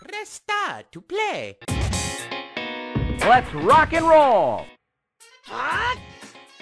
Press 0.00 0.40
star 0.40 0.80
to 0.92 1.00
play. 1.02 1.58
Let's 3.20 3.52
rock 3.52 3.92
and 3.92 4.08
roll! 4.08 4.64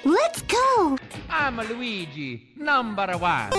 Let's 0.05 0.43
go! 0.43 0.99
I'm 1.31 1.57
Luigi, 1.57 2.49
number 2.57 3.07
one. 3.17 3.51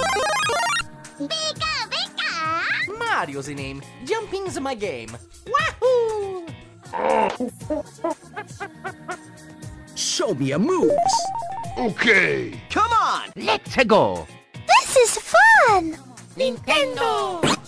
Pika, 1.16 1.88
pika! 1.88 3.00
Mario's 3.00 3.46
the 3.46 3.56
name. 3.56 3.82
Jumping's 4.04 4.60
my 4.60 4.76
game. 4.76 5.16
Wahoo! 5.48 6.46
Show 9.96 10.34
me 10.34 10.48
your 10.48 10.60
moves. 10.60 10.92
Okay. 11.78 12.60
Come 12.70 12.92
on. 12.92 13.30
Let's 13.38 13.82
go. 13.86 14.28
This 14.68 14.98
is 14.98 15.18
fun! 15.20 15.98
Nintendo! 16.36 17.59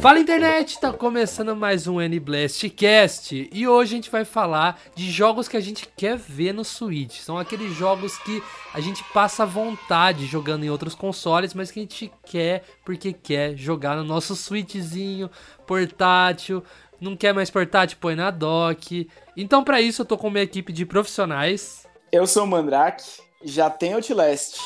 Fala 0.00 0.18
internet, 0.18 0.80
tá 0.80 0.92
começando 0.92 1.54
mais 1.54 1.86
um 1.86 2.00
N-Blastcast 2.00 3.50
e 3.52 3.68
hoje 3.68 3.92
a 3.92 3.96
gente 3.96 4.10
vai 4.10 4.24
falar 4.24 4.80
de 4.94 5.10
jogos 5.10 5.46
que 5.46 5.56
a 5.58 5.60
gente 5.60 5.86
quer 5.94 6.16
ver 6.16 6.54
no 6.54 6.64
Switch. 6.64 7.18
São 7.18 7.38
aqueles 7.38 7.74
jogos 7.74 8.16
que 8.18 8.42
a 8.72 8.80
gente 8.80 9.04
passa 9.12 9.44
vontade 9.44 10.24
jogando 10.24 10.64
em 10.64 10.70
outros 10.70 10.94
consoles, 10.94 11.52
mas 11.52 11.70
que 11.70 11.80
a 11.80 11.82
gente 11.82 12.10
quer 12.24 12.64
porque 12.84 13.12
quer 13.12 13.54
jogar 13.56 13.94
no 13.94 14.02
nosso 14.02 14.34
Switchzinho 14.34 15.30
portátil. 15.66 16.64
Não 16.98 17.14
quer 17.14 17.34
mais 17.34 17.50
portátil? 17.50 17.98
Põe 18.00 18.16
na 18.16 18.30
dock. 18.30 19.06
Então, 19.36 19.62
para 19.62 19.80
isso, 19.80 20.02
eu 20.02 20.06
tô 20.06 20.16
com 20.16 20.30
minha 20.30 20.44
equipe 20.44 20.72
de 20.72 20.86
profissionais. 20.86 21.86
Eu 22.10 22.26
sou 22.26 22.44
o 22.44 22.46
Mandrake, 22.46 23.20
já 23.42 23.70
tem 23.70 23.94
Outlast, 23.94 24.58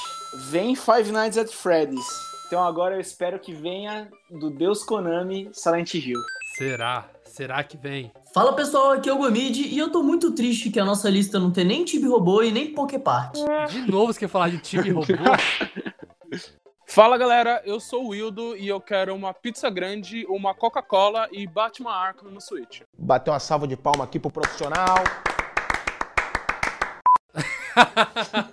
vem 0.50 0.74
Five 0.74 1.12
Nights 1.12 1.38
at 1.38 1.48
Freddy's. 1.48 2.04
Então 2.46 2.62
agora 2.62 2.96
eu 2.96 3.00
espero 3.00 3.38
que 3.38 3.52
venha 3.52 4.08
do 4.30 4.50
Deus 4.50 4.82
Konami 4.82 5.48
Silent 5.52 5.94
Hill. 5.94 6.20
Será? 6.56 7.08
Será 7.24 7.62
que 7.64 7.76
vem? 7.76 8.12
Fala 8.32 8.52
pessoal, 8.52 8.92
aqui 8.92 9.08
é 9.08 9.12
o 9.12 9.18
Gomid 9.18 9.62
e 9.62 9.78
eu 9.78 9.90
tô 9.90 10.02
muito 10.02 10.32
triste 10.32 10.70
que 10.70 10.78
a 10.78 10.84
nossa 10.84 11.08
lista 11.08 11.38
não 11.38 11.50
tem 11.50 11.64
nem 11.64 11.84
Tibi 11.84 12.06
Robô 12.06 12.42
e 12.42 12.52
nem 12.52 12.72
Poképark. 12.72 13.34
De 13.70 13.90
novo 13.90 14.12
você 14.12 14.20
quer 14.20 14.28
falar 14.28 14.50
de 14.50 14.58
time 14.58 14.90
robô? 14.90 15.06
Fala 16.86 17.18
galera, 17.18 17.60
eu 17.64 17.80
sou 17.80 18.04
o 18.04 18.08
Wildo 18.08 18.56
e 18.56 18.68
eu 18.68 18.80
quero 18.80 19.14
uma 19.14 19.34
pizza 19.34 19.68
grande, 19.68 20.24
uma 20.28 20.54
Coca-Cola 20.54 21.28
e 21.32 21.44
Batman 21.44 21.90
Arkham 21.90 22.30
no 22.30 22.40
Switch. 22.40 22.82
Bateu 22.96 23.32
uma 23.32 23.40
salva 23.40 23.66
de 23.66 23.76
palma 23.76 24.04
aqui 24.04 24.20
pro 24.20 24.30
profissional. 24.30 25.02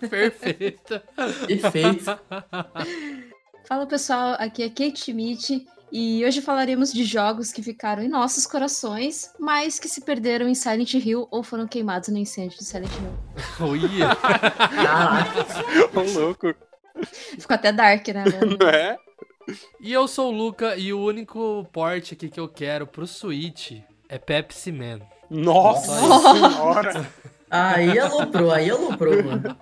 Perfeita. 0.10 1.04
Perfeito. 1.48 2.20
Fala 3.68 3.86
pessoal, 3.86 4.36
aqui 4.38 4.64
é 4.64 4.70
Kate 4.70 5.00
Schmidt 5.00 5.66
e 5.92 6.26
hoje 6.26 6.42
falaremos 6.42 6.92
de 6.92 7.04
jogos 7.04 7.52
que 7.52 7.62
ficaram 7.62 8.02
em 8.02 8.10
nossos 8.10 8.46
corações, 8.46 9.32
mas 9.40 9.80
que 9.80 9.88
se 9.88 10.02
perderam 10.02 10.48
em 10.48 10.56
Silent 10.56 10.94
Hill 10.94 11.28
ou 11.30 11.44
foram 11.44 11.68
queimados 11.68 12.10
no 12.10 12.18
incêndio 12.18 12.58
de 12.58 12.66
Silent 12.66 12.92
Hill. 12.92 13.68
Olha. 13.68 14.16
Caraca. 14.16 15.46
Ô 15.94 16.20
louco. 16.20 16.56
Ficou 17.40 17.56
até 17.56 17.72
dark, 17.72 18.08
né? 18.10 18.24
mano? 18.26 18.58
É? 18.74 18.98
E 19.82 19.92
eu 19.92 20.08
sou 20.08 20.32
o 20.32 20.36
Luca 20.36 20.78
e 20.78 20.94
o 20.94 21.04
único 21.04 21.68
porte 21.74 22.14
aqui 22.14 22.30
que 22.30 22.40
eu 22.40 22.48
quero 22.48 22.86
pro 22.88 23.08
Switch 23.08 23.82
é 24.08 24.18
Pepsi 24.18 24.72
Man. 24.72 25.02
Nossa 25.30 26.00
Nossa. 26.00 26.34
senhora. 26.34 27.10
Aí 27.52 28.00
aloprou, 28.00 28.50
aí 28.50 28.70
aloprou, 28.70 29.22
mano. 29.24 29.58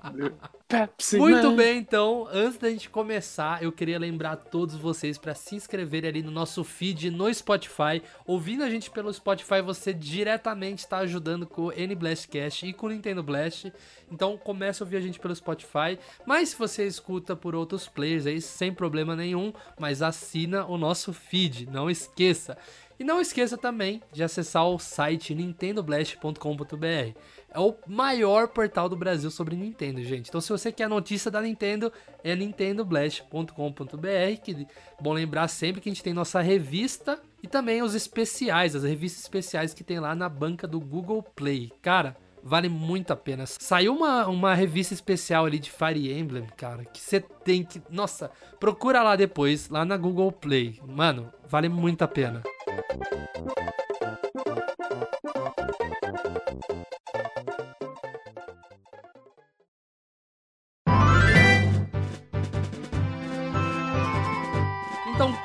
Pepsi 0.68 1.18
Muito 1.18 1.50
Man. 1.50 1.56
bem, 1.56 1.80
então, 1.80 2.28
antes 2.32 2.60
da 2.60 2.70
gente 2.70 2.92
começar, 2.92 3.64
eu 3.64 3.72
queria 3.72 3.98
lembrar 3.98 4.34
a 4.34 4.36
todos 4.36 4.76
vocês 4.76 5.18
para 5.18 5.34
se 5.34 5.56
inscreverem 5.56 6.08
ali 6.08 6.22
no 6.22 6.30
nosso 6.30 6.64
feed 6.64 7.10
no 7.10 7.34
Spotify. 7.34 8.04
Ouvindo 8.28 8.64
a 8.64 8.70
gente 8.70 8.92
pelo 8.92 9.12
Spotify, 9.12 9.64
você 9.64 9.92
diretamente 9.92 10.84
está 10.84 11.00
ajudando 11.00 11.48
com 11.48 11.64
o 11.64 11.72
N 11.72 11.96
Blastcast 11.96 12.68
e 12.68 12.74
com 12.74 12.86
o 12.86 12.90
Nintendo 12.90 13.24
Blast. 13.24 13.74
Então, 14.12 14.38
comece 14.38 14.84
a 14.84 14.86
ouvir 14.86 14.98
a 14.98 15.02
gente 15.02 15.20
pelo 15.20 15.36
Spotify. 15.36 15.98
Mas 16.24 16.50
se 16.50 16.56
você 16.56 16.86
escuta 16.86 17.36
por 17.36 17.56
outros 17.56 17.88
players 17.88 18.28
aí, 18.28 18.40
sem 18.40 18.72
problema 18.72 19.16
nenhum, 19.16 19.52
mas 19.80 20.04
assina 20.04 20.64
o 20.68 20.78
nosso 20.78 21.12
feed, 21.12 21.66
não 21.66 21.90
esqueça. 21.90 22.56
E 23.00 23.04
não 23.04 23.22
esqueça 23.22 23.58
também 23.58 24.04
de 24.12 24.22
acessar 24.22 24.68
o 24.68 24.78
site 24.78 25.34
nintendoblast.com.br. 25.34 27.18
É 27.52 27.60
o 27.60 27.76
maior 27.88 28.48
portal 28.48 28.88
do 28.88 28.96
Brasil 28.96 29.32
sobre 29.32 29.56
Nintendo, 29.56 30.04
gente. 30.04 30.30
Então, 30.30 30.40
se 30.40 30.50
você 30.50 30.72
quer 30.72 30.88
notícia 30.88 31.32
da 31.32 31.42
Nintendo, 31.42 31.92
é 32.24 32.36
nintendoblast.com.br. 32.36 34.42
Que 34.44 34.68
bom 35.02 35.14
lembrar 35.14 35.48
sempre 35.48 35.82
que 35.82 35.90
a 35.90 35.92
gente 35.92 36.04
tem 36.04 36.14
nossa 36.14 36.42
revista 36.42 37.20
e 37.42 37.48
também 37.48 37.82
os 37.82 37.96
especiais, 37.96 38.76
as 38.76 38.84
revistas 38.84 39.24
especiais 39.24 39.74
que 39.74 39.84
tem 39.84 40.00
lá 40.00 40.14
na 40.14 40.30
banca 40.30 40.68
do 40.68 40.80
Google 40.80 41.24
Play. 41.24 41.72
Cara, 41.82 42.16
vale 42.44 42.70
muito 42.70 43.12
a 43.12 43.16
pena. 43.16 43.46
Saiu 43.48 43.96
uma, 43.96 44.28
uma 44.28 44.54
revista 44.54 44.94
especial 44.94 45.46
ali 45.46 45.58
de 45.58 45.72
Fire 45.72 46.12
Emblem, 46.12 46.46
cara, 46.56 46.86
que 46.86 47.00
você 47.00 47.20
tem 47.20 47.64
que. 47.64 47.82
Nossa, 47.90 48.30
procura 48.60 49.02
lá 49.02 49.16
depois, 49.16 49.70
lá 49.70 49.84
na 49.84 49.98
Google 49.98 50.32
Play. 50.32 50.80
Mano, 50.86 51.34
vale 51.48 51.70
muito 51.70 52.04
a 52.04 52.08
pena. 52.08 52.44
Então, 52.68 53.89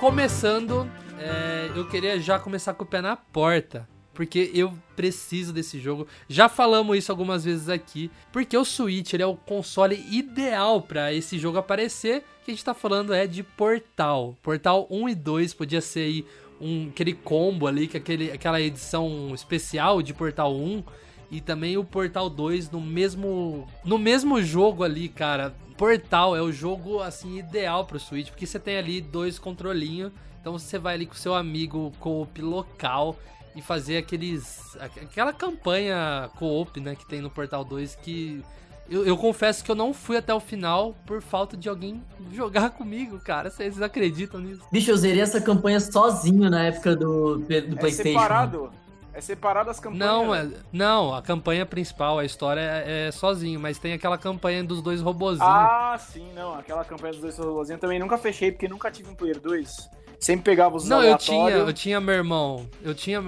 começando, 0.05 0.87
é, 1.19 1.71
eu 1.75 1.89
queria 1.89 2.21
já 2.21 2.39
começar 2.39 2.75
com 2.75 2.85
o 2.85 2.87
pé 2.87 3.01
na 3.01 3.17
porta. 3.17 3.89
Porque 4.13 4.51
eu 4.53 4.75
preciso 4.95 5.51
desse 5.51 5.81
jogo. 5.81 6.07
Já 6.29 6.47
falamos 6.47 6.99
isso 6.99 7.11
algumas 7.11 7.43
vezes 7.43 7.71
aqui. 7.71 8.11
Porque 8.31 8.55
o 8.55 8.67
Switch 8.67 9.15
ele 9.15 9.23
é 9.23 9.27
o 9.27 9.35
console 9.35 9.97
ideal 10.11 10.83
para 10.83 11.11
esse 11.11 11.39
jogo 11.39 11.57
aparecer. 11.57 12.23
Que 12.45 12.51
a 12.51 12.55
gente 12.55 12.63
tá 12.63 12.75
falando 12.75 13.15
é 13.15 13.27
de 13.27 13.43
Portal. 13.43 14.37
Portal 14.43 14.87
1 14.91 15.09
e 15.09 15.15
2 15.15 15.55
podia 15.55 15.81
ser 15.81 16.01
aí 16.01 16.27
um, 16.61 16.89
aquele 16.91 17.15
combo 17.15 17.67
ali, 17.67 17.89
que 17.89 17.97
aquele, 17.97 18.31
aquela 18.31 18.61
edição 18.61 19.33
especial 19.35 20.03
de 20.03 20.13
Portal 20.13 20.55
1 20.55 20.85
e 21.35 21.41
também 21.41 21.77
o 21.77 21.83
Portal 21.85 22.31
2 22.31 22.71
no 22.71 22.81
mesmo 22.81 23.67
no 23.85 23.99
mesmo 23.99 24.41
jogo 24.41 24.85
ali, 24.85 25.09
cara. 25.09 25.53
Portal 25.77 26.37
é 26.37 26.41
o 26.41 26.53
jogo 26.53 27.01
assim 27.01 27.39
ideal 27.39 27.85
pro 27.85 27.99
Switch, 27.99 28.31
porque 28.31 28.47
você 28.47 28.61
tem 28.61 28.77
ali 28.79 29.01
dois 29.01 29.37
controlinhos, 29.37 30.13
então 30.41 30.57
você 30.57 30.79
vai 30.79 30.95
ali 30.95 31.07
com 31.07 31.15
seu 31.15 31.35
amigo 31.35 31.93
co-op 31.99 32.41
local 32.41 33.17
e 33.57 33.61
fazer 33.61 33.97
aqueles 33.97 34.77
aquela 34.81 35.33
campanha 35.33 36.31
co-op, 36.39 36.79
né, 36.81 36.95
que 36.95 37.05
tem 37.05 37.21
no 37.21 37.29
Portal 37.29 37.65
2 37.65 37.97
que 37.97 38.41
eu, 38.89 39.05
eu 39.05 39.17
confesso 39.17 39.65
que 39.65 39.71
eu 39.71 39.75
não 39.75 39.93
fui 39.93 40.17
até 40.17 40.33
o 40.33 40.39
final 40.39 40.95
por 41.05 41.21
falta 41.21 41.57
de 41.57 41.69
alguém 41.69 42.01
jogar 42.33 42.71
comigo, 42.71 43.19
cara. 43.19 43.51
Vocês 43.51 43.83
acreditam 43.83 44.39
nisso? 44.39 44.63
Bicho, 44.71 44.93
eu 44.93 44.97
zerei 44.97 45.23
essa 45.23 45.41
campanha 45.41 45.81
sozinho 45.81 46.49
na 46.49 46.63
época 46.65 46.95
do, 46.95 47.39
do 47.39 47.53
É 47.53 47.61
Playstation. 47.63 48.11
separado. 48.21 48.71
É 49.15 49.21
separado 49.21 49.71
as 49.71 49.79
campanhas. 49.79 50.05
Não, 50.05 50.33
né? 50.33 50.51
é, 50.53 50.59
não, 50.73 51.15
a 51.15 51.23
campanha 51.23 51.65
principal, 51.65 52.19
a 52.19 52.25
história 52.25 52.61
é, 52.61 53.09
é 53.09 53.13
sozinho, 53.13 53.61
mas 53.61 53.79
tem 53.79 53.93
aquela 53.93 54.19
campanha 54.19 54.65
dos 54.65 54.83
dois 54.83 55.01
robozinhos. 55.01 55.49
Ah, 55.49 55.97
sim, 55.99 56.33
não. 56.35 56.55
Aquela 56.55 56.85
campanha 56.85 57.13
dos 57.13 57.23
dois 57.23 57.39
robôzinhos 57.39 57.71
eu 57.71 57.79
também 57.79 58.01
nunca 58.01 58.19
fechei, 58.19 58.51
porque 58.51 58.67
nunca 58.67 58.91
tive 58.91 59.09
um 59.11 59.15
Player 59.15 59.39
2. 59.41 59.91
Sempre 60.19 60.45
pegava 60.45 60.77
os 60.77 60.89
não, 60.89 61.03
eu 61.03 61.19
tinha, 61.19 61.51
eu 61.51 61.73
tinha 61.73 62.01
meu 62.01 62.15
irmão. 62.15 62.69
Eu 62.83 62.95
tinha. 62.95 63.23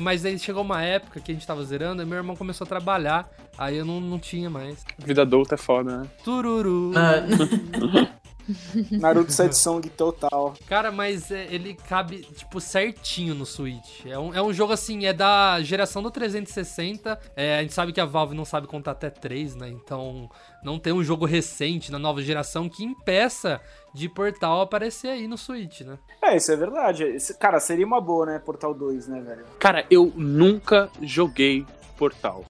Mas 0.00 0.24
aí 0.24 0.38
chegou 0.38 0.62
uma 0.62 0.82
época 0.82 1.20
que 1.20 1.30
a 1.30 1.34
gente 1.34 1.46
tava 1.46 1.62
zerando 1.62 2.02
e 2.02 2.06
meu 2.06 2.16
irmão 2.16 2.34
começou 2.34 2.64
a 2.64 2.68
trabalhar. 2.68 3.28
Aí 3.56 3.76
eu 3.76 3.84
não, 3.84 4.00
não 4.00 4.18
tinha 4.18 4.48
mais. 4.48 4.84
Vida 4.98 5.22
adulta 5.22 5.56
é 5.56 5.58
foda, 5.58 5.98
né? 5.98 6.08
Tururu. 6.24 6.92
Ah, 6.96 8.16
Naruto 8.90 9.32
Set 9.32 9.52
Song 9.56 9.86
total. 9.90 10.54
Cara, 10.66 10.90
mas 10.90 11.30
é, 11.30 11.46
ele 11.50 11.74
cabe, 11.74 12.22
tipo, 12.22 12.60
certinho 12.60 13.34
no 13.34 13.46
Switch. 13.46 14.06
É 14.06 14.18
um, 14.18 14.34
é 14.34 14.42
um 14.42 14.52
jogo 14.52 14.72
assim, 14.72 15.06
é 15.06 15.12
da 15.12 15.60
geração 15.62 16.02
do 16.02 16.10
360. 16.10 17.18
É, 17.36 17.58
a 17.58 17.62
gente 17.62 17.74
sabe 17.74 17.92
que 17.92 18.00
a 18.00 18.04
Valve 18.04 18.34
não 18.34 18.44
sabe 18.44 18.66
contar 18.66 18.92
até 18.92 19.10
3, 19.10 19.54
né? 19.56 19.68
Então 19.68 20.30
não 20.62 20.78
tem 20.78 20.92
um 20.92 21.04
jogo 21.04 21.24
recente 21.24 21.92
na 21.92 21.98
nova 21.98 22.22
geração 22.22 22.68
que 22.68 22.84
impeça 22.84 23.60
de 23.94 24.08
Portal 24.08 24.60
aparecer 24.60 25.08
aí 25.08 25.26
no 25.26 25.38
Switch, 25.38 25.80
né? 25.82 25.98
É, 26.22 26.36
isso 26.36 26.52
é 26.52 26.56
verdade. 26.56 27.16
Cara, 27.38 27.60
seria 27.60 27.86
uma 27.86 28.00
boa, 28.00 28.26
né? 28.26 28.38
Portal 28.38 28.74
2, 28.74 29.08
né, 29.08 29.20
velho? 29.20 29.44
Cara, 29.58 29.84
eu 29.90 30.12
nunca 30.16 30.90
joguei 31.00 31.66
Portal. 31.96 32.44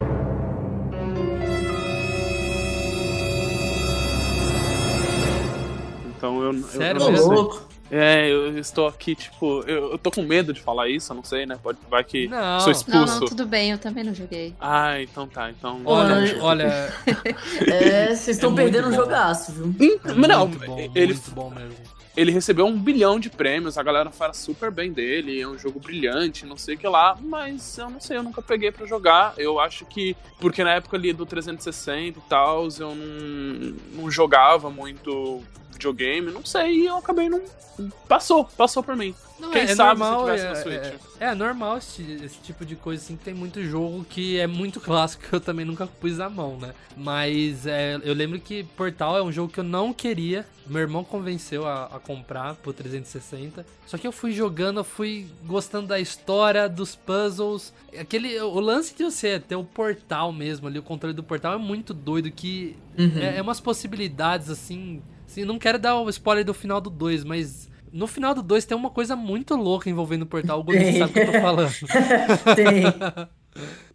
Então 6.19 6.43
eu, 6.43 6.53
eu 6.53 6.63
Sério 6.65 7.01
eu 7.01 7.11
não 7.13 7.17
sei. 7.17 7.27
louco. 7.37 7.69
É, 7.91 8.29
eu 8.31 8.59
estou 8.59 8.87
aqui, 8.87 9.15
tipo, 9.15 9.63
eu, 9.63 9.93
eu 9.93 9.99
tô 9.99 10.11
com 10.11 10.21
medo 10.23 10.53
de 10.53 10.61
falar 10.61 10.91
isso, 10.91 11.11
eu 11.11 11.17
não 11.17 11.25
sei, 11.25 11.47
né? 11.47 11.59
Pode, 11.63 11.79
vai 11.89 12.05
que 12.05 12.29
Não. 12.29 12.61
sou 12.61 12.67
Não, 12.67 12.73
expulso. 12.73 13.21
não, 13.21 13.27
tudo 13.27 13.47
bem, 13.47 13.71
eu 13.71 13.79
também 13.79 14.05
não 14.05 14.13
joguei. 14.13 14.55
Ah, 14.61 15.01
então 15.01 15.27
tá, 15.27 15.49
então. 15.51 15.81
Olha, 15.87 16.15
Olha, 16.17 16.43
olha, 16.43 16.93
É, 17.67 18.09
vocês 18.09 18.37
estão 18.37 18.53
É 18.53 18.57
perdendo 18.57 18.89
um 18.89 18.93
jogaço, 18.93 19.53
viu? 19.53 19.67
Hum, 19.67 19.99
não, 20.29 20.49
bom, 20.49 20.91
ele, 20.95 21.15
muito 21.15 21.31
bom 21.31 21.49
mesmo. 21.49 21.77
ele 22.15 22.31
recebeu 22.31 22.67
um 22.67 22.79
bilhão 22.79 23.19
de 23.19 23.31
prêmios, 23.31 23.79
a 23.79 23.83
galera 23.83 24.11
fala 24.11 24.35
super 24.35 24.71
bem 24.71 24.93
dele, 24.93 25.41
é 25.41 25.49
um 25.49 25.57
jogo 25.57 25.81
brilhante, 25.81 26.45
não 26.45 26.59
sei 26.59 26.75
o 26.75 26.79
que 26.79 26.87
lá, 26.87 27.17
mas 27.23 27.79
eu 27.79 27.89
não 27.89 28.01
sei, 28.01 28.19
eu 28.19 28.23
nunca 28.23 28.43
peguei 28.43 28.71
pra 28.71 28.85
jogar. 28.85 29.33
Eu 29.39 29.59
acho 29.59 29.87
que, 29.87 30.15
porque 30.39 30.63
na 30.63 30.75
época 30.75 30.95
ali 30.99 31.15
do 31.15 31.25
360 31.25 32.19
e 32.19 32.23
tal, 32.29 32.69
eu 32.79 32.95
não, 32.95 33.75
não 33.95 34.11
jogava 34.11 34.69
muito 34.69 35.43
videogame, 35.79 36.33
não 36.33 36.45
sei, 36.45 36.81
e 36.81 36.87
eu 36.87 36.97
acabei 36.97 37.29
não. 37.29 37.41
Passou, 38.09 38.45
passou 38.45 38.83
por 38.83 38.97
mim. 38.97 39.15
Não, 39.39 39.53
Quem 39.53 39.61
é, 39.61 39.65
é 39.67 39.75
sabe 39.77 40.01
normal, 40.01 40.19
se 40.19 40.25
tivesse 40.25 40.45
é, 40.45 40.49
no 40.51 40.57
Switch. 40.57 41.01
É, 41.21 41.25
é 41.27 41.35
normal 41.37 41.79
esse, 41.79 42.03
esse 42.25 42.39
tipo 42.41 42.67
de 42.67 42.75
coisa, 42.75 43.01
assim, 43.01 43.17
que 43.17 43.25
tem 43.25 43.35
muito 43.35 43.63
jogo 43.63 44.05
que 44.11 44.37
é 44.37 44.49
muito 44.49 44.81
clássico 44.83 45.29
que 45.29 45.33
eu 45.33 45.41
também 45.41 45.65
nunca 45.65 45.87
pus 45.87 46.19
a 46.19 46.29
mão, 46.29 46.57
né? 46.57 46.75
Mas 46.97 47.65
é, 47.69 48.01
eu 48.03 48.13
lembro 48.15 48.41
que 48.41 48.65
Portal 48.65 49.17
é 49.17 49.23
um 49.23 49.31
jogo 49.31 49.53
que 49.53 49.61
eu 49.61 49.65
não 49.65 49.93
queria. 49.93 50.45
Meu 50.67 50.81
irmão 50.81 51.05
convenceu 51.05 51.69
a, 51.69 51.85
a 51.85 52.01
comprar 52.01 52.57
pro 52.57 52.73
360. 52.73 53.65
Só 53.87 53.97
que 53.97 54.07
eu 54.09 54.13
fui 54.13 54.33
jogando, 54.33 54.81
eu 54.81 54.85
fui 54.85 55.29
gostando 55.47 55.87
da 55.87 56.01
história, 56.01 56.69
dos 56.69 56.97
puzzles. 56.97 57.73
Aquele, 57.97 58.41
o 58.41 58.59
lance 58.59 58.93
de 58.93 59.05
você 59.05 59.39
ter 59.39 59.55
o 59.55 59.63
portal 59.63 60.33
mesmo 60.33 60.67
ali, 60.67 60.81
o 60.81 60.83
controle 60.83 61.15
do 61.15 61.23
portal 61.23 61.55
é 61.55 61.59
muito 61.59 61.95
doido, 61.95 62.29
que 62.29 62.77
Uhum. 62.99 63.13
é, 63.21 63.37
é 63.37 63.43
umas 63.43 63.61
possibilidades, 63.61 64.51
assim. 64.51 65.01
Assim 65.29 65.45
não 65.45 65.59
quero 65.59 65.79
dar 65.79 66.01
o 66.01 66.09
spoiler 66.09 66.45
do 66.45 66.55
final 66.55 66.81
do 66.81 66.91
2, 66.91 67.23
mas 67.25 67.69
no 67.93 68.07
final 68.07 68.35
do 68.35 68.43
2 68.43 68.65
tem 68.65 68.77
uma 68.77 68.91
coisa 68.91 69.15
muito 69.15 69.55
louca 69.55 69.89
envolvendo 69.89 70.23
o 70.23 70.27
portal. 70.27 70.61
O 70.61 70.65
Gomes 70.65 70.97
sabe 70.97 71.11
o 71.11 71.15
que 71.15 71.21
eu 71.21 71.33
tô 71.33 71.41
falando. 71.41 71.73
Tem. 72.57 73.29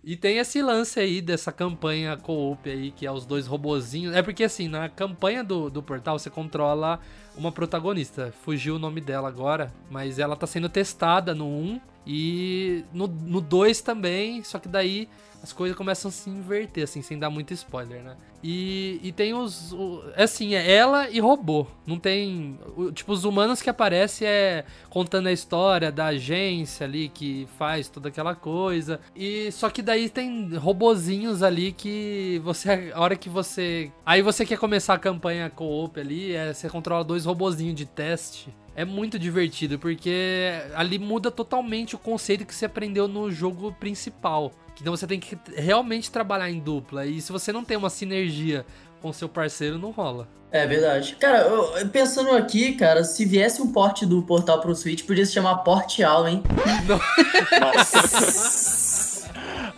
E 0.04 0.18
tem 0.18 0.38
esse 0.40 0.62
lance 0.62 1.00
aí 1.00 1.22
dessa 1.22 1.50
campanha 1.50 2.18
co-op 2.18 2.70
aí, 2.70 2.92
que 2.92 3.08
é 3.08 3.12
os 3.12 3.26
dois 3.26 3.48
robozinhos. 3.48 4.14
É 4.14 4.22
porque 4.22 4.44
assim, 4.44 4.68
na 4.68 4.90
campanha 4.90 5.42
do, 5.42 5.70
do 5.70 5.82
portal 5.82 6.20
você 6.20 6.30
controla 6.30 7.00
uma 7.38 7.50
protagonista. 7.50 8.34
Fugiu 8.44 8.76
o 8.76 8.80
nome 8.80 9.00
dela 9.00 9.30
agora, 9.30 9.74
mas 9.90 10.20
ela 10.20 10.36
tá 10.36 10.46
sendo 10.46 10.68
testada 10.68 11.34
no 11.34 11.48
1 11.48 11.82
e 12.06 12.84
no, 12.92 13.08
no 13.08 13.40
2 13.40 13.80
também, 13.80 14.44
só 14.44 14.60
que 14.60 14.68
daí 14.68 15.08
as 15.44 15.52
coisas 15.54 15.78
começam 15.78 16.08
a 16.08 16.12
se 16.12 16.30
inverter, 16.30 16.86
assim, 16.86 17.02
sem 17.02 17.20
dar 17.20 17.30
muito 17.30 17.54
spoiler, 17.54 18.02
né? 18.02 18.16
E, 18.42 19.00
e 19.04 19.12
tem 19.12 19.34
os. 19.34 19.72
O, 19.74 20.02
assim, 20.16 20.56
é 20.56 20.72
ela 20.74 21.10
e 21.10 21.20
robô. 21.20 21.68
Não 21.86 22.00
tem. 22.00 22.58
o- 22.78 22.92
tipo, 22.92 23.12
os 23.12 23.26
humanos 23.26 23.62
que 23.62 23.70
aparecem 23.70 24.28
é 24.28 24.66
contando 24.90 25.28
a 25.28 25.32
história 25.32 25.92
da 25.92 26.08
agência 26.08 26.86
ali 26.86 27.10
que 27.10 27.48
faz 27.58 27.88
toda 27.90 28.08
aquela 28.10 28.34
coisa. 28.36 29.00
E 29.16 29.52
só 29.52 29.70
que 29.70 29.82
daí 29.82 30.10
tem 30.10 30.56
robozinhos 30.56 31.44
ali 31.44 31.72
que 31.74 32.42
você. 32.44 32.92
A 32.94 33.00
hora 33.02 33.16
que 33.16 33.30
você. 33.30 33.92
Aí 34.06 34.22
você 34.22 34.46
quer 34.46 34.58
começar 34.58 34.94
a 34.96 35.00
campanha 35.00 35.50
co-op 35.50 36.00
ali, 36.00 36.34
é, 36.34 36.54
você 36.54 36.70
controla 36.70 37.04
dois 37.04 37.26
robozinhos 37.26 37.76
de 37.76 37.86
teste. 37.86 38.50
É 38.76 38.84
muito 38.84 39.20
divertido, 39.20 39.78
porque 39.78 40.52
ali 40.76 40.98
muda 40.98 41.30
totalmente 41.30 41.96
o 41.96 42.00
conceito 42.00 42.46
que 42.46 42.56
você 42.56 42.66
aprendeu 42.66 43.08
no 43.08 43.32
jogo 43.32 43.72
principal. 43.80 44.52
Que 44.76 44.82
então 44.82 44.96
você 44.96 45.06
tem 45.06 45.20
que 45.20 45.38
realmente 45.56 46.10
trabalhar 46.12 46.50
em 46.50 46.60
dupla. 46.60 47.06
E 47.06 47.22
se 47.22 47.32
você 47.32 47.52
não 47.52 47.64
tem 47.64 47.78
uma 47.78 47.90
sinergia 47.92 48.66
com 49.02 49.14
seu 49.14 49.30
parceiro, 49.30 49.78
não 49.78 49.92
rola. 49.92 50.28
É 50.52 50.66
verdade. 50.68 51.16
Cara, 51.20 51.40
eu- 51.48 51.88
pensando 51.90 52.30
aqui, 52.32 52.74
cara, 52.74 53.04
se 53.04 53.26
viesse 53.26 53.62
um 53.62 53.72
porte 53.72 54.06
do 54.06 54.22
portal 54.24 54.60
pro 54.62 54.76
Switch, 54.76 55.04
podia 55.04 55.26
se 55.26 55.34
chamar 55.34 55.58
Portal, 55.58 56.28
hein? 56.28 56.42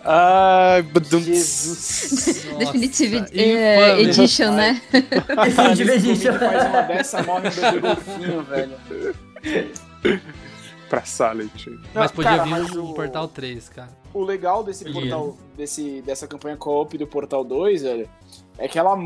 Ai. 0.08 0.84
Jesus. 1.24 2.46
Definitive 2.58 3.16
infame. 3.16 4.02
Edition, 4.02 4.50
né? 4.52 4.80
Definitive 4.92 5.90
Edition. 5.92 6.38
Faz 6.38 6.66
uma 6.68 6.82
dessa, 6.82 7.22
morre 7.22 7.48
um 7.48 7.52
bebê 7.52 7.80
golfinho, 7.80 8.42
velho. 8.44 8.76
pra 10.88 11.04
Silent. 11.04 11.66
Mas 11.94 12.12
podia 12.12 12.30
cara, 12.30 12.44
vir 12.44 12.50
mas 12.50 12.70
o- 12.76 12.94
Portal 12.94 13.28
3, 13.28 13.68
cara. 13.68 13.88
O 14.14 14.22
legal 14.22 14.62
desse 14.64 14.84
Podia. 14.84 15.00
portal, 15.00 15.36
desse, 15.56 16.00
dessa 16.02 16.26
campanha 16.26 16.56
co-op 16.56 16.96
do 16.96 17.06
Portal 17.06 17.44
2, 17.44 17.82
velho, 17.82 18.08
é 18.56 18.66
que 18.66 18.78
ela, 18.78 18.96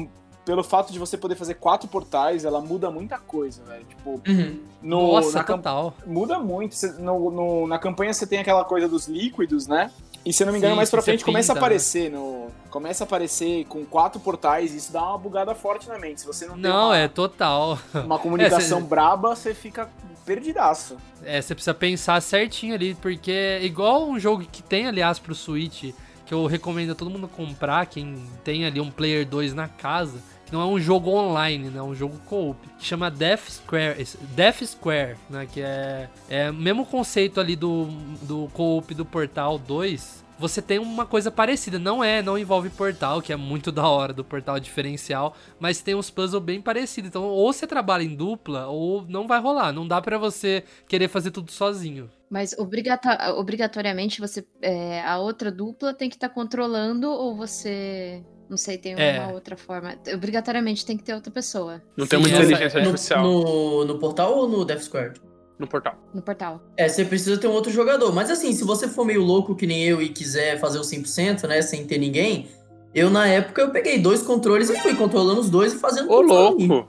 pelo 0.45 0.63
fato 0.63 0.93
de 0.93 0.99
você 1.01 1.17
poder 1.17 1.35
fazer 1.35 1.55
quatro 1.55 1.89
portais, 1.89 2.45
ela 2.45 2.61
muda 2.61 2.91
muita 2.93 3.19
coisa, 3.19 3.63
velho. 3.65 3.85
Tipo, 3.89 4.21
Uhum. 4.29 4.61
no, 4.83 5.13
Nossa, 5.15 5.39
na, 5.39 5.45
total. 5.45 5.95
muda 6.07 6.39
muito. 6.39 6.77
Cê- 6.77 6.93
no, 6.93 7.31
no- 7.31 7.67
na 7.67 7.79
campanha 7.79 8.13
você 8.15 8.25
tem 8.27 8.39
aquela 8.39 8.65
coisa 8.65 8.87
dos 8.87 9.09
líquidos, 9.09 9.67
né? 9.67 9.91
E 10.25 10.33
se 10.33 10.43
eu 10.43 10.47
não 10.47 10.53
me 10.53 10.59
engano, 10.59 10.75
Sim, 10.75 10.77
mais 10.77 10.91
pra 10.91 11.01
frente 11.03 11.25
começa 11.25 11.53
a 11.53 11.55
pinta, 11.55 11.61
né? 11.61 11.67
aparecer 11.67 12.11
no. 12.11 12.49
Começa 12.71 13.05
a 13.05 13.07
aparecer 13.07 13.65
com 13.67 13.85
quatro 13.85 14.21
portais 14.21 14.73
isso 14.75 14.93
dá 14.93 15.03
uma 15.03 15.19
bugada 15.19 15.55
forte 15.55 15.89
na 15.89 15.99
mente. 15.99 16.21
Se 16.21 16.27
você 16.27 16.47
não, 16.47 16.55
tem 16.55 16.63
Não, 16.63 16.89
uma, 16.89 16.97
é 16.99 17.09
total. 17.09 17.79
uma 17.95 18.19
comunicação 18.19 18.79
É, 18.79 18.81
cê- 18.83 18.87
braba, 18.87 19.35
você 19.35 19.55
fica 19.55 19.89
perdidaço. 20.27 20.97
É, 21.25 21.41
você 21.41 21.55
precisa 21.55 21.75
pensar 21.75 22.21
certinho 22.21 22.75
ali, 22.75 22.95
porque 22.95 23.31
é 23.33 23.65
igual 23.65 24.09
um 24.09 24.19
jogo 24.21 24.45
que 24.51 24.63
tem, 24.63 24.87
aliás, 24.87 25.19
pro 25.19 25.35
Switch, 25.35 25.93
que 26.27 26.35
eu 26.35 26.47
recomendo 26.47 26.93
a 26.93 26.95
todo 26.95 27.11
mundo 27.11 27.27
comprar, 27.27 27.87
quem 27.87 28.23
tem 28.45 28.65
ali 28.65 28.81
um 28.81 28.91
Player 28.91 29.27
2 29.27 29.55
na 29.55 29.67
casa, 29.69 30.19
não 30.53 30.61
é 30.61 30.65
um 30.65 30.81
jogo 30.81 31.11
online, 31.11 31.71
né? 31.71 31.79
É 31.79 31.83
um 31.83 31.95
jogo 31.95 32.19
co-op, 32.27 32.59
chama 32.79 33.11
Death 33.11 33.49
Square, 33.51 34.05
Death 34.35 34.63
Square, 34.65 35.17
né? 35.29 35.47
Que 35.51 35.63
é, 35.63 36.09
é 36.29 36.53
mesmo 36.53 36.85
conceito 36.85 37.41
ali 37.41 37.57
do, 37.57 37.87
do 38.23 38.49
co-op 38.53 38.95
do 38.95 39.05
Portal 39.05 39.59
2. 39.59 40.25
Você 40.39 40.63
tem 40.63 40.79
uma 40.79 41.05
coisa 41.05 41.31
parecida, 41.31 41.79
não 41.79 42.03
é, 42.03 42.23
não 42.23 42.39
envolve 42.39 42.71
portal, 42.71 43.21
que 43.21 43.31
é 43.31 43.37
muito 43.37 43.71
da 43.71 43.87
hora 43.87 44.11
do 44.11 44.25
portal 44.25 44.59
diferencial, 44.59 45.37
mas 45.59 45.83
tem 45.83 45.95
uns 45.95 46.09
puzzles 46.09 46.43
bem 46.43 46.63
parecidos. 46.63 47.09
Então, 47.09 47.25
ou 47.25 47.53
você 47.53 47.67
trabalha 47.67 48.03
em 48.03 48.17
dupla, 48.17 48.67
ou 48.67 49.05
não 49.07 49.29
vai 49.29 49.39
rolar. 49.39 49.71
Não 49.71 49.87
dá 49.87 50.01
pra 50.01 50.17
você 50.17 50.65
querer 50.89 51.09
fazer 51.09 51.31
tudo 51.31 51.53
sozinho. 51.53 52.11
Mas 52.31 52.57
obrigatoriamente 52.57 54.19
você 54.19 54.47
é, 54.63 55.03
a 55.03 55.19
outra 55.19 55.53
dupla 55.53 55.93
tem 55.93 56.09
que 56.09 56.17
estar 56.17 56.31
controlando 56.31 57.11
ou 57.11 57.37
você 57.37 58.25
não 58.51 58.57
sei 58.59 58.77
tem 58.77 58.95
uma 58.95 59.03
É. 59.03 59.33
outra 59.33 59.57
forma. 59.57 59.95
Obrigatoriamente 60.13 60.85
tem 60.85 60.97
que 60.97 61.03
ter 61.05 61.15
outra 61.15 61.31
pessoa 61.31 61.81
Não 61.97 62.07
tem 62.07 62.19
Sim, 62.23 62.27
uma 62.27 62.35
essa- 62.35 62.45
inteligência 62.45 62.79
é- 62.79 62.81
artificial 62.83 63.23
No, 63.23 63.85
no 63.87 63.99
portal 63.99 64.37
ou 64.37 64.49
no 64.49 64.65
Death 64.65 64.83
Square? 64.83 65.13
no 65.59 65.67
portal. 65.67 65.95
no 66.15 66.23
portal. 66.23 66.61
É, 66.77 66.89
você 66.89 67.05
precisa 67.05 67.37
ter 67.39 67.47
um 67.47 67.53
outro 67.53 67.71
jogador. 67.71 68.13
Mas 68.15 68.31
assim, 68.31 68.51
se 68.53 68.65
você 68.65 68.89
for 68.89 69.05
meio 69.05 69.23
louco 69.23 69.55
que 69.55 69.67
nem 69.67 69.85
eu 69.85 70.01
e 70.03 70.09
quiser 70.09 70.59
fazer 70.59 70.79
o 70.79 70.83
100%, 70.83 71.47
né, 71.47 71.61
sem 71.61 71.85
ter 71.87 71.99
ninguém, 71.99 72.49
eu 72.95 73.11
na 73.11 73.27
época 73.29 73.61
eu 73.61 73.71
peguei 73.71 73.99
dois 73.99 74.23
controles 74.23 74.71
e 74.71 74.77
fui 74.81 74.95
controlando 74.97 75.39
os 75.41 75.51
dois 75.51 75.75
e 75.75 75.79
fazendo 75.79 76.11
Ô, 76.11 76.23
louco! 76.23 76.89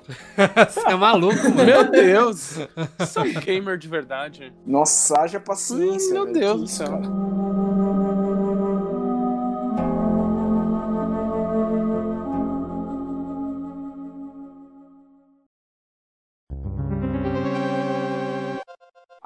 Você 0.69 0.80
é 0.90 0.96
maluco, 0.96 1.35
mano. 1.50 1.66
Meu 1.66 1.92
Deus! 1.92 2.57
Você 2.97 3.19
é 3.19 3.21
um 3.24 3.33
gamer 3.42 3.78
de 3.78 3.90
verdade. 3.90 4.54
Nossa, 4.66 5.19
haja 5.19 5.38
paciência. 5.40 6.21
Hum, 6.21 6.24
meu. 6.24 6.33
Deus 6.33 6.62
do 6.62 6.68
céu. 6.68 7.02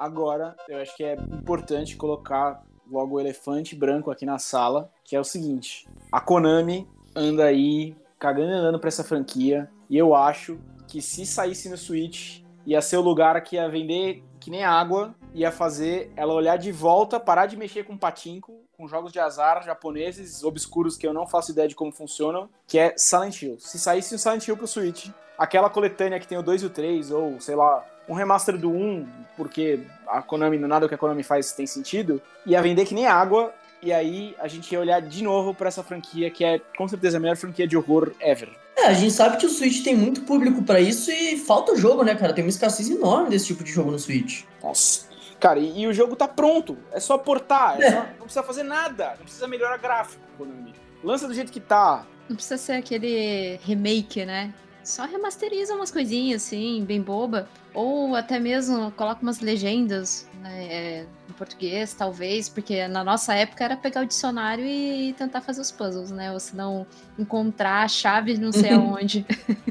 Agora, 0.06 0.54
eu 0.68 0.80
acho 0.80 0.96
que 0.96 1.02
é 1.02 1.14
importante 1.14 1.96
colocar 1.96 2.62
logo 2.88 3.16
o 3.16 3.20
elefante 3.20 3.74
branco 3.74 4.08
aqui 4.08 4.24
na 4.24 4.38
sala, 4.38 4.88
que 5.02 5.16
é 5.16 5.20
o 5.20 5.24
seguinte: 5.24 5.88
a 6.12 6.20
Konami 6.20 6.88
anda 7.12 7.46
aí 7.46 7.96
cagando 8.16 8.52
e 8.52 8.54
andando 8.54 8.78
pra 8.78 8.86
essa 8.86 9.02
franquia, 9.02 9.68
e 9.90 9.98
eu 9.98 10.14
acho 10.14 10.60
que 10.86 11.02
se 11.02 11.26
saísse 11.26 11.68
no 11.68 11.76
Switch, 11.76 12.40
ia 12.64 12.80
ser 12.80 12.98
o 12.98 13.00
lugar 13.00 13.42
que 13.42 13.56
ia 13.56 13.68
vender 13.68 14.22
que 14.38 14.48
nem 14.48 14.62
água, 14.62 15.12
ia 15.34 15.50
fazer 15.50 16.12
ela 16.14 16.32
olhar 16.34 16.56
de 16.56 16.70
volta, 16.70 17.18
parar 17.18 17.46
de 17.46 17.56
mexer 17.56 17.82
com 17.82 17.98
patinco, 17.98 18.60
com 18.76 18.86
jogos 18.86 19.10
de 19.10 19.18
azar 19.18 19.64
japoneses 19.64 20.44
obscuros 20.44 20.96
que 20.96 21.04
eu 21.04 21.12
não 21.12 21.26
faço 21.26 21.50
ideia 21.50 21.66
de 21.66 21.74
como 21.74 21.90
funcionam, 21.90 22.48
que 22.64 22.78
é 22.78 22.94
Silent 22.96 23.42
Hill. 23.42 23.58
Se 23.58 23.76
saísse 23.76 24.14
o 24.14 24.18
Silent 24.20 24.46
Hill 24.46 24.56
pro 24.56 24.68
Switch, 24.68 25.10
aquela 25.36 25.68
coletânea 25.68 26.20
que 26.20 26.28
tem 26.28 26.38
o 26.38 26.44
2 26.44 26.62
e 26.62 26.66
o 26.66 26.70
3, 26.70 27.10
ou 27.10 27.40
sei 27.40 27.56
lá, 27.56 27.84
um 28.08 28.14
remaster 28.14 28.56
do 28.56 28.70
1, 28.70 29.06
porque 29.36 29.80
a 30.06 30.22
Konami, 30.22 30.58
nada 30.58 30.88
que 30.88 30.94
a 30.94 30.98
Konami 30.98 31.22
faz 31.22 31.52
tem 31.52 31.66
sentido, 31.66 32.20
ia 32.44 32.60
vender 32.62 32.84
que 32.84 32.94
nem 32.94 33.06
água, 33.06 33.52
e 33.82 33.92
aí 33.92 34.34
a 34.38 34.48
gente 34.48 34.72
ia 34.72 34.80
olhar 34.80 35.00
de 35.02 35.22
novo 35.22 35.54
pra 35.54 35.68
essa 35.68 35.82
franquia 35.82 36.30
que 36.30 36.44
é 36.44 36.58
com 36.76 36.86
certeza 36.88 37.16
a 37.16 37.20
melhor 37.20 37.36
franquia 37.36 37.66
de 37.66 37.76
horror 37.76 38.12
ever. 38.20 38.48
É, 38.76 38.86
a 38.88 38.92
gente 38.92 39.12
sabe 39.12 39.36
que 39.38 39.46
o 39.46 39.48
Switch 39.50 39.82
tem 39.82 39.94
muito 39.96 40.20
público 40.22 40.62
pra 40.62 40.80
isso 40.80 41.10
e 41.10 41.36
falta 41.38 41.74
jogo, 41.76 42.02
né, 42.04 42.14
cara? 42.14 42.32
Tem 42.32 42.44
uma 42.44 42.50
escassez 42.50 42.88
enorme 42.90 43.30
desse 43.30 43.46
tipo 43.46 43.64
de 43.64 43.70
jogo 43.72 43.90
no 43.90 43.98
Switch. 43.98 44.42
Nossa. 44.62 45.06
Cara, 45.40 45.58
e, 45.58 45.80
e 45.82 45.86
o 45.86 45.92
jogo 45.94 46.14
tá 46.16 46.28
pronto. 46.28 46.76
É 46.92 47.00
só 47.00 47.16
portar. 47.18 47.80
é 47.80 47.90
só- 47.90 47.96
não 48.18 48.24
precisa 48.24 48.42
fazer 48.42 48.62
nada. 48.62 49.10
Não 49.18 49.24
precisa 49.24 49.46
melhorar 49.48 49.76
gráfico, 49.78 50.22
Konami. 50.36 50.74
Lança 51.02 51.26
do 51.26 51.34
jeito 51.34 51.50
que 51.52 51.60
tá. 51.60 52.04
Não 52.28 52.36
precisa 52.36 52.58
ser 52.58 52.72
aquele 52.72 53.58
remake, 53.62 54.24
né? 54.24 54.52
Só 54.82 55.04
remasteriza 55.04 55.74
umas 55.74 55.90
coisinhas, 55.90 56.44
assim, 56.44 56.84
bem 56.84 57.00
boba. 57.00 57.48
Ou 57.76 58.16
até 58.16 58.38
mesmo 58.38 58.90
coloca 58.92 59.20
umas 59.22 59.40
legendas 59.40 60.26
né, 60.40 60.64
é, 60.64 61.06
em 61.28 61.32
português, 61.34 61.92
talvez, 61.92 62.48
porque 62.48 62.88
na 62.88 63.04
nossa 63.04 63.34
época 63.34 63.62
era 63.62 63.76
pegar 63.76 64.00
o 64.00 64.06
dicionário 64.06 64.64
e 64.64 65.12
tentar 65.12 65.42
fazer 65.42 65.60
os 65.60 65.70
puzzles, 65.70 66.10
né? 66.10 66.32
Ou 66.32 66.40
se 66.40 66.56
não 66.56 66.86
encontrar 67.18 67.82
a 67.82 67.88
chave 67.88 68.38
não 68.38 68.50
sei 68.50 68.70
aonde. 68.72 69.26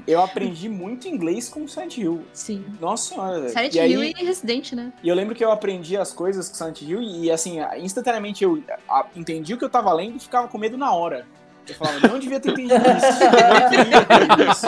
Eu 0.05 0.21
aprendi 0.21 0.69
muito 0.69 1.07
inglês 1.07 1.49
com 1.49 1.67
Silent 1.67 1.97
Hill. 1.97 2.23
Sim. 2.31 2.63
Nossa 2.79 3.09
senhora. 3.15 3.49
Silent 3.49 3.73
E 3.73 3.79
aí- 3.79 3.91
Hill 3.91 4.03
e 4.03 4.13
Resident, 4.23 4.73
né? 4.73 4.93
E 5.01 5.09
eu 5.09 5.15
lembro 5.15 5.33
que 5.33 5.43
eu 5.43 5.51
aprendi 5.51 5.97
as 5.97 6.13
coisas 6.13 6.47
com 6.47 6.53
Silent 6.53 6.83
Hill 6.83 7.01
e, 7.01 7.31
assim, 7.31 7.57
instantaneamente 7.79 8.43
eu 8.43 8.63
entendi 9.15 9.55
o 9.55 9.57
que 9.57 9.65
eu 9.65 9.69
tava 9.69 9.91
lendo 9.91 10.17
e 10.17 10.19
ficava 10.19 10.47
com 10.47 10.59
medo 10.59 10.77
na 10.77 10.93
hora. 10.93 11.25
Eu 11.67 11.73
falava, 11.73 12.07
não 12.07 12.19
devia 12.19 12.39
ter 12.39 12.51
entendido 12.51 12.75
isso. 12.75 13.23
Eu 13.23 13.31
não 13.59 13.69
queria 13.71 14.05
ter 14.05 14.19
lido 14.19 14.51
isso. 14.51 14.67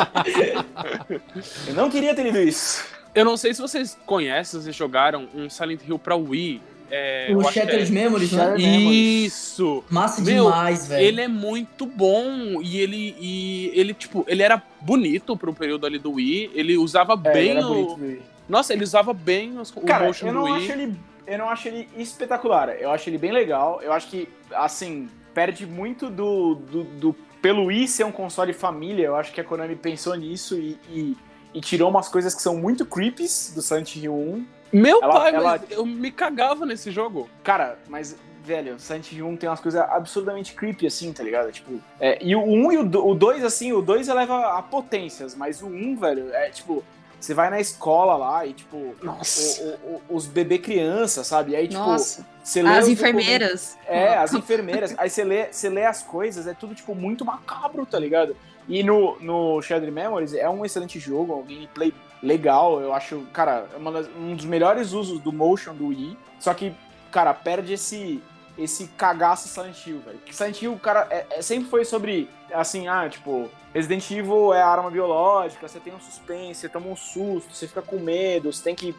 Eu 1.68 1.74
não 1.76 1.90
queria 1.92 2.16
ter 2.16 2.24
lido 2.24 2.40
isso. 2.40 2.97
Eu 3.18 3.26
não 3.26 3.36
sei 3.36 3.54
se 3.54 3.62
vocês 3.62 3.98
conhecem, 4.06 4.62
vocês 4.62 4.76
jogaram 4.76 5.28
um 5.34 5.50
Silent 5.50 5.82
Hill 5.88 5.98
pra 5.98 6.16
Wii. 6.16 6.62
É, 6.90 7.28
O 7.36 7.44
Shattered 7.52 7.90
é- 7.90 7.94
Memories, 7.94 8.32
né? 8.32 8.56
Isso! 8.58 9.84
Massa 9.90 10.22
Meu, 10.22 10.46
demais, 10.46 10.88
velho. 10.88 11.04
Ele 11.06 11.22
é 11.22 11.28
muito 11.28 11.86
bom 11.86 12.62
e 12.62 12.80
ele, 12.80 13.16
e 13.20 13.72
ele, 13.74 13.94
tipo, 13.94 14.24
ele 14.28 14.42
era 14.44 14.62
bonito 14.80 15.36
pro 15.36 15.54
período 15.54 15.86
ali 15.86 16.00
do 16.00 16.14
Wii. 16.14 16.52
Ele 16.54 16.78
usava 16.78 17.14
É, 17.26 17.34
bem 17.34 17.50
ele 17.50 17.60
era 17.60 17.68
o. 17.68 18.20
Nossa, 18.48 18.72
ele 18.74 18.84
usava 18.84 19.14
bem 19.14 19.58
os, 19.60 19.70
o 19.76 19.82
Cara, 19.82 20.06
motion 20.08 20.28
eu 20.28 20.34
do 20.34 20.40
não 20.40 20.46
Wii. 20.46 20.64
acho 20.64 20.72
ele. 20.72 20.96
Eu 21.26 21.38
não 21.40 21.50
acho 21.50 21.68
ele 21.68 21.90
espetacular. 21.98 22.70
Eu 22.80 22.90
acho 22.92 23.10
ele 23.10 23.18
bem 23.18 23.32
legal. 23.34 23.82
Eu 23.84 23.92
acho 23.92 24.08
que, 24.08 24.30
assim, 24.54 25.10
perde 25.34 25.66
muito 25.66 26.10
do. 26.10 26.56
do, 26.56 26.84
do- 26.84 27.16
pelo 27.42 27.66
Wii 27.66 27.88
ser 27.88 28.04
um 28.06 28.12
console 28.12 28.54
família. 28.54 29.06
Eu 29.06 29.16
acho 29.16 29.32
que 29.34 29.40
a 29.42 29.44
Konami 29.44 29.76
pensou 29.76 30.16
nisso 30.16 30.56
e, 30.56 30.78
e, 30.90 31.18
e 31.58 31.62
tirou 31.62 31.90
umas 31.90 32.08
coisas 32.08 32.34
que 32.36 32.42
são 32.42 32.56
muito 32.58 32.86
creepies 32.86 33.52
do 33.56 33.62
Silent 33.62 33.96
Hill 33.96 34.14
1. 34.14 34.46
Meu 34.72 35.02
Ela- 35.02 35.14
pai, 35.14 35.36
ela- 35.36 35.44
mas 35.60 35.72
eu 35.72 35.86
me 35.86 36.12
cagava 36.12 36.66
nesse 36.66 36.92
jogo. 36.92 37.30
Cara, 37.44 37.80
mas, 37.88 38.16
velho, 38.44 38.80
Silent 38.80 39.12
Hill 39.12 39.26
1 39.28 39.38
tem 39.38 39.50
umas 39.50 39.60
coisas 39.62 39.82
absurdamente 39.82 40.54
creepy, 40.54 40.86
assim, 40.88 41.12
tá 41.14 41.24
ligado? 41.24 41.52
Tipo, 41.52 41.80
é, 42.00 42.18
e 42.22 42.36
o 42.36 42.42
1 42.44 42.72
e 42.74 42.78
o 42.78 42.84
do- 42.84 43.08
o 43.08 43.16
2, 43.16 43.44
assim, 43.44 43.72
o 43.74 43.82
2 43.82 44.08
eleva 44.10 44.58
a 44.58 44.62
potências, 44.62 45.34
mas 45.36 45.62
o 45.62 45.68
1, 45.68 45.96
velho, 45.98 46.34
é 46.34 46.50
tipo. 46.50 46.84
Você 47.20 47.34
vai 47.34 47.50
na 47.50 47.60
escola 47.60 48.16
lá 48.16 48.46
e, 48.46 48.54
tipo, 48.54 48.96
Nossa. 49.02 49.60
o- 49.64 49.66
o- 49.68 50.02
o- 50.10 50.16
os 50.18 50.28
bebê 50.28 50.60
criança, 50.60 51.24
sabe? 51.24 51.54
E 51.54 51.56
aí, 51.56 51.68
tipo, 51.68 51.80
Nossa. 51.80 52.24
você 52.44 52.62
lê 52.62 52.70
As 52.70 52.88
enfermeiras. 52.88 53.76
documentos- 53.76 53.78
É, 53.88 54.18
as 54.20 54.34
enfermeiras. 54.36 54.96
Aí 55.00 55.10
você 55.10 55.24
lê, 55.24 55.48
você 55.52 55.68
lê 55.68 55.84
as 55.84 56.04
coisas, 56.04 56.46
é 56.46 56.54
tudo, 56.54 56.76
tipo, 56.76 56.94
muito 56.94 57.26
macabro, 57.26 57.88
tá 57.88 57.98
ligado? 57.98 58.38
E 58.68 58.84
no, 58.84 59.18
no 59.20 59.62
Shattered 59.62 59.92
Memories 59.92 60.34
é 60.34 60.50
um 60.50 60.66
excelente 60.66 61.00
jogo, 61.00 61.36
um 61.36 61.44
gameplay 61.44 61.94
legal. 62.22 62.82
Eu 62.82 62.94
acho, 62.94 63.22
cara, 63.34 63.68
é 63.74 63.92
das- 63.92 64.10
um 64.18 64.36
dos 64.36 64.46
melhores 64.46 64.92
usos 64.94 65.20
do 65.22 65.32
motion 65.32 65.74
do 65.74 65.88
Wii. 65.88 66.18
Só 66.40 66.54
que, 66.54 66.74
cara, 67.12 67.34
perde 67.34 67.74
esse 67.74 68.22
esse 68.58 68.88
cagaço 68.98 69.48
Silent 69.48 69.86
Hill, 69.86 70.00
velho. 70.00 70.20
Silent 70.32 70.60
Hill, 70.64 70.80
cara, 70.80 71.08
é- 71.12 71.28
é- 71.30 71.42
sempre 71.44 71.70
foi 71.70 71.86
sobre, 71.86 72.28
assim, 72.52 72.88
ah, 72.88 73.08
tipo, 73.08 73.48
Resident 73.72 74.10
Evil 74.10 74.52
é 74.52 74.60
arma 74.64 74.90
biológica, 74.90 75.68
você 75.68 75.80
tem 75.80 75.94
um 75.94 76.00
suspense, 76.00 76.62
você 76.62 76.68
toma 76.68 76.88
um 76.88 76.96
susto, 76.96 77.54
você 77.54 77.68
fica 77.68 77.84
com 77.84 78.00
medo, 78.00 78.52
você 78.52 78.64
tem 78.64 78.74
que 78.74 78.96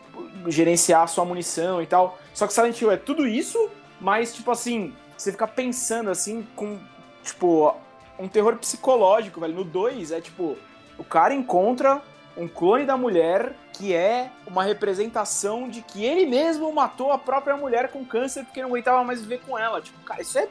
gerenciar 0.46 1.02
a 1.02 1.06
sua 1.08 1.25
munição 1.25 1.82
e 1.82 1.87
tal. 1.87 2.20
Só 2.32 2.46
que 2.46 2.52
Silent 2.52 2.80
Hill 2.80 2.92
é 2.92 2.96
tudo 2.96 3.26
isso, 3.26 3.68
mas, 4.00 4.32
tipo 4.32 4.48
assim, 4.52 4.94
você 5.16 5.32
fica 5.32 5.48
pensando, 5.48 6.08
assim, 6.08 6.46
com, 6.54 6.78
tipo, 7.25 7.75
um 8.18 8.28
terror 8.28 8.56
psicológico, 8.56 9.40
velho. 9.40 9.54
No 9.54 9.64
2 9.64 10.12
é, 10.12 10.20
tipo, 10.20 10.56
o 10.98 11.04
cara 11.04 11.34
encontra 11.34 12.02
um 12.37 12.46
clone 12.46 12.84
da 12.84 12.96
mulher 12.96 13.52
que 13.72 13.94
é 13.94 14.30
uma 14.46 14.62
representação 14.62 15.68
de 15.68 15.82
que 15.82 16.04
ele 16.04 16.26
mesmo 16.26 16.72
matou 16.72 17.10
a 17.12 17.18
própria 17.18 17.56
mulher 17.56 17.90
com 17.90 18.04
câncer 18.04 18.44
porque 18.44 18.60
não 18.60 18.68
aguentava 18.68 19.02
mais 19.04 19.20
viver 19.20 19.40
com 19.46 19.58
ela. 19.58 19.80
Tipo, 19.80 19.98
cara, 20.04 20.22
isso 20.22 20.38
é 20.38 20.48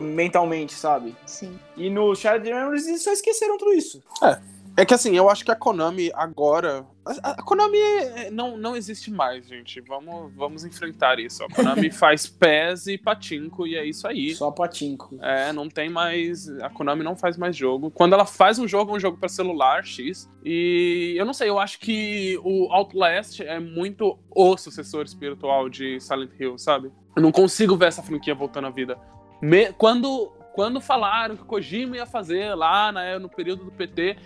mentalmente, 0.00 0.74
sabe? 0.74 1.16
Sim. 1.26 1.58
E 1.76 1.88
no 1.88 2.14
Shattered 2.14 2.52
Memories 2.52 2.86
eles 2.86 3.02
só 3.02 3.12
esqueceram 3.12 3.56
tudo 3.58 3.72
isso. 3.72 4.02
É 4.22 4.53
que 4.84 4.94
assim, 4.94 5.14
eu 5.14 5.28
acho 5.28 5.44
que 5.44 5.50
a 5.50 5.54
Konami 5.54 6.10
agora. 6.14 6.86
A, 7.22 7.32
a 7.32 7.42
Konami 7.42 7.76
é- 7.78 8.30
não, 8.30 8.56
não 8.56 8.74
existe 8.74 9.10
mais, 9.10 9.46
gente. 9.46 9.80
Vamos, 9.82 10.32
vamos 10.34 10.64
enfrentar 10.64 11.18
isso. 11.20 11.44
A 11.44 11.48
Konami 11.48 11.90
faz 11.92 12.26
pés 12.26 12.86
e 12.86 12.96
patinco 12.96 13.66
e 13.66 13.76
é 13.76 13.84
isso 13.86 14.08
aí. 14.08 14.34
Só 14.34 14.50
patinco. 14.50 15.16
É, 15.22 15.52
não 15.52 15.68
tem 15.68 15.88
mais. 15.90 16.48
A 16.60 16.70
Konami 16.70 17.04
não 17.04 17.14
faz 17.14 17.36
mais 17.36 17.54
jogo. 17.54 17.90
Quando 17.90 18.14
ela 18.14 18.24
faz 18.26 18.58
um 18.58 18.66
jogo, 18.66 18.92
é 18.92 18.96
um 18.96 19.00
jogo 19.00 19.18
pra 19.18 19.28
celular 19.28 19.84
X. 19.84 20.28
E 20.44 21.14
eu 21.16 21.24
não 21.26 21.34
sei, 21.34 21.48
eu 21.50 21.58
acho 21.60 21.78
que 21.78 22.36
o 22.42 22.72
Outlast 22.72 23.40
é 23.40 23.60
muito 23.60 24.18
o 24.34 24.56
sucessor 24.56 25.04
espiritual 25.04 25.68
de 25.68 26.00
Silent 26.00 26.30
Hill, 26.40 26.58
sabe? 26.58 26.90
Eu 27.14 27.22
não 27.22 27.30
consigo 27.30 27.76
ver 27.76 27.86
essa 27.88 28.02
franquia 28.02 28.34
voltando 28.34 28.66
à 28.66 28.70
vida. 28.70 28.98
Me- 29.40 29.72
quando, 29.74 30.32
quando 30.52 30.80
falaram 30.80 31.36
que 31.36 31.44
Kojima 31.44 31.96
ia 31.96 32.06
fazer 32.06 32.54
lá 32.56 32.90
né, 32.90 33.18
no 33.20 33.28
período 33.28 33.64
do 33.64 33.70
PT, 33.70 34.16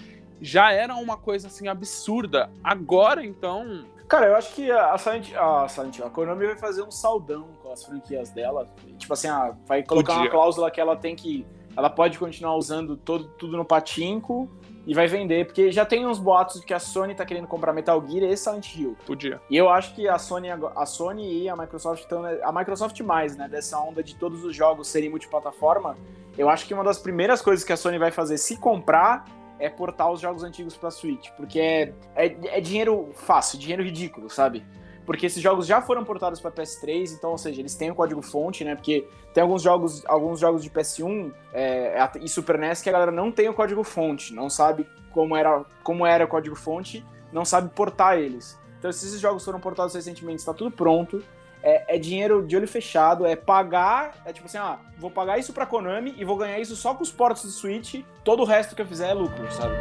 já 0.40 0.72
era 0.72 0.94
uma 0.94 1.16
coisa 1.16 1.48
assim 1.48 1.68
absurda. 1.68 2.50
Agora, 2.62 3.24
então. 3.24 3.84
Cara, 4.06 4.26
eu 4.26 4.36
acho 4.36 4.54
que 4.54 4.70
a 4.70 4.96
Silent, 4.96 5.34
a 5.34 5.68
Silent 5.68 5.98
Hill, 5.98 6.06
a 6.06 6.10
Konami 6.10 6.46
vai 6.46 6.56
fazer 6.56 6.82
um 6.82 6.90
saldão 6.90 7.48
com 7.62 7.70
as 7.70 7.84
franquias 7.84 8.30
dela. 8.30 8.66
Tipo 8.96 9.12
assim, 9.12 9.28
ah, 9.28 9.54
vai 9.66 9.82
colocar 9.82 10.14
Podia. 10.14 10.28
uma 10.28 10.30
cláusula 10.30 10.70
que 10.70 10.80
ela 10.80 10.96
tem 10.96 11.14
que. 11.14 11.46
Ela 11.76 11.90
pode 11.90 12.18
continuar 12.18 12.56
usando 12.56 12.96
todo, 12.96 13.28
tudo 13.38 13.56
no 13.56 13.64
patinco 13.64 14.50
e 14.88 14.94
vai 14.94 15.06
vender, 15.06 15.44
porque 15.44 15.70
já 15.70 15.84
tem 15.84 16.06
uns 16.06 16.18
boatos 16.18 16.60
de 16.60 16.66
que 16.66 16.72
a 16.72 16.78
Sony 16.78 17.14
tá 17.14 17.26
querendo 17.26 17.46
comprar 17.46 17.74
Metal 17.74 18.02
Gear 18.08 18.24
e 18.24 18.34
Silent 18.34 18.74
Hill. 18.74 18.96
Podia. 19.04 19.38
E 19.50 19.56
eu 19.56 19.68
acho 19.68 19.94
que 19.94 20.08
a 20.08 20.18
Sony, 20.18 20.48
a 20.50 20.86
Sony 20.86 21.42
e 21.42 21.48
a 21.48 21.54
Microsoft 21.54 22.04
estão. 22.04 22.24
A 22.24 22.50
Microsoft 22.50 22.98
mais, 23.02 23.36
né? 23.36 23.46
Dessa 23.46 23.78
onda 23.78 24.02
de 24.02 24.16
todos 24.16 24.42
os 24.42 24.56
jogos 24.56 24.88
serem 24.88 25.10
multiplataforma. 25.10 25.94
Eu 26.38 26.48
acho 26.48 26.66
que 26.66 26.72
uma 26.72 26.82
das 26.82 26.98
primeiras 26.98 27.42
coisas 27.42 27.64
que 27.64 27.72
a 27.72 27.76
Sony 27.76 27.98
vai 27.98 28.10
fazer 28.10 28.38
se 28.38 28.56
comprar 28.56 29.26
é 29.58 29.68
portar 29.68 30.10
os 30.10 30.20
jogos 30.20 30.42
antigos 30.42 30.76
pra 30.76 30.90
Switch. 30.90 31.30
Porque 31.36 31.60
é, 31.60 31.94
é, 32.14 32.58
é 32.58 32.60
dinheiro 32.60 33.10
fácil, 33.14 33.58
dinheiro 33.58 33.82
ridículo, 33.82 34.30
sabe? 34.30 34.64
Porque 35.04 35.24
esses 35.24 35.42
jogos 35.42 35.66
já 35.66 35.80
foram 35.80 36.04
portados 36.04 36.38
pra 36.38 36.50
PS3, 36.50 37.14
então, 37.14 37.30
ou 37.30 37.38
seja, 37.38 37.62
eles 37.62 37.74
têm 37.74 37.90
o 37.90 37.94
código 37.94 38.20
fonte, 38.20 38.62
né? 38.62 38.74
Porque 38.74 39.08
tem 39.32 39.42
alguns 39.42 39.62
jogos, 39.62 40.04
alguns 40.06 40.38
jogos 40.38 40.62
de 40.62 40.68
PS1 40.68 41.32
é, 41.52 42.10
e 42.20 42.28
Super 42.28 42.58
NES 42.58 42.82
que 42.82 42.90
a 42.90 42.92
galera 42.92 43.10
não 43.10 43.32
tem 43.32 43.48
o 43.48 43.54
código 43.54 43.82
fonte, 43.82 44.34
não 44.34 44.50
sabe 44.50 44.86
como 45.12 45.34
era, 45.34 45.64
como 45.82 46.04
era 46.06 46.26
o 46.26 46.28
código 46.28 46.54
fonte, 46.54 47.02
não 47.32 47.44
sabe 47.44 47.70
portar 47.70 48.18
eles. 48.18 48.58
Então, 48.78 48.92
se 48.92 49.06
esses 49.06 49.18
jogos 49.18 49.44
foram 49.44 49.58
portados 49.58 49.94
recentemente, 49.94 50.40
está 50.40 50.52
tudo 50.52 50.70
pronto. 50.70 51.24
É, 51.70 51.96
é 51.96 51.98
dinheiro 51.98 52.46
de 52.46 52.56
olho 52.56 52.66
fechado, 52.66 53.26
é 53.26 53.36
pagar, 53.36 54.14
é 54.24 54.32
tipo 54.32 54.46
assim, 54.46 54.56
ah, 54.56 54.78
vou 54.96 55.10
pagar 55.10 55.38
isso 55.38 55.52
pra 55.52 55.66
Konami 55.66 56.14
e 56.16 56.24
vou 56.24 56.34
ganhar 56.34 56.58
isso 56.58 56.74
só 56.74 56.94
com 56.94 57.02
os 57.02 57.12
portos 57.12 57.42
do 57.42 57.50
Switch, 57.50 57.96
todo 58.24 58.40
o 58.42 58.46
resto 58.46 58.74
que 58.74 58.80
eu 58.80 58.86
fizer 58.86 59.10
é 59.10 59.12
lucro, 59.12 59.46
sabe? 59.52 59.74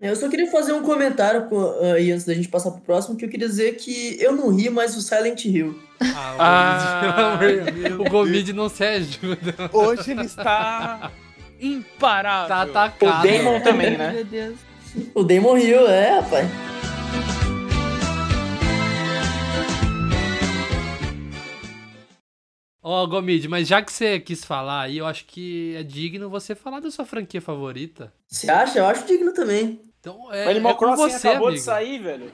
Eu 0.00 0.14
só 0.14 0.28
queria 0.28 0.50
fazer 0.50 0.72
um 0.72 0.82
comentário 0.82 1.46
co- 1.48 1.74
aí 1.94 2.12
antes 2.12 2.24
da 2.24 2.32
gente 2.32 2.48
passar 2.48 2.70
pro 2.70 2.80
próximo, 2.80 3.16
que 3.16 3.24
eu 3.24 3.28
queria 3.28 3.48
dizer 3.48 3.74
que 3.76 4.16
eu 4.20 4.32
não 4.32 4.54
ri 4.54 4.70
mais 4.70 4.94
do 4.94 5.00
Silent 5.00 5.44
Hill. 5.44 5.78
Ah, 6.38 7.38
o 7.40 7.94
amor- 7.96 8.06
o 8.06 8.10
Gomid 8.10 8.52
não 8.52 8.68
se 8.68 8.84
ajuda. 8.84 9.54
Hoje 9.72 10.12
ele 10.12 10.24
está 10.24 11.10
imparável. 11.60 12.48
Tá 12.48 12.62
atacado. 12.62 13.24
O 13.24 13.28
Damon 13.28 13.60
também, 13.60 13.98
né? 13.98 14.12
Meu 14.12 14.24
Deus. 14.24 14.67
O 15.14 15.22
Damon 15.24 15.56
Hill, 15.58 15.86
é, 15.88 16.20
rapaz. 16.20 16.48
Ó, 22.82 23.06
Gomid, 23.06 23.46
mas 23.48 23.68
já 23.68 23.82
que 23.82 23.92
você 23.92 24.18
quis 24.18 24.44
falar 24.44 24.82
aí, 24.82 24.96
eu 24.98 25.06
acho 25.06 25.26
que 25.26 25.74
é 25.76 25.82
digno 25.82 26.30
você 26.30 26.54
falar 26.54 26.80
da 26.80 26.90
sua 26.90 27.04
franquia 27.04 27.40
favorita. 27.40 28.12
Você 28.26 28.50
acha? 28.50 28.78
Eu 28.78 28.86
acho 28.86 29.06
digno 29.06 29.34
também. 29.34 29.80
Então, 30.00 30.32
é, 30.32 30.46
o 30.46 30.50
Animal 30.50 30.72
é 30.72 30.76
Crossing 30.76 31.02
você, 31.02 31.28
acabou 31.28 31.48
amigo. 31.48 31.60
de 31.60 31.64
sair, 31.64 31.98
velho. 31.98 32.32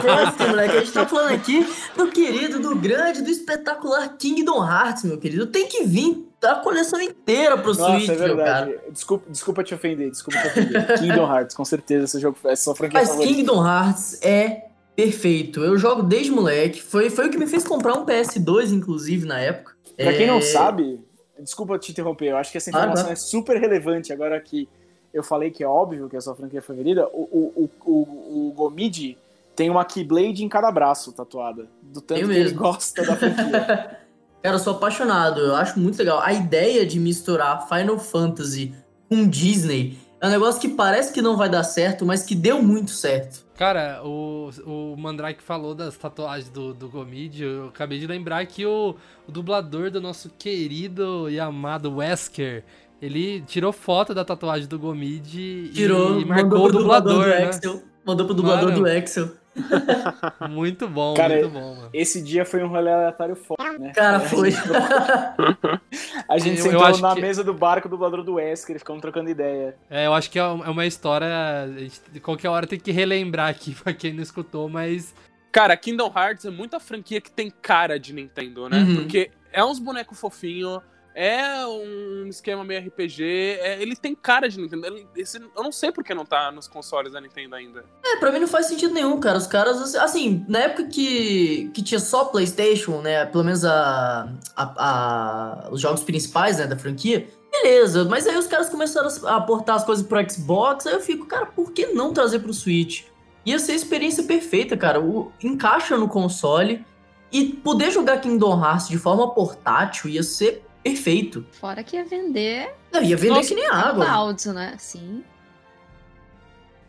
Crossing, 0.00 0.48
moleque, 0.50 0.76
a 0.76 0.80
gente 0.80 0.92
tá 0.92 1.06
falando 1.06 1.32
aqui 1.34 1.66
do 1.96 2.08
querido, 2.10 2.60
do 2.60 2.76
grande, 2.76 3.22
do 3.22 3.30
espetacular 3.30 4.08
Kingdom 4.16 4.64
Hearts, 4.64 5.04
meu 5.04 5.18
querido. 5.18 5.46
Tem 5.46 5.66
que 5.68 5.84
vir 5.84 6.28
a 6.42 6.56
coleção 6.56 7.00
inteira 7.00 7.56
pro 7.56 7.74
Nossa, 7.74 7.90
Switch, 7.98 8.08
é 8.10 8.26
meu 8.26 8.36
cara. 8.36 8.66
verdade. 8.66 8.92
Desculpa, 8.92 9.24
desculpa 9.30 9.64
te 9.64 9.74
ofender, 9.74 10.10
desculpa 10.10 10.40
te 10.40 10.46
ofender. 10.48 10.98
Kingdom 11.00 11.26
Hearts, 11.32 11.56
com 11.56 11.64
certeza, 11.64 12.04
esse 12.04 12.20
jogo 12.20 12.36
é 12.44 12.54
sua 12.56 12.74
franquia 12.76 13.00
Mas 13.00 13.08
favorita. 13.08 13.34
Kingdom 13.34 13.66
Hearts 13.66 14.18
é 14.22 14.64
perfeito. 14.94 15.60
Eu 15.64 15.76
jogo 15.78 16.02
desde 16.02 16.30
moleque. 16.30 16.82
Foi, 16.82 17.08
foi 17.10 17.26
o 17.28 17.30
que 17.30 17.38
me 17.38 17.46
fez 17.46 17.64
comprar 17.64 17.94
um 17.94 18.04
PS2, 18.04 18.72
inclusive, 18.72 19.26
na 19.26 19.40
época. 19.40 19.74
Pra 19.96 20.12
quem 20.12 20.24
É, 20.24 20.26
não 20.26 20.42
sabe, 20.42 21.00
desculpa 21.40 21.78
te 21.78 21.92
interromper, 21.92 22.26
eu 22.30 22.36
acho 22.36 22.50
que 22.52 22.58
essa 22.58 22.70
Claro, 22.70 22.86
informação 22.90 23.06
claro. 23.06 23.18
é 23.18 23.22
super 23.22 23.56
relevante 23.60 24.12
agora 24.12 24.38
que 24.40 24.68
eu 25.12 25.22
falei 25.22 25.50
que 25.50 25.62
é 25.62 25.66
óbvio 25.66 26.08
que 26.08 26.16
é 26.16 26.18
a 26.18 26.22
sua 26.22 26.34
franquia 26.34 26.60
favorita. 26.60 27.06
O, 27.12 27.22
o, 27.22 27.70
o, 27.86 27.90
o, 27.90 28.48
o 28.48 28.52
Gomid 28.52 29.16
tem 29.54 29.70
uma 29.70 29.84
Keyblade 29.84 30.44
em 30.44 30.48
cada 30.48 30.70
braço 30.70 31.12
tatuada, 31.12 31.68
do 31.82 32.00
tanto 32.00 32.26
que 32.26 32.32
ele 32.32 32.50
gosta 32.52 33.04
da 33.04 33.16
franquia. 33.16 33.98
Cara, 34.42 34.56
eu 34.56 34.58
sou 34.58 34.74
apaixonado, 34.74 35.40
eu 35.40 35.56
acho 35.56 35.78
muito 35.80 35.98
legal. 35.98 36.20
A 36.20 36.32
ideia 36.32 36.84
de 36.84 37.00
misturar 37.00 37.66
Final 37.66 37.98
Fantasy 37.98 38.74
com 39.08 39.26
Disney 39.26 39.96
é 40.20 40.26
um 40.26 40.30
negócio 40.30 40.60
que 40.60 40.68
parece 40.68 41.12
que 41.12 41.20
não 41.20 41.36
vai 41.36 41.48
dar 41.48 41.62
certo, 41.64 42.04
mas 42.04 42.22
que 42.22 42.34
deu 42.34 42.62
muito 42.62 42.90
certo. 42.90 43.44
Cara, 43.56 44.00
o, 44.04 44.50
o 44.64 44.96
Mandrake 44.96 45.42
falou 45.42 45.74
das 45.74 45.96
tatuagens 45.96 46.48
do, 46.48 46.74
do 46.74 46.88
Gomid. 46.88 47.42
Eu 47.42 47.68
acabei 47.68 47.98
de 47.98 48.06
lembrar 48.06 48.44
que 48.46 48.66
o, 48.66 48.96
o 49.28 49.32
dublador 49.32 49.90
do 49.90 50.00
nosso 50.00 50.30
querido 50.30 51.28
e 51.30 51.38
amado 51.38 51.96
Wesker, 51.96 52.64
ele 53.00 53.42
tirou 53.42 53.72
foto 53.72 54.14
da 54.14 54.24
tatuagem 54.24 54.66
do 54.66 54.78
Gomid 54.78 55.70
Tirou, 55.72 56.20
e 56.20 56.24
marcou 56.24 56.44
mandou 56.44 56.58
o 56.58 56.70
pro 56.70 56.78
dublador 56.78 57.12
dublador, 57.12 57.38
do 57.38 57.44
né? 57.44 57.50
Excel. 57.50 57.82
Mandou 58.04 58.26
pro 58.26 58.34
dublador 58.34 58.70
Mano. 58.70 58.80
do 58.80 58.88
Excel. 58.88 59.30
Muito 60.50 60.88
bom, 60.88 61.14
Cara, 61.14 61.34
muito 61.34 61.48
bom, 61.50 61.74
mano. 61.76 61.90
Esse 61.92 62.22
dia 62.22 62.44
foi 62.44 62.62
um 62.62 62.68
rolê 62.68 62.90
aleatório 62.92 63.36
foda, 63.36 63.78
né? 63.78 63.92
Cara, 63.94 64.16
A 64.18 64.20
foi. 64.20 64.50
A 66.28 66.38
gente 66.38 66.58
Eu- 66.60 66.66
eu 66.66 66.70
sentou 66.72 66.84
acho 66.84 67.00
na 67.02 67.14
que- 67.14 67.20
mesa 67.20 67.44
do 67.44 67.54
barco 67.54 67.88
do 67.88 67.92
dublador 67.96 68.22
do 68.24 68.34
Wesker, 68.34 68.78
ficamos 68.78 69.00
trocando 69.00 69.30
ideia. 69.30 69.76
É, 69.88 70.06
eu 70.06 70.14
acho 70.14 70.30
que 70.30 70.38
é 70.38 70.42
é 70.42 70.46
uma 70.46 70.86
história. 70.86 71.26
A 71.64 71.66
gente, 71.78 72.00
qualquer 72.20 72.48
hora 72.48 72.66
tem 72.66 72.78
que 72.78 72.90
relembrar 72.92 73.48
aqui 73.48 73.74
pra 73.74 73.92
quem 73.92 74.12
não 74.12 74.22
escutou, 74.22 74.68
mas. 74.68 75.14
Cara, 75.52 75.76
Kingdom 75.76 76.12
Hearts 76.14 76.44
é 76.44 76.50
muita 76.50 76.80
franquia 76.80 77.20
que 77.20 77.30
tem 77.30 77.48
cara 77.62 77.98
de 77.98 78.12
Nintendo, 78.12 78.68
né? 78.68 78.78
Uhum. 78.78 78.96
Porque 78.96 79.30
é 79.52 79.64
uns 79.64 79.78
bonecos 79.78 80.18
fofinhos, 80.18 80.80
é 81.14 81.64
um 81.66 82.26
esquema 82.26 82.64
meio 82.64 82.80
RPG, 82.86 83.22
é- 83.60 83.80
ele 83.80 83.94
tem 83.94 84.14
cara 84.14 84.48
de 84.48 84.58
Nintendo. 84.60 84.86
Ele- 84.86 85.06
esse- 85.16 85.38
eu 85.38 85.62
não 85.62 85.70
sei 85.70 85.92
por 85.92 86.02
que 86.02 86.12
não 86.12 86.26
tá 86.26 86.50
nos 86.50 86.66
consoles 86.66 87.12
da 87.12 87.20
Nintendo 87.20 87.54
ainda. 87.54 87.84
É, 88.04 88.16
pra 88.16 88.32
mim 88.32 88.40
não 88.40 88.48
faz 88.48 88.66
sentido 88.66 88.92
nenhum, 88.92 89.20
cara. 89.20 89.38
Os 89.38 89.46
caras, 89.46 89.94
assim, 89.94 90.44
na 90.48 90.60
época 90.60 90.84
que, 90.88 91.70
que 91.72 91.82
tinha 91.82 92.00
só 92.00 92.24
PlayStation, 92.24 93.00
né? 93.00 93.24
Pelo 93.26 93.44
menos 93.44 93.64
a, 93.64 94.28
a- 94.56 94.74
a- 94.76 95.68
os 95.70 95.80
jogos 95.80 96.02
principais 96.02 96.58
né, 96.58 96.66
da 96.66 96.76
franquia, 96.76 97.28
beleza. 97.50 98.04
Mas 98.04 98.26
aí 98.26 98.36
os 98.36 98.46
caras 98.46 98.68
começaram 98.68 99.08
a 99.28 99.36
aportar 99.36 99.76
as 99.76 99.84
coisas 99.84 100.04
pro 100.06 100.18
Xbox. 100.28 100.86
Aí 100.86 100.94
eu 100.94 101.00
fico, 101.00 101.26
cara, 101.26 101.46
por 101.46 101.70
que 101.72 101.86
não 101.86 102.12
trazer 102.12 102.40
pro 102.40 102.52
Switch? 102.52 103.04
Ia 103.46 103.58
ser 103.58 103.72
a 103.72 103.76
experiência 103.76 104.24
perfeita, 104.24 104.76
cara. 104.76 105.00
O, 105.00 105.30
encaixa 105.42 105.96
no 105.96 106.08
console 106.08 106.84
e 107.30 107.44
poder 107.46 107.90
jogar 107.90 108.18
Kingdom 108.18 108.58
Hearts 108.64 108.88
de 108.88 108.96
forma 108.98 109.32
portátil 109.34 110.08
ia 110.08 110.22
ser 110.22 110.64
perfeito. 110.84 111.44
Fora 111.52 111.82
que 111.82 111.96
ia 111.96 112.04
vender 112.04 112.72
Não, 112.92 113.02
ia 113.02 113.16
vender 113.16 113.34
Nossa, 113.34 113.48
que 113.48 113.54
nem 113.54 113.66
água. 113.66 114.04
baldes, 114.04 114.44
né? 114.46 114.76
Sim. 114.78 115.24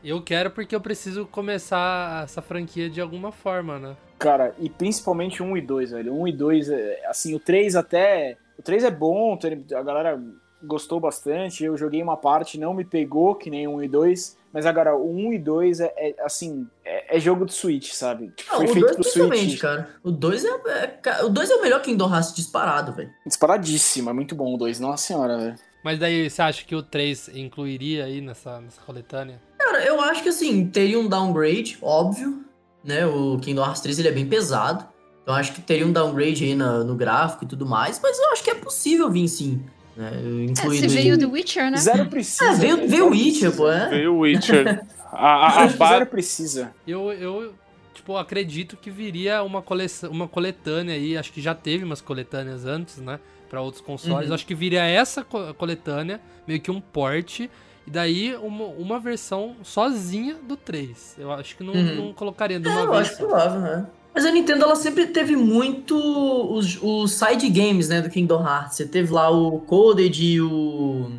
Eu 0.03 0.21
quero 0.21 0.51
porque 0.51 0.75
eu 0.75 0.81
preciso 0.81 1.25
começar 1.25 2.25
essa 2.25 2.41
franquia 2.41 2.87
de 2.89 3.01
alguma 3.01 3.31
forma, 3.31 3.79
né? 3.79 3.97
Cara, 4.19 4.53
e 4.59 4.69
principalmente 4.69 5.41
1 5.41 5.57
e 5.57 5.61
2, 5.61 5.91
velho. 5.91 6.13
1 6.13 6.27
e 6.27 6.31
2, 6.31 6.69
é, 6.69 7.05
assim, 7.07 7.33
o 7.33 7.39
3 7.39 7.75
até. 7.75 8.37
O 8.57 8.61
3 8.61 8.83
é 8.83 8.91
bom, 8.91 9.37
a 9.75 9.81
galera 9.81 10.21
gostou 10.63 10.99
bastante. 10.99 11.63
Eu 11.63 11.75
joguei 11.75 12.03
uma 12.03 12.15
parte, 12.15 12.59
não 12.59 12.73
me 12.73 12.85
pegou, 12.85 13.33
que 13.35 13.49
nem 13.49 13.67
1 13.67 13.83
e 13.83 13.87
2. 13.87 14.37
Mas 14.55 14.65
agora, 14.65 14.95
o 14.95 15.13
1 15.13 15.33
e 15.33 15.37
2 15.37 15.81
é, 15.81 15.93
é, 15.97 16.15
assim, 16.23 16.65
é, 16.85 17.17
é 17.17 17.19
jogo 17.19 17.45
de 17.45 17.53
Switch, 17.53 17.91
sabe? 17.91 18.29
Tipo, 18.37 18.53
Ah, 18.53 18.55
foi 18.55 18.65
o 18.65 18.69
feito 18.69 18.85
2 18.85 18.95
pro 18.95 19.03
principalmente, 19.03 19.47
Switch. 19.49 19.59
cara. 19.61 19.89
O 20.01 20.09
2 20.11 20.45
é, 20.45 20.49
é, 20.49 21.23
o 21.25 21.29
2 21.29 21.49
é 21.51 21.55
o 21.55 21.61
melhor 21.61 21.81
Kingdom 21.81 22.09
Hearts 22.09 22.33
disparado, 22.33 22.93
velho. 22.93 23.09
Disparadíssimo, 23.27 24.09
é 24.09 24.13
muito 24.13 24.33
bom 24.33 24.55
o 24.55 24.57
2, 24.57 24.79
nossa 24.79 25.05
senhora, 25.07 25.37
velho. 25.37 25.55
Mas 25.83 25.99
daí 25.99 26.29
você 26.29 26.41
acha 26.41 26.63
que 26.65 26.73
o 26.73 26.81
3 26.81 27.27
incluiria 27.35 28.05
aí 28.05 28.21
nessa, 28.21 28.61
nessa 28.61 28.79
coletânea? 28.81 29.41
Cara, 29.59 29.83
eu 29.83 29.99
acho 29.99 30.23
que 30.23 30.29
assim, 30.29 30.65
teria 30.67 30.97
um 30.97 31.09
downgrade, 31.09 31.77
óbvio, 31.81 32.45
né? 32.81 33.05
O 33.05 33.37
Kingdom 33.39 33.61
Hearts 33.65 33.81
3 33.81 33.99
ele 33.99 34.07
é 34.07 34.11
bem 34.13 34.25
pesado. 34.25 34.87
Então 35.21 35.35
acho 35.35 35.51
que 35.53 35.61
teria 35.61 35.85
um 35.85 35.91
downgrade 35.91 36.43
aí 36.45 36.55
na- 36.55 36.83
no 36.83 36.95
gráfico 36.95 37.43
e 37.43 37.47
tudo 37.47 37.65
mais, 37.65 37.99
mas 38.01 38.17
eu 38.19 38.31
acho 38.31 38.41
que 38.43 38.51
é 38.51 38.55
possível 38.55 39.09
vir 39.11 39.27
sim. 39.27 39.65
Né? 39.95 40.11
É, 40.13 40.67
aí. 40.67 40.87
veio 40.87 41.17
The 41.17 41.25
Witcher, 41.25 41.71
né? 41.71 41.77
Zero 41.77 42.05
precisa. 42.07 42.49
Ah, 42.49 42.53
veio, 42.53 42.87
veio 42.87 43.09
Witcher, 43.09 43.55
pô, 43.55 43.71
é? 43.71 43.89
Veio 43.89 44.13
o 44.13 44.19
Witcher. 44.19 44.83
a, 45.11 45.15
a, 45.17 45.45
a 45.47 45.63
Acho 45.65 45.77
zero 45.77 46.05
precisa. 46.05 46.73
Eu, 46.87 47.11
eu 47.13 47.53
tipo, 47.93 48.17
acredito 48.17 48.75
que 48.77 48.89
viria 48.91 49.41
uma, 49.43 49.61
coleção, 49.61 50.11
uma 50.11 50.27
coletânea 50.27 50.95
aí. 50.95 51.17
Acho 51.17 51.31
que 51.31 51.41
já 51.41 51.55
teve 51.55 51.83
umas 51.85 52.01
coletâneas 52.01 52.65
antes, 52.65 52.97
né? 52.97 53.19
Pra 53.49 53.61
outros 53.61 53.81
consoles. 53.81 54.27
Uhum. 54.29 54.35
Acho 54.35 54.45
que 54.45 54.55
viria 54.55 54.83
essa 54.83 55.23
co- 55.23 55.53
coletânea, 55.53 56.19
meio 56.47 56.59
que 56.59 56.69
um 56.71 56.81
porte. 56.81 57.49
E 57.87 57.89
daí 57.91 58.35
uma, 58.37 58.65
uma 58.65 58.99
versão 58.99 59.55
sozinha 59.61 60.35
do 60.41 60.57
3. 60.57 61.15
Eu 61.19 61.31
acho 61.31 61.55
que 61.55 61.63
não, 61.63 61.73
Uhum. 61.73 61.95
não 62.07 62.13
colocaria 62.13 62.59
de 62.59 62.67
É, 62.67 62.71
uma 62.71 62.81
eu 62.81 62.91
vez. 62.91 63.01
acho 63.07 63.11
só. 63.17 63.27
provável, 63.27 63.59
né? 63.61 63.85
Mas 64.15 64.25
a 64.25 64.31
Nintendo, 64.31 64.63
ela 64.63 64.77
sempre 64.77 65.07
teve 65.07 65.35
muito 65.35 65.93
os, 65.93 66.81
os 66.81 67.11
side 67.11 67.49
games, 67.49 67.89
né, 67.89 68.01
do 68.01 68.09
Kingdom 68.09 68.41
Hearts. 68.41 68.77
Você 68.77 68.85
teve 68.85 69.11
lá 69.11 69.29
o 69.29 69.59
Coded 69.59 70.23
e 70.23 70.39
o 70.39 71.11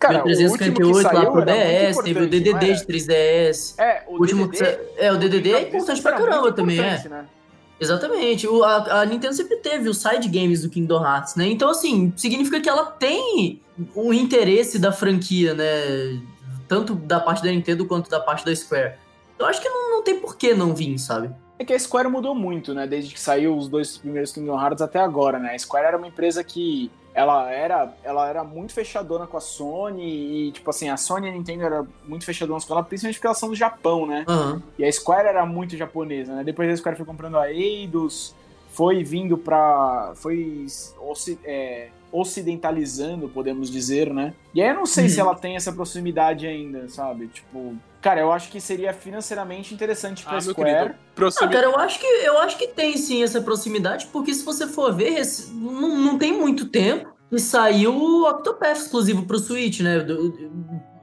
Cara, 0.00 0.24
o 0.24 0.28
último 0.28 0.58
que 0.58 0.70
358 0.72 1.02
lá 1.04 1.12
saiu 1.12 1.30
pro 1.30 1.44
DS, 1.44 2.02
teve 2.02 2.20
o 2.20 2.28
DDD 2.28 2.74
de 2.74 2.86
3DS. 2.86 3.74
É, 3.78 4.02
o, 4.08 4.16
O 4.16 4.20
último 4.20 4.48
DDD, 4.48 4.78
é, 4.96 5.12
o 5.12 5.16
DDD 5.16 5.50
é 5.50 5.60
Não, 5.60 5.68
importante 5.68 6.02
pra 6.02 6.12
caramba 6.12 6.50
também, 6.50 6.80
é. 6.80 7.08
né? 7.08 7.26
Exatamente. 7.78 8.48
O, 8.48 8.64
a, 8.64 9.00
a 9.00 9.06
Nintendo 9.06 9.34
sempre 9.34 9.58
teve 9.58 9.88
os 9.88 10.02
side 10.02 10.28
games 10.28 10.62
do 10.62 10.68
Kingdom 10.68 11.04
Hearts, 11.04 11.36
né? 11.36 11.46
Então, 11.46 11.70
assim, 11.70 12.12
significa 12.16 12.60
que 12.60 12.68
ela 12.68 12.84
tem 12.84 13.62
um 13.94 14.12
interesse 14.12 14.76
da 14.76 14.90
franquia, 14.90 15.54
né? 15.54 16.20
Tanto 16.66 16.96
da 16.96 17.20
parte 17.20 17.44
da 17.44 17.50
Nintendo 17.50 17.86
quanto 17.86 18.10
da 18.10 18.18
parte 18.18 18.44
da 18.44 18.54
Square. 18.54 18.94
Eu 19.38 19.46
acho 19.46 19.62
que 19.62 19.68
não, 19.68 19.90
não 19.90 20.02
tem 20.02 20.18
por 20.18 20.36
que 20.36 20.52
não 20.52 20.74
vir, 20.74 20.98
sabe? 20.98 21.30
É 21.60 21.64
que 21.64 21.74
a 21.74 21.78
Square 21.78 22.08
mudou 22.08 22.34
muito, 22.34 22.72
né? 22.72 22.86
Desde 22.86 23.12
que 23.12 23.20
saiu 23.20 23.54
os 23.54 23.68
dois 23.68 23.98
primeiros 23.98 24.32
Kingdom 24.32 24.58
Hearts 24.58 24.80
até 24.80 24.98
agora, 24.98 25.38
né? 25.38 25.54
A 25.54 25.58
Square 25.58 25.84
era 25.88 25.98
uma 25.98 26.06
empresa 26.08 26.42
que 26.42 26.90
ela 27.12 27.50
era, 27.52 27.92
ela 28.02 28.26
era 28.26 28.42
muito 28.42 28.72
fechadona 28.72 29.26
com 29.26 29.36
a 29.36 29.40
Sony 29.42 30.48
e, 30.48 30.52
tipo 30.52 30.70
assim, 30.70 30.88
a 30.88 30.96
Sony 30.96 31.26
e 31.26 31.28
a 31.28 31.32
Nintendo 31.34 31.64
eram 31.64 31.86
muito 32.08 32.24
fechadonas 32.24 32.64
com 32.64 32.72
ela, 32.72 32.82
principalmente 32.82 33.16
porque 33.16 33.26
elas 33.26 33.38
são 33.38 33.50
do 33.50 33.54
Japão, 33.54 34.06
né? 34.06 34.24
Aham. 34.26 34.62
E 34.78 34.84
a 34.86 34.90
Square 34.90 35.28
era 35.28 35.44
muito 35.44 35.76
japonesa, 35.76 36.34
né? 36.34 36.42
Depois 36.44 36.70
a 36.72 36.76
Square 36.78 36.96
foi 36.96 37.04
comprando 37.04 37.36
a 37.36 37.52
Eidos, 37.52 38.34
foi 38.70 39.04
vindo 39.04 39.36
pra. 39.36 40.12
foi 40.14 40.64
é, 41.44 41.88
ocidentalizando, 42.10 43.28
podemos 43.28 43.70
dizer, 43.70 44.14
né? 44.14 44.32
E 44.54 44.62
aí 44.62 44.68
eu 44.70 44.74
não 44.74 44.86
sei 44.86 45.04
Uhum. 45.04 45.10
se 45.10 45.20
ela 45.20 45.34
tem 45.34 45.56
essa 45.56 45.72
proximidade 45.72 46.46
ainda, 46.46 46.88
sabe? 46.88 47.26
Tipo. 47.26 47.74
Cara, 48.00 48.20
eu 48.20 48.32
acho 48.32 48.50
que 48.50 48.60
seria 48.60 48.92
financeiramente 48.94 49.74
interessante 49.74 50.22
pra 50.24 50.32
Ah, 50.38 50.40
meu 50.42 50.52
Square. 50.52 50.70
querido. 50.74 50.94
Ah, 50.98 51.12
Proximi... 51.14 51.52
cara, 51.52 51.66
eu 51.66 51.76
acho, 51.78 51.98
que, 51.98 52.06
eu 52.06 52.38
acho 52.38 52.56
que 52.56 52.68
tem 52.68 52.96
sim 52.96 53.22
essa 53.22 53.40
proximidade, 53.42 54.06
porque 54.12 54.32
se 54.32 54.42
você 54.44 54.66
for 54.66 54.92
ver, 54.94 55.18
esse- 55.18 55.52
não, 55.52 55.96
não 55.98 56.18
tem 56.18 56.32
muito 56.32 56.66
tempo 56.66 57.10
que 57.28 57.38
saiu 57.38 57.94
o 57.94 58.28
Octopath 58.28 58.76
exclusivo 58.78 59.24
pro 59.26 59.38
Switch, 59.38 59.80
né? 59.80 59.98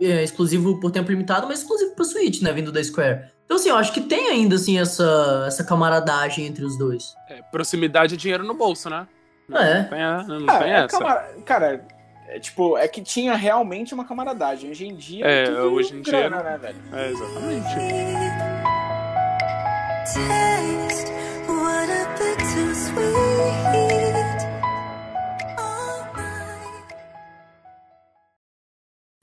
É, 0.02 0.24
exclusivo 0.24 0.80
por 0.80 0.92
tempo 0.92 1.10
limitado, 1.12 1.48
mas 1.48 1.60
exclusivo 1.60 1.96
pro 1.96 2.04
Switch, 2.04 2.42
né? 2.42 2.52
Vindo 2.52 2.72
da 2.72 2.84
Square. 2.84 3.32
Então, 3.46 3.56
assim, 3.58 3.70
eu 3.70 3.78
acho 3.78 3.94
que 3.94 4.02
tem 4.02 4.28
ainda, 4.30 4.56
assim, 4.56 4.78
essa, 4.78 5.46
essa 5.48 5.64
camaradagem 5.64 6.46
entre 6.46 6.66
os 6.66 6.78
dois. 6.78 7.14
É, 7.30 7.42
proximidade 7.44 8.16
é 8.16 8.18
dinheiro 8.18 8.44
no 8.44 8.54
bolso, 8.56 8.90
né? 8.90 9.08
É. 9.52 9.82
Não 9.84 9.88
tem, 10.28 10.46
não 10.46 10.60
tem 10.60 10.72
é 10.74 10.78
essa. 10.84 10.98
camara- 11.00 11.30
Cara, 11.46 11.86
é 12.28 12.40
tipo, 12.40 12.78
é 12.78 12.88
que 12.88 13.02
tinha 13.02 13.36
realmente 13.36 13.94
uma 13.94 14.06
camaradagem. 14.06 14.70
Hoje 14.70 14.86
em 14.86 14.96
dia 14.96 15.26
É, 15.26 15.46
tudo 15.46 15.74
hoje 15.74 15.96
em 15.96 16.02
dia 16.02 16.12
grana, 16.14 16.38
não- 16.38 16.44
né, 16.44 16.58
velho? 16.58 16.78
É, 16.94 17.10
exatamente. 17.10 17.68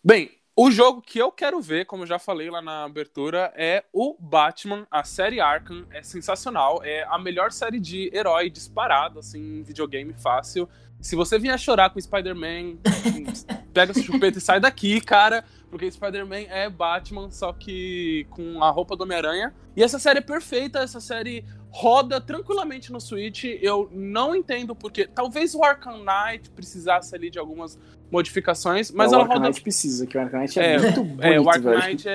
Bem, 0.06 0.30
o 0.56 0.70
jogo 0.70 1.00
que 1.00 1.18
eu 1.18 1.32
quero 1.32 1.60
ver, 1.60 1.86
como 1.86 2.02
eu 2.02 2.06
já 2.06 2.18
falei 2.18 2.50
lá 2.50 2.60
na 2.60 2.84
abertura, 2.84 3.52
é 3.56 3.84
o 3.92 4.14
Batman, 4.20 4.86
a 4.90 5.02
série 5.02 5.40
Arkham. 5.40 5.86
É 5.90 6.02
sensacional. 6.02 6.82
É 6.84 7.04
a 7.04 7.18
melhor 7.18 7.50
série 7.50 7.80
de 7.80 8.10
herói 8.14 8.50
disparado, 8.50 9.18
assim, 9.18 9.60
em 9.60 9.62
videogame 9.62 10.12
fácil. 10.12 10.68
Se 11.04 11.14
você 11.14 11.38
vier 11.38 11.58
chorar 11.58 11.90
com 11.90 12.00
Spider-Man, 12.00 12.76
pega 13.74 13.92
sua 13.92 14.02
chupeta 14.02 14.38
e 14.38 14.40
sai 14.40 14.58
daqui, 14.58 15.02
cara. 15.02 15.44
Porque 15.70 15.90
Spider-Man 15.90 16.46
é 16.48 16.70
Batman, 16.70 17.30
só 17.30 17.52
que 17.52 18.26
com 18.30 18.64
a 18.64 18.70
roupa 18.70 18.96
do 18.96 19.02
Homem-Aranha. 19.02 19.52
E 19.76 19.82
essa 19.82 19.98
série 19.98 20.20
é 20.20 20.22
perfeita, 20.22 20.78
essa 20.78 21.00
série 21.00 21.44
roda 21.68 22.22
tranquilamente 22.22 22.90
no 22.90 22.98
Switch. 23.02 23.44
Eu 23.60 23.90
não 23.92 24.34
entendo 24.34 24.74
porque. 24.74 25.06
Talvez 25.06 25.54
o 25.54 25.62
Arkham 25.62 26.02
Knight 26.02 26.48
precisasse 26.52 27.14
ali 27.14 27.28
de 27.28 27.38
algumas 27.38 27.78
modificações, 28.10 28.90
mas 28.90 29.12
É, 29.12 29.14
o 29.14 29.14
ela 29.16 29.24
Arkham 29.24 29.36
roda 29.36 29.48
Knight 29.48 29.60
precisa, 29.60 30.06
que 30.06 30.16
o 30.16 30.20
Arkham 30.22 30.40
Knight 30.40 30.58
é, 30.58 30.72
É, 30.74 30.78
muito 30.78 31.04
bonito, 31.04 31.22
é, 31.22 31.38
o 31.38 31.50
Arkham 31.50 31.70
velho. 31.70 31.82
Knight 31.82 32.08
é, 32.08 32.12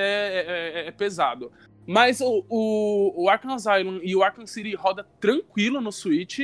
é- 0.78 0.88
é 0.88 0.90
pesado. 0.90 1.52
Mas 1.86 2.20
o, 2.20 2.44
o, 2.48 3.22
o 3.24 3.28
Arkham 3.28 3.54
Asylum 3.54 4.00
e 4.02 4.16
o 4.16 4.24
Arkham 4.24 4.48
City 4.48 4.74
roda 4.74 5.06
tranquilo 5.20 5.80
no 5.80 5.92
Switch. 5.92 6.40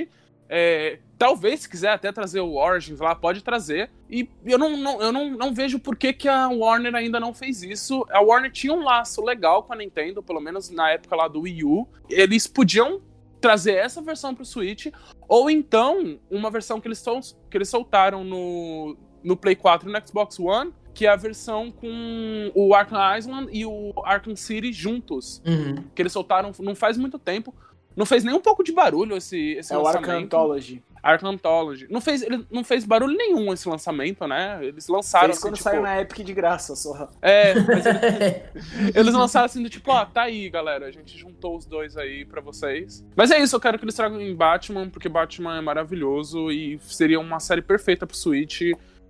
É, 0.49 0.99
talvez, 1.19 1.61
se 1.61 1.69
quiser 1.69 1.91
até 1.91 2.13
trazer 2.13 2.41
o 2.41 2.55
Origins 2.57 3.01
lá, 3.01 3.15
pode 3.15 3.43
trazer. 3.43 3.91
E 4.09 4.29
eu 4.45 4.59
não, 4.59 4.77
não- 4.77 5.01
eu 5.03 5.13
não, 5.13 5.31
não 5.31 5.53
vejo 5.55 5.79
por 5.79 5.97
que, 5.97 6.13
que 6.13 6.29
a 6.29 6.49
Warner 6.49 6.95
ainda 6.95 7.19
não 7.19 7.35
fez 7.35 7.63
isso. 7.63 8.07
A 8.11 8.21
Warner 8.21 8.53
tinha 8.53 8.73
um 8.73 8.83
laço 8.83 9.23
legal 9.25 9.63
com 9.65 9.73
a 9.73 9.77
Nintendo, 9.77 10.23
pelo 10.23 10.41
menos 10.41 10.71
na 10.71 10.91
época 10.91 11.17
lá 11.17 11.27
do 11.29 11.41
Wii 11.43 11.65
U. 11.65 11.89
Eles 12.09 12.47
podiam 12.47 13.01
trazer 13.41 13.75
essa 13.75 14.01
versão 14.01 14.35
pro 14.35 14.45
Switch, 14.45 14.87
ou 15.29 15.51
então 15.51 16.19
uma 16.31 16.51
versão 16.51 16.81
que 16.81 16.89
eles, 16.89 16.99
sol- 16.99 17.21
que 17.51 17.57
eles 17.57 17.69
soltaram 17.69 18.25
no, 18.25 18.97
no 19.23 19.37
Play 19.37 19.55
4 19.57 19.89
e 19.89 19.93
no 19.93 20.07
Xbox 20.07 20.39
One, 20.41 20.73
que 20.95 21.07
é 21.07 21.11
a 21.11 21.17
versão 21.17 21.71
com 21.71 22.51
o 22.55 22.75
Arkham 22.75 22.99
Island 23.19 23.51
e 23.53 23.67
o 23.67 23.93
Arkham 24.05 24.35
City 24.35 24.73
juntos. 24.73 25.43
Uhum. 25.47 25.85
Que 25.95 26.01
eles 26.03 26.13
soltaram 26.13 26.51
não 26.61 26.75
faz 26.75 26.97
muito 26.97 27.19
tempo. 27.19 27.55
Não 27.97 28.05
fez 28.07 28.23
nem 28.23 28.35
um 28.35 28.41
pouco 28.41 28.63
de 28.63 28.73
barulho 28.73 29.17
esse, 29.17 29.53
esse 29.53 29.73
É 29.73 29.77
o 29.79 29.83
lançamento. 29.83 30.11
Arkham 30.11 30.25
Anthology. 30.25 30.83
Arkham 31.03 31.31
Anthology. 31.31 31.87
Não 31.89 32.01
fez, 32.01 32.21
ele 32.23 32.45
não 32.51 32.63
fez 32.65 32.85
barulho 32.85 33.17
nenhum 33.17 33.53
esse 33.53 33.69
lançamento, 33.69 34.27
né? 34.27 34.59
Eles 34.61 34.89
lançaram 34.89 35.27
Fez 35.27 35.39
assim, 35.39 35.47
quando 35.47 35.55
tipo, 35.57 35.65
saiu 35.65 35.83
na 35.83 36.01
Epic 36.01 36.19
de 36.25 36.35
graça, 36.35 36.75
só. 36.77 37.09
É, 37.23 37.55
mas 37.61 37.87
ele- 37.87 38.93
eles 38.95 39.15
lançaram 39.15 39.47
assim 39.47 39.63
do 39.63 39.71
tipo, 39.71 39.91
ó, 39.91 40.05
tá 40.05 40.23
aí, 40.23 40.51
galera, 40.51 40.87
a 40.87 40.91
gente 40.91 41.17
juntou 41.17 41.57
os 41.57 41.65
dois 41.65 41.97
aí 41.97 42.25
pra 42.25 42.41
vocês. 42.41 43.05
Mas 43.17 43.31
é 43.31 43.39
isso, 43.41 43.55
eu 43.57 43.61
quero 43.61 43.79
que 43.79 43.85
eles 43.85 43.95
tragam 43.95 44.21
em 44.21 44.35
Batman, 44.35 44.91
porque 44.91 45.09
Batman 45.09 45.57
é 45.57 45.61
maravilhoso 45.61 46.51
e 46.51 46.79
seria 46.83 47.21
uma 47.21 47.39
série 47.41 47.63
perfeita 47.63 48.07
pro 48.07 48.17
Switch, 48.17 48.63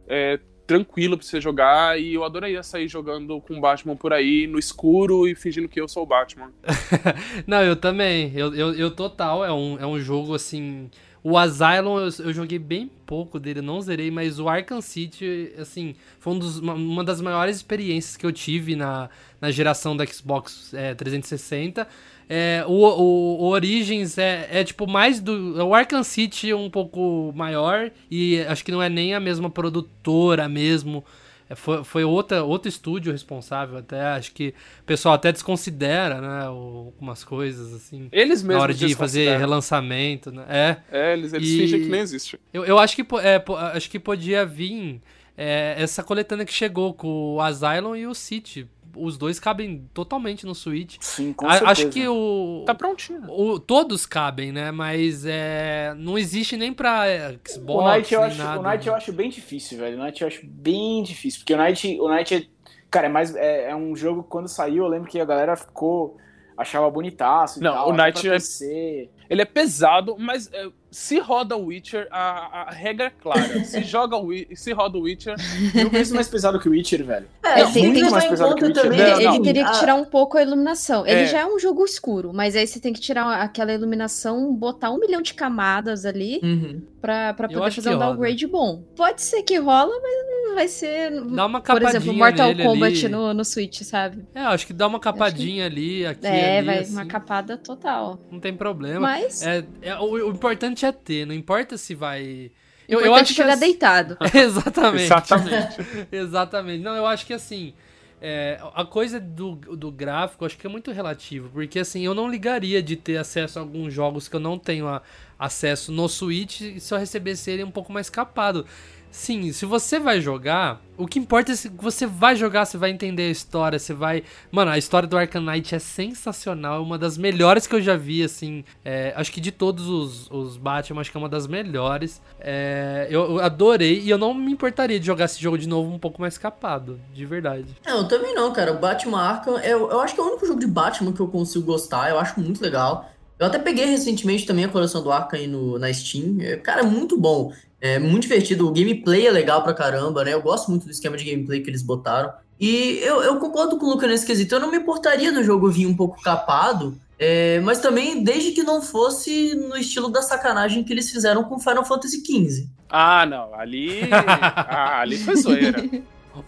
é, 0.06 0.38
tranquilo 0.66 1.16
pra 1.16 1.26
você 1.26 1.40
jogar, 1.40 2.00
e 2.00 2.14
eu 2.14 2.24
adoraria 2.24 2.62
sair 2.62 2.88
jogando 2.88 3.40
com 3.40 3.60
Batman 3.60 3.94
por 3.96 4.12
aí, 4.12 4.46
no 4.46 4.58
escuro 4.58 5.28
e 5.28 5.34
fingindo 5.34 5.68
que 5.68 5.80
eu 5.80 5.86
sou 5.88 6.02
o 6.02 6.06
Batman. 6.06 6.50
Não, 7.46 7.62
eu 7.62 7.76
também. 7.76 8.32
Eu, 8.34 8.54
eu, 8.54 8.74
eu 8.74 8.90
total. 8.90 9.44
É 9.44 9.52
um, 9.52 9.78
é 9.78 9.86
um 9.86 9.98
jogo 10.00 10.34
assim. 10.34 10.90
O 11.22 11.36
Asylum 11.36 11.98
eu, 11.98 12.08
eu 12.26 12.32
joguei 12.32 12.58
bem 12.58 12.88
pouco 13.04 13.40
dele, 13.40 13.60
não 13.60 13.80
zerei, 13.80 14.12
mas 14.12 14.38
o 14.38 14.48
Arkham 14.48 14.80
City, 14.80 15.52
assim, 15.58 15.96
foi 16.20 16.34
um 16.34 16.38
dos- 16.38 16.58
uma, 16.60 16.74
uma 16.74 17.02
das 17.02 17.20
maiores 17.20 17.56
experiências 17.56 18.16
que 18.16 18.24
eu 18.24 18.30
tive 18.30 18.76
na, 18.76 19.10
na 19.40 19.50
geração 19.50 19.96
da 19.96 20.06
Xbox 20.06 20.72
é, 20.72 20.94
360. 20.94 21.86
É, 22.28 22.64
o, 22.66 22.72
o, 22.72 23.42
o 23.42 23.46
Origins 23.50 24.18
é, 24.18 24.48
é 24.50 24.64
tipo 24.64 24.86
mais 24.86 25.20
do. 25.20 25.62
O 25.64 25.74
Arkham 25.74 26.02
City 26.02 26.50
é 26.50 26.56
um 26.56 26.68
pouco 26.68 27.32
maior 27.36 27.90
e 28.10 28.40
acho 28.48 28.64
que 28.64 28.72
não 28.72 28.82
é 28.82 28.88
nem 28.88 29.14
a 29.14 29.20
mesma 29.20 29.48
produtora 29.48 30.48
mesmo. 30.48 31.04
É, 31.48 31.54
foi, 31.54 31.84
foi 31.84 32.02
outra, 32.04 32.42
outro 32.42 32.68
estúdio 32.68 33.12
responsável 33.12 33.78
até. 33.78 34.00
Acho 34.00 34.32
que 34.32 34.52
o 34.80 34.84
pessoal 34.84 35.14
até 35.14 35.30
desconsidera, 35.30 36.20
né? 36.20 36.48
o- 36.48 36.92
Algumas 36.96 37.22
coisas, 37.22 37.72
assim. 37.72 38.08
Eles 38.10 38.42
mesmos 38.42 38.56
Na 38.56 38.62
hora 38.62 38.74
de 38.74 38.92
fazer 38.96 39.36
relançamento, 39.38 40.32
né? 40.32 40.44
É. 40.48 40.76
É, 40.90 41.12
eles, 41.12 41.32
eles 41.32 41.48
E- 41.48 41.58
fingem 41.58 41.80
que 41.82 41.88
nem 41.88 42.00
existe. 42.00 42.40
Eu, 42.52 42.64
eu 42.64 42.78
acho 42.78 42.96
que 42.96 43.02
é, 43.22 43.44
acho 43.74 43.88
que 43.88 44.00
podia 44.00 44.44
vir 44.44 45.00
é, 45.38 45.76
essa 45.78 46.02
coletânea 46.02 46.44
que 46.44 46.52
chegou 46.52 46.92
com 46.92 47.34
o 47.36 47.40
Asylum 47.40 47.94
e 47.94 48.06
o 48.08 48.14
City. 48.14 48.66
Os 48.98 49.16
dois 49.18 49.38
cabem 49.38 49.88
totalmente 49.92 50.46
no 50.46 50.54
Switch. 50.54 50.96
Sim, 51.00 51.32
com 51.32 51.46
A- 51.46 51.52
certeza. 51.58 51.70
acho 51.72 51.88
que 51.90 52.08
o, 52.08 52.62
Tá 52.66 52.74
prontinho. 52.74 53.22
o- 53.30 53.58
todos 53.60 54.06
cabem, 54.06 54.52
né? 54.52 54.70
Mas 54.70 55.24
é, 55.26 55.94
não 55.96 56.16
existe 56.18 56.56
nem 56.56 56.72
pra 56.72 57.04
Xbox, 57.46 57.58
O 57.68 57.82
Night, 57.84 58.14
eu 58.14 58.20
nem 58.20 58.28
acho, 58.30 58.38
nada. 58.38 58.60
o 58.60 58.62
Night 58.62 58.86
eu 58.88 58.94
acho 58.94 59.12
bem 59.12 59.28
difícil, 59.30 59.78
velho. 59.78 59.96
O 59.96 59.98
Night 60.00 60.20
eu 60.22 60.28
acho 60.28 60.46
bem 60.46 61.02
difícil. 61.02 61.40
Porque 61.40 61.54
o 61.54 61.56
Night, 61.56 62.00
o 62.00 62.08
Night 62.08 62.34
é. 62.34 62.42
Cara, 62.90 63.06
é, 63.06 63.10
mais, 63.10 63.34
é, 63.34 63.70
é 63.70 63.76
um 63.76 63.94
jogo 63.96 64.22
que 64.22 64.28
quando 64.30 64.48
saiu, 64.48 64.84
eu 64.84 64.88
lembro 64.88 65.08
que 65.10 65.20
a 65.20 65.24
galera 65.24 65.56
ficou. 65.56 66.16
achava 66.58 66.88
bonitaço 66.90 67.58
e 67.58 67.62
Não, 67.62 67.74
tal. 67.74 67.90
o 67.90 67.92
Night 67.92 68.26
é- 68.26 68.30
PC. 68.30 69.10
Ele 69.28 69.42
é 69.42 69.44
pesado, 69.44 70.16
mas 70.18 70.50
é, 70.50 70.68
se 70.98 71.18
roda 71.18 71.54
o 71.56 71.66
Witcher, 71.66 72.08
a, 72.10 72.62
a 72.62 72.70
regra 72.70 73.06
é 73.08 73.10
clara. 73.10 73.62
se 73.64 73.82
joga 73.84 74.16
o 74.16 74.30
se 74.54 74.72
roda 74.72 74.96
o 74.96 75.02
Witcher, 75.02 75.34
Mil 75.74 75.90
vezes 75.90 76.10
mais 76.12 76.26
pesado 76.26 76.58
que 76.58 76.68
o 76.68 76.72
Witcher, 76.72 77.04
velho. 77.04 77.26
É, 77.44 77.60
Ele 77.60 77.72
tem- 77.72 77.82
muito 77.84 78.00
tem 78.00 78.10
mais 78.10 78.24
pesado 78.24 78.54
que 78.54 78.64
o 78.64 78.68
que 78.68 78.72
também. 78.72 78.90
Witcher. 79.00 79.04
Ele, 79.04 79.12
Não, 79.24 79.30
ele 79.30 79.38
não. 79.38 79.42
teria 79.44 79.64
que 79.64 79.70
Ah, 79.70 79.78
tirar 79.78 79.94
um 79.94 80.04
pouco 80.06 80.38
a 80.38 80.42
iluminação. 80.42 81.06
Ele 81.06 81.20
É. 81.20 81.26
já 81.26 81.40
é 81.40 81.46
um 81.46 81.58
jogo 81.58 81.84
escuro, 81.84 82.32
mas 82.32 82.56
aí 82.56 82.66
você 82.66 82.80
tem 82.80 82.92
que 82.94 83.00
tirar 83.00 83.42
aquela 83.42 83.72
iluminação, 83.74 84.54
botar 84.54 84.90
um 84.90 84.98
milhão 84.98 85.20
de 85.20 85.34
camadas 85.34 86.06
ali 86.06 86.40
Uhum. 86.42 86.80
pra, 87.00 87.34
pra 87.34 87.46
Eu 87.46 87.58
poder 87.58 87.70
fazer 87.72 87.90
que 87.90 87.94
um 87.94 87.98
downgrade 87.98 88.46
bom. 88.46 88.82
Pode 88.96 89.20
ser 89.20 89.42
que 89.42 89.58
rola, 89.58 89.92
mas 90.02 90.46
não 90.48 90.54
vai 90.54 90.66
ser. 90.68 91.10
Dá 91.10 91.44
uma 91.46 91.60
Por 91.60 91.66
capadinha 91.66 91.90
exemplo, 91.90 92.14
Mortal 92.14 92.48
nele 92.48 92.62
Kombat 92.64 93.04
ali. 93.04 93.14
no, 93.14 93.34
no 93.34 93.44
Switch, 93.44 93.82
sabe? 93.82 94.24
É, 94.34 94.40
acho 94.40 94.66
que 94.66 94.72
dá 94.72 94.86
uma 94.86 94.98
capadinha 94.98 95.66
ali, 95.66 96.06
aqui 96.06 96.26
É, 96.26 96.58
ali, 96.58 96.66
vai, 96.66 96.78
assim, 96.78 96.92
uma 96.92 97.04
capada 97.06 97.56
total. 97.58 98.18
não 98.30 98.40
tem 98.40 98.54
problema. 98.56 99.00
Mas. 99.00 99.42
É, 99.46 99.62
é- 99.82 99.96
o, 99.98 100.04
o 100.12 100.30
importante 100.30 100.85
é 100.85 100.85
ter, 100.92 101.26
não 101.26 101.34
importa 101.34 101.76
se 101.76 101.94
vai... 101.94 102.50
Eu, 102.88 103.00
Eu, 103.00 103.06
eu 103.06 103.14
acho 103.14 103.32
que 103.32 103.38
jogar 103.42 103.54
as- 103.54 103.60
deitado. 103.60 104.16
Exatamente. 104.32 105.04
Exatamente. 105.04 105.76
Exatamente. 106.12 106.82
Não, 106.84 106.94
eu 106.94 107.04
acho 107.06 107.26
que 107.26 107.32
assim. 107.32 107.74
é, 108.22 108.58
a 108.74 108.84
coisa 108.84 109.18
do, 109.18 109.56
do 109.56 109.90
gráfico, 109.90 110.44
acho 110.46 110.56
que 110.56 110.66
é 110.66 110.70
muito 110.70 110.92
relativo. 110.92 111.48
Porque 111.52 111.80
assim, 111.80 112.02
eu 112.02 112.14
não 112.14 112.30
ligaria 112.30 112.80
de 112.82 112.94
ter 112.96 113.16
acesso 113.16 113.58
a 113.58 113.62
alguns 113.62 113.92
jogos 113.92 114.28
que 114.28 114.36
eu 114.36 114.40
não 114.40 114.56
tenho 114.58 114.86
a- 114.86 115.02
acesso 115.38 115.90
no 115.92 116.08
Switch 116.08 116.60
se 116.78 116.94
eu 116.94 116.98
recebesse 116.98 117.50
ele 117.50 117.64
um 117.64 117.70
pouco 117.72 117.92
mais 117.92 118.08
capado. 118.08 118.64
Sim, 119.10 119.50
se 119.52 119.64
você 119.64 119.98
vai 119.98 120.20
jogar, 120.20 120.80
o 120.96 121.06
que 121.06 121.18
importa 121.18 121.52
é 121.52 121.56
se 121.56 121.68
você 121.68 122.06
vai 122.06 122.36
jogar, 122.36 122.64
você 122.64 122.76
vai 122.76 122.90
entender 122.90 123.24
a 123.24 123.30
história, 123.30 123.78
você 123.78 123.94
vai. 123.94 124.22
Mano, 124.50 124.70
a 124.70 124.78
história 124.78 125.08
do 125.08 125.16
Arkham 125.16 125.40
Knight 125.40 125.74
é 125.74 125.78
sensacional, 125.78 126.76
é 126.76 126.80
uma 126.80 126.98
das 126.98 127.16
melhores 127.16 127.66
que 127.66 127.74
eu 127.74 127.80
já 127.80 127.96
vi, 127.96 128.22
assim. 128.22 128.64
é, 128.84 129.12
acho 129.16 129.32
que 129.32 129.40
de 129.40 129.50
todos 129.50 129.88
os, 129.88 130.30
os 130.30 130.56
Batman, 130.56 131.00
acho 131.00 131.10
que 131.10 131.16
é 131.16 131.20
uma 131.20 131.28
das 131.28 131.46
melhores. 131.46 132.20
É, 132.40 133.06
eu, 133.10 133.40
adorei 133.40 134.00
e 134.00 134.10
eu 134.10 134.18
não 134.18 134.34
me 134.34 134.52
importaria 134.52 135.00
de 135.00 135.06
jogar 135.06 135.24
esse 135.24 135.40
jogo 135.40 135.56
de 135.56 135.68
novo 135.68 135.90
um 135.90 135.98
pouco 135.98 136.20
mais 136.20 136.36
capado, 136.36 137.00
de 137.14 137.24
verdade. 137.24 137.66
Não, 137.86 137.98
eu 137.98 138.08
também 138.08 138.34
não, 138.34 138.52
cara. 138.52 138.72
O 138.72 138.78
Batman 138.78 139.20
Arkham, 139.20 139.58
eu, 139.60 139.90
eu 139.90 140.00
acho 140.00 140.14
que 140.14 140.20
é 140.20 140.24
o 140.24 140.26
único 140.26 140.46
jogo 140.46 140.60
de 140.60 140.66
Batman 140.66 141.12
que 141.12 141.20
eu 141.20 141.28
consigo 141.28 141.64
gostar. 141.64 142.10
Eu 142.10 142.18
acho 142.18 142.38
muito 142.38 142.62
legal. 142.62 143.10
Eu 143.38 143.46
até 143.46 143.58
peguei 143.58 143.84
recentemente 143.84 144.46
também 144.46 144.64
a 144.64 144.68
coleção 144.68 145.02
do 145.02 145.12
Arkham 145.12 145.38
aí 145.38 145.46
no, 145.46 145.78
na 145.78 145.92
Steam. 145.92 146.38
É, 146.40 146.56
cara, 146.56 146.80
é 146.80 146.84
muito 146.84 147.18
bom. 147.18 147.52
É 147.80 147.98
muito 147.98 148.22
divertido. 148.22 148.66
O 148.66 148.72
gameplay 148.72 149.26
é 149.26 149.30
legal 149.30 149.62
pra 149.62 149.74
caramba, 149.74 150.24
né? 150.24 150.32
Eu 150.32 150.42
gosto 150.42 150.70
muito 150.70 150.86
do 150.86 150.90
esquema 150.90 151.16
de 151.16 151.24
gameplay 151.24 151.60
que 151.60 151.70
eles 151.70 151.82
botaram. 151.82 152.32
E 152.58 153.00
eu, 153.02 153.22
eu 153.22 153.36
concordo 153.38 153.78
com 153.78 153.86
o 153.86 153.90
Luca 153.90 154.06
nesse 154.06 154.26
quesito. 154.26 154.54
Eu 154.54 154.60
não 154.60 154.70
me 154.70 154.78
importaria 154.78 155.30
do 155.32 155.44
jogo 155.44 155.70
vir 155.70 155.86
um 155.86 155.94
pouco 155.94 156.20
capado. 156.22 156.98
é, 157.18 157.60
mas 157.60 157.80
também 157.80 158.22
desde 158.22 158.52
que 158.52 158.62
não 158.62 158.80
fosse 158.80 159.54
no 159.54 159.76
estilo 159.76 160.08
da 160.08 160.22
sacanagem 160.22 160.84
que 160.84 160.92
eles 160.92 161.10
fizeram 161.10 161.44
com 161.44 161.58
Final 161.58 161.84
Fantasy 161.84 162.22
XV. 162.24 162.68
Ah, 162.88 163.26
não. 163.26 163.54
Ali. 163.54 164.08
ah, 164.12 165.00
ali 165.00 165.18
foi 165.18 165.36
zoeira. 165.36 165.84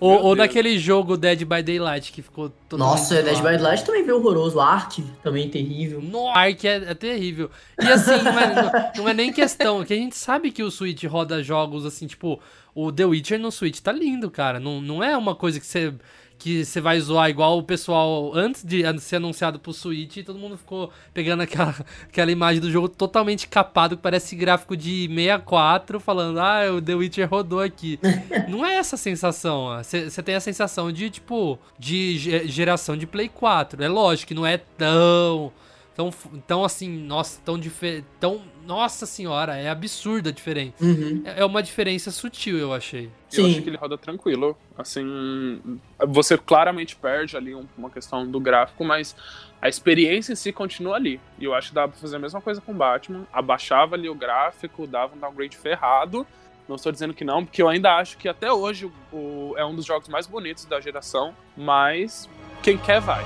Ou, 0.01 0.12
ou 0.12 0.22
Deus. 0.35 0.38
naquele 0.38 0.79
jogo 0.79 1.16
Dead 1.16 1.40
by 1.44 1.62
Daylight 1.62 2.12
que 2.12 2.22
ficou 2.22 2.51
todo 2.68 2.79
Nossa, 2.79 3.22
Dead 3.22 3.37
by 3.37 3.42
Daylight 3.42 3.85
também 3.85 4.05
veio 4.05 4.16
horroroso. 4.18 4.61
Ark 4.61 5.03
também 5.22 5.48
terrível. 5.48 6.01
No 6.03 6.29
Ark 6.29 6.66
é, 6.66 6.77
é 6.77 6.94
terrível. 6.94 7.51
E 7.81 7.87
assim, 7.87 8.22
não 8.22 8.38
é, 8.38 8.55
não- 8.55 8.72
não 9.03 9.09
é 9.09 9.14
nem 9.14 9.33
questão, 9.33 9.85
que 9.85 9.92
a 9.92 9.96
gente 9.96 10.16
sabe 10.16 10.51
que 10.51 10.62
o 10.62 10.70
Switch 10.70 11.05
roda 11.05 11.42
jogos 11.42 11.85
assim, 11.87 12.07
tipo, 12.07 12.40
o 12.74 12.92
The 12.92 13.05
Witcher 13.05 13.38
no 13.38 13.51
Switch 13.51 13.81
tá 13.81 13.92
lindo, 13.92 14.31
cara. 14.31 14.61
Não, 14.61 14.81
não 14.81 15.03
é 15.03 15.16
uma 15.16 15.35
coisa 15.35 15.59
que 15.61 15.66
você 15.66 15.92
que 16.38 16.64
você 16.64 16.81
vai 16.81 17.01
zoar 17.01 17.29
igual 17.29 17.59
o 17.59 17.62
pessoal 17.62 18.33
antes 18.35 18.64
de 18.64 18.83
ser 19.01 19.16
anunciado 19.16 19.59
pro 19.59 19.72
Switch, 19.72 20.24
todo 20.24 20.38
mundo 20.38 20.57
ficou 20.57 20.90
pegando 21.12 21.42
aquela, 21.42 21.74
aquela 22.09 22.31
imagem 22.31 22.61
do 22.61 22.70
jogo 22.70 22.88
totalmente 22.88 23.48
capado, 23.48 23.96
que 23.96 24.03
parece 24.03 24.37
gráfico 24.37 24.77
de 24.77 25.09
64, 25.09 25.98
falando, 25.98 26.38
ah, 26.38 26.72
o 26.72 26.81
The 26.81 26.94
Witcher 26.94 27.29
rodou 27.29 27.61
aqui. 27.61 27.98
não 28.48 28.64
é 28.64 28.77
essa 28.77 28.94
a 28.94 28.98
sensação, 28.98 29.68
você 29.83 30.22
tem 30.22 30.35
a 30.35 30.40
sensação 30.40 30.90
de, 30.92 31.11
tipo, 31.11 31.59
de 31.79 32.16
ge- 32.18 32.46
geração 32.48 32.96
de 32.96 33.07
Play 33.07 33.29
4. 33.29 33.83
É 33.83 33.88
lógico 33.88 34.29
que 34.29 34.35
não 34.35 34.46
é 34.46 34.57
tão 34.57 35.53
tão, 35.99 36.11
tão 36.47 36.65
assim, 36.65 36.89
nossa, 36.89 37.41
tão 37.45 37.59
diferente, 37.59 38.07
tão, 38.21 38.41
nossa 38.65 39.05
senhora, 39.05 39.57
é 39.57 39.69
absurda 39.69 40.31
a 40.31 40.33
diferença. 40.33 40.75
Uhum. 40.81 41.23
É 41.25 41.41
é 41.41 41.45
uma 41.45 41.61
diferença 41.61 42.13
sutil, 42.13 42.57
eu 42.57 42.73
achei. 42.73 43.07
Eu 43.07 43.11
Sim. 43.45 43.51
acho 43.51 43.63
que 43.63 43.69
ele 43.69 43.77
roda 43.77 43.99
tranquilo. 43.99 44.57
Assim, 44.77 45.61
você 46.07 46.39
claramente 46.39 46.95
perde 46.95 47.37
ali 47.37 47.53
um- 47.53 47.67
uma 47.77 47.91
questão 47.91 48.25
do 48.31 48.39
gráfico, 48.39 48.85
mas 48.85 49.17
a 49.61 49.69
experiência 49.69 50.33
em 50.33 50.37
si 50.37 50.53
continua 50.53 50.95
ali. 50.95 51.21
E 51.37 51.45
eu 51.45 51.53
acho 51.53 51.71
que 51.71 51.75
dá 51.75 51.89
pra 51.89 51.99
fazer 51.99 52.15
a 52.15 52.21
mesma 52.21 52.41
coisa 52.41 52.61
com 52.61 52.73
Batman. 52.73 53.27
Abaixava 53.33 53.97
ali 53.97 54.09
o 54.09 54.15
gráfico, 54.15 54.87
dava 54.87 55.17
um 55.17 55.19
downgrade 55.19 55.57
ferrado. 55.57 56.25
Não 56.69 56.77
estou 56.77 56.93
dizendo 56.93 57.13
que 57.13 57.25
não, 57.25 57.45
porque 57.45 57.61
eu 57.61 57.69
ainda 57.69 57.97
acho 57.97 58.17
que 58.19 58.29
até 58.29 58.53
hoje 58.53 58.87
o- 58.87 59.17
o- 59.17 59.55
é 59.57 59.65
um 59.65 59.75
dos 59.75 59.85
jogos 59.85 60.09
mais 60.09 60.29
bonitos 60.29 60.65
da 60.65 60.81
geração, 60.81 61.35
mas 61.57 62.29
quem 62.63 62.79
quer 62.79 63.01
vai. 63.01 63.25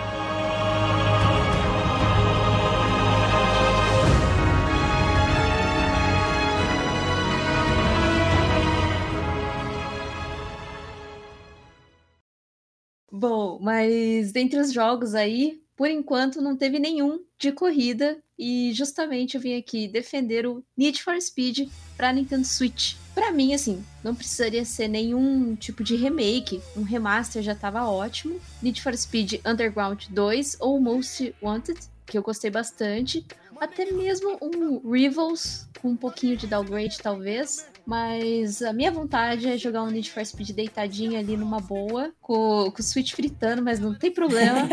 Bom, 13.22 13.60
mas 13.62 14.32
dentre 14.32 14.58
os 14.58 14.72
jogos 14.72 15.14
aí, 15.14 15.62
por 15.76 15.88
enquanto 15.88 16.42
não 16.42 16.56
teve 16.56 16.80
nenhum 16.80 17.20
de 17.38 17.52
corrida 17.52 18.18
e 18.36 18.72
justamente 18.72 19.36
eu 19.36 19.40
vim 19.40 19.56
aqui 19.56 19.86
defender 19.86 20.44
o 20.44 20.64
Need 20.76 21.00
for 21.00 21.14
Speed 21.22 21.68
para 21.96 22.12
Nintendo 22.12 22.44
Switch. 22.44 22.96
Pra 23.14 23.30
mim, 23.30 23.54
assim, 23.54 23.84
não 24.02 24.12
precisaria 24.12 24.64
ser 24.64 24.88
nenhum 24.88 25.54
tipo 25.54 25.84
de 25.84 25.94
remake, 25.94 26.60
um 26.76 26.82
remaster 26.82 27.44
já 27.44 27.54
tava 27.54 27.86
ótimo. 27.86 28.40
Need 28.60 28.82
for 28.82 28.96
Speed 28.96 29.34
Underground 29.46 30.06
2 30.10 30.56
ou 30.58 30.80
Most 30.80 31.32
Wanted, 31.40 31.78
que 32.04 32.18
eu 32.18 32.22
gostei 32.24 32.50
bastante. 32.50 33.24
até 33.60 33.84
mesmo 33.92 34.36
um 34.42 34.90
Rivals 34.90 35.68
com 35.80 35.90
um 35.90 35.96
pouquinho 35.96 36.36
de 36.36 36.48
downgrade, 36.48 36.98
talvez. 36.98 37.64
Mas 37.84 38.62
a 38.62 38.72
minha 38.72 38.92
vontade 38.92 39.48
é 39.48 39.58
jogar 39.58 39.82
um 39.82 39.90
Need 39.90 40.10
for 40.10 40.24
Speed 40.24 40.50
deitadinho 40.50 41.18
ali 41.18 41.36
numa 41.36 41.60
boa, 41.60 42.12
com, 42.20 42.70
com 42.70 42.80
o 42.80 42.82
Switch 42.82 43.12
fritando, 43.12 43.62
mas 43.62 43.80
não 43.80 43.94
tem 43.94 44.10
problema. 44.10 44.68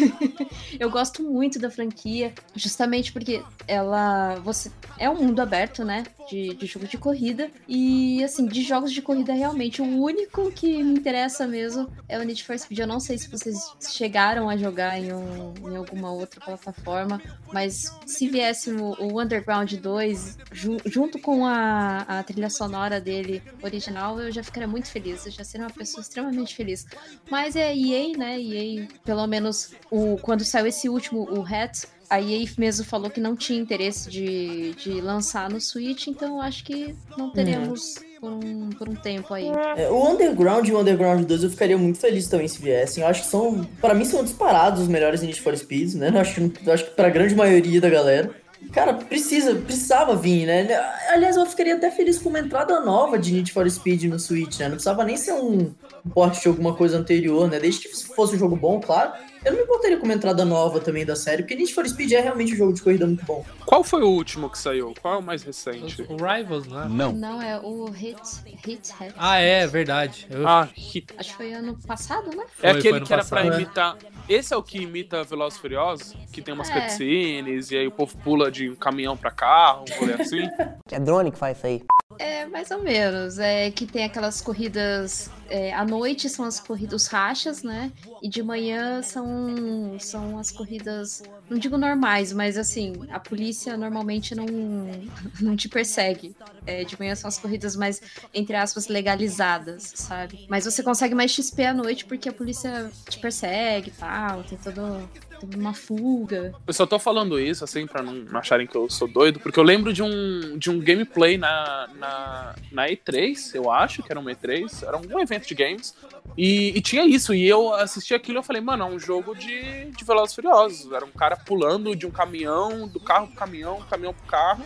eu 0.80 0.90
gosto 0.90 1.22
muito 1.22 1.58
da 1.58 1.70
franquia, 1.70 2.32
justamente 2.54 3.12
porque 3.12 3.42
ela. 3.68 4.36
você 4.36 4.70
É 4.98 5.10
um 5.10 5.16
mundo 5.16 5.40
aberto, 5.40 5.84
né? 5.84 6.04
De, 6.28 6.54
de 6.54 6.66
jogo 6.66 6.86
de 6.86 6.98
corrida. 6.98 7.50
E 7.68 8.22
assim, 8.24 8.46
de 8.46 8.62
jogos 8.62 8.92
de 8.92 9.02
corrida, 9.02 9.32
realmente, 9.32 9.80
o 9.82 9.84
único 9.84 10.50
que 10.50 10.82
me 10.82 10.98
interessa 10.98 11.46
mesmo 11.46 11.90
é 12.08 12.18
o 12.18 12.22
Need 12.22 12.42
for 12.42 12.58
Speed. 12.58 12.78
Eu 12.78 12.86
não 12.86 13.00
sei 13.00 13.18
se 13.18 13.28
vocês 13.28 13.58
chegaram 13.80 14.48
a 14.48 14.56
jogar 14.56 14.98
em, 14.98 15.12
um, 15.12 15.54
em 15.70 15.76
alguma 15.76 16.10
outra 16.10 16.40
plataforma, 16.40 17.20
mas 17.52 17.92
se 18.06 18.28
viesse 18.28 18.70
o, 18.70 18.94
o 19.00 19.20
Underground 19.20 19.72
2 19.72 20.38
ju, 20.52 20.76
junto 20.86 21.18
com 21.18 21.46
a, 21.46 21.98
a 22.00 22.22
trilha 22.22 22.50
sonora 22.50 23.00
dele 23.00 23.42
original, 23.62 24.20
eu 24.20 24.32
já 24.32 24.42
ficaria 24.42 24.68
muito 24.68 24.88
feliz. 24.88 25.26
Eu 25.26 25.32
já 25.32 25.44
seria 25.44 25.66
uma 25.66 25.72
pessoa 25.72 26.00
extremamente 26.00 26.54
feliz. 26.54 26.86
Mas 27.30 27.56
é 27.56 27.74
EA, 27.76 28.16
né? 28.16 28.40
EA, 28.40 28.88
pelo 29.04 29.26
menos 29.26 29.74
o, 29.90 30.16
quando 30.18 30.44
saiu 30.44 30.66
esse 30.66 30.88
último, 30.88 31.22
o 31.30 31.44
Hat, 31.44 31.86
a 32.08 32.20
EA 32.20 32.46
mesmo 32.58 32.84
falou 32.84 33.10
que 33.10 33.20
não 33.20 33.36
tinha 33.36 33.58
interesse 33.58 34.08
de, 34.10 34.74
de 34.74 35.00
lançar 35.00 35.50
no 35.50 35.60
Switch, 35.60 36.06
então 36.06 36.40
acho 36.40 36.64
que 36.64 36.94
não 37.16 37.30
teremos 37.30 37.96
por, 38.20 38.32
um, 38.32 38.70
por 38.70 38.88
um 38.88 38.94
tempo 38.94 39.32
aí. 39.32 39.48
É, 39.76 39.88
o 39.88 40.10
Underground 40.10 40.66
e 40.66 40.72
o 40.72 40.80
Underground 40.80 41.24
2 41.24 41.44
eu 41.44 41.50
ficaria 41.50 41.78
muito 41.78 41.98
feliz 41.98 42.28
também 42.28 42.48
se 42.48 42.60
viessem. 42.60 43.02
Eu 43.02 43.08
acho 43.08 43.22
que 43.22 43.28
são, 43.28 43.64
para 43.80 43.94
mim, 43.94 44.04
são 44.04 44.22
disparados 44.22 44.82
os 44.82 44.88
melhores 44.88 45.22
Need 45.22 45.40
for 45.40 45.56
Speeds, 45.56 45.94
né? 45.94 46.10
Eu 46.12 46.20
acho, 46.20 46.52
eu 46.64 46.72
acho 46.72 46.84
que 46.84 46.90
pra 46.90 47.08
grande 47.08 47.34
maioria 47.34 47.80
da 47.80 47.90
galera. 47.90 48.30
Cara, 48.72 48.94
precisa, 48.94 49.54
precisava 49.54 50.14
vir, 50.16 50.46
né? 50.46 50.66
Aliás, 51.10 51.36
eu 51.36 51.46
ficaria 51.46 51.74
até 51.76 51.90
feliz 51.90 52.18
com 52.18 52.28
uma 52.28 52.40
entrada 52.40 52.80
nova 52.80 53.18
de 53.18 53.32
Need 53.32 53.52
for 53.52 53.68
Speed 53.70 54.04
no 54.04 54.18
Switch, 54.18 54.58
né? 54.58 54.66
Não 54.66 54.72
precisava 54.74 55.04
nem 55.04 55.16
ser 55.16 55.32
um 55.32 55.72
porte 56.12 56.40
de 56.42 56.48
alguma 56.48 56.74
coisa 56.74 56.98
anterior, 56.98 57.48
né? 57.50 57.58
Desde 57.58 57.88
que 57.88 57.94
fosse 58.14 58.34
um 58.36 58.38
jogo 58.38 58.56
bom, 58.56 58.80
claro. 58.80 59.12
Eu 59.44 59.52
não 59.52 59.58
me 59.58 59.64
importaria 59.64 59.96
com 59.96 60.04
uma 60.04 60.14
entrada 60.14 60.44
nova 60.44 60.80
também 60.80 61.06
da 61.06 61.14
série, 61.14 61.42
porque 61.42 61.54
Need 61.54 61.72
for 61.72 61.86
Speed 61.88 62.10
é 62.12 62.20
realmente 62.20 62.52
um 62.54 62.56
jogo 62.56 62.72
de 62.72 62.82
corrida 62.82 63.06
muito 63.06 63.24
bom. 63.24 63.44
Qual 63.64 63.84
foi 63.84 64.02
o 64.02 64.08
último 64.08 64.50
que 64.50 64.58
saiu? 64.58 64.92
Qual 65.00 65.14
é 65.14 65.18
o 65.18 65.22
mais 65.22 65.42
recente? 65.44 66.02
O, 66.02 66.14
o 66.14 66.16
Rivals, 66.16 66.66
né? 66.66 66.86
Não. 66.90 67.12
Não, 67.12 67.40
é 67.40 67.58
o 67.62 67.84
Hit, 67.90 68.20
Hit 68.64 68.92
Hat. 68.98 69.14
Ah, 69.16 69.38
é, 69.38 69.66
verdade. 69.66 70.26
Eu- 70.28 70.46
Ah, 70.48 70.68
Hit. 70.74 71.06
Acho 71.16 71.30
que 71.30 71.36
foi 71.36 71.52
ano 71.52 71.78
passado, 71.86 72.34
né? 72.36 72.42
É 72.62 72.70
Foi, 72.72 72.78
aquele 72.80 72.98
foi 72.98 73.06
que 73.06 73.12
era 73.12 73.22
passado. 73.22 73.46
pra 73.46 73.56
imitar. 73.56 73.96
Esse 74.28 74.52
é 74.52 74.56
o 74.56 74.62
que 74.62 74.78
imita 74.78 75.22
Velozes 75.22 75.56
e 75.58 75.62
Furiosos? 75.62 76.14
Que 76.32 76.42
tem 76.42 76.52
umas 76.52 76.68
É. 76.68 76.80
cutscenes 76.80 77.70
e 77.70 77.76
aí 77.76 77.86
o 77.86 77.92
povo 77.92 78.16
pula 78.18 78.50
de 78.50 78.68
um 78.70 78.74
caminhão 78.74 79.16
pra 79.16 79.30
carro, 79.30 79.84
um 79.90 80.00
rolê 80.00 80.14
assim. 80.14 80.42
É 80.90 80.98
drone 80.98 81.30
que 81.30 81.38
faz 81.38 81.56
isso 81.58 81.66
aí. 81.66 81.82
É, 82.18 82.46
mais 82.46 82.70
ou 82.70 82.82
menos. 82.82 83.38
É 83.38 83.70
que 83.70 83.86
tem 83.86 84.04
aquelas 84.04 84.40
corridas. 84.40 85.30
é, 85.48 85.72
à 85.74 85.84
noite 85.84 86.28
são 86.28 86.44
as 86.44 86.58
corridas, 86.58 87.06
rachas, 87.06 87.62
né? 87.62 87.92
E 88.22 88.28
de 88.28 88.42
manhã 88.42 89.02
são, 89.02 89.98
são 89.98 90.38
as 90.38 90.50
corridas. 90.50 91.22
Não 91.48 91.58
digo 91.58 91.78
normais, 91.78 92.32
mas 92.32 92.56
assim, 92.56 92.92
a 93.10 93.20
polícia 93.20 93.76
normalmente 93.76 94.34
não, 94.34 94.46
não 95.40 95.56
te 95.56 95.68
persegue. 95.68 96.34
É, 96.66 96.84
de 96.84 96.98
manhã 96.98 97.14
são 97.14 97.28
as 97.28 97.38
corridas 97.38 97.76
mais, 97.76 98.00
entre 98.34 98.56
aspas, 98.56 98.88
legalizadas, 98.88 99.92
sabe? 99.94 100.40
Mas 100.48 100.64
você 100.64 100.82
consegue 100.82 101.14
mais 101.14 101.30
XP 101.30 101.64
à 101.64 101.74
noite 101.74 102.04
porque 102.06 102.28
a 102.28 102.32
polícia 102.32 102.90
te 103.08 103.18
persegue 103.20 103.90
e 103.90 103.92
tal. 103.92 104.42
Tem 104.44 104.58
todo. 104.58 105.08
Tem 105.40 105.60
uma 105.60 105.74
fuga. 105.74 106.54
Eu 106.66 106.72
só 106.72 106.86
tô 106.86 106.98
falando 106.98 107.38
isso, 107.38 107.64
assim, 107.64 107.86
pra 107.86 108.02
não 108.02 108.38
acharem 108.38 108.66
que 108.66 108.76
eu 108.76 108.88
sou 108.90 109.08
doido, 109.08 109.40
porque 109.40 109.58
eu 109.58 109.64
lembro 109.64 109.92
de 109.92 110.02
um, 110.02 110.58
de 110.58 110.70
um 110.70 110.78
gameplay 110.80 111.36
na, 111.36 111.88
na, 111.94 112.54
na 112.72 112.88
E3, 112.88 113.54
eu 113.54 113.70
acho 113.70 114.02
que 114.02 114.10
era 114.10 114.20
um 114.20 114.24
E3, 114.24 114.86
era 114.86 114.96
um 114.96 115.20
evento 115.20 115.46
de 115.46 115.54
games, 115.54 115.94
e, 116.36 116.76
e 116.76 116.80
tinha 116.80 117.04
isso, 117.04 117.34
e 117.34 117.46
eu 117.46 117.72
assisti 117.74 118.14
aquilo 118.14 118.38
e 118.38 118.40
eu 118.40 118.42
falei, 118.42 118.62
mano, 118.62 118.84
é 118.84 118.86
um 118.86 118.98
jogo 118.98 119.34
de, 119.34 119.86
de 119.90 120.04
Velozes 120.04 120.34
Furiosos, 120.34 120.92
era 120.92 121.04
um 121.04 121.10
cara 121.10 121.36
pulando 121.36 121.94
de 121.94 122.06
um 122.06 122.10
caminhão, 122.10 122.86
do 122.88 123.00
carro 123.00 123.26
pro 123.28 123.36
caminhão, 123.36 123.78
do 123.78 123.86
caminhão 123.86 124.14
pro 124.14 124.26
carro, 124.26 124.64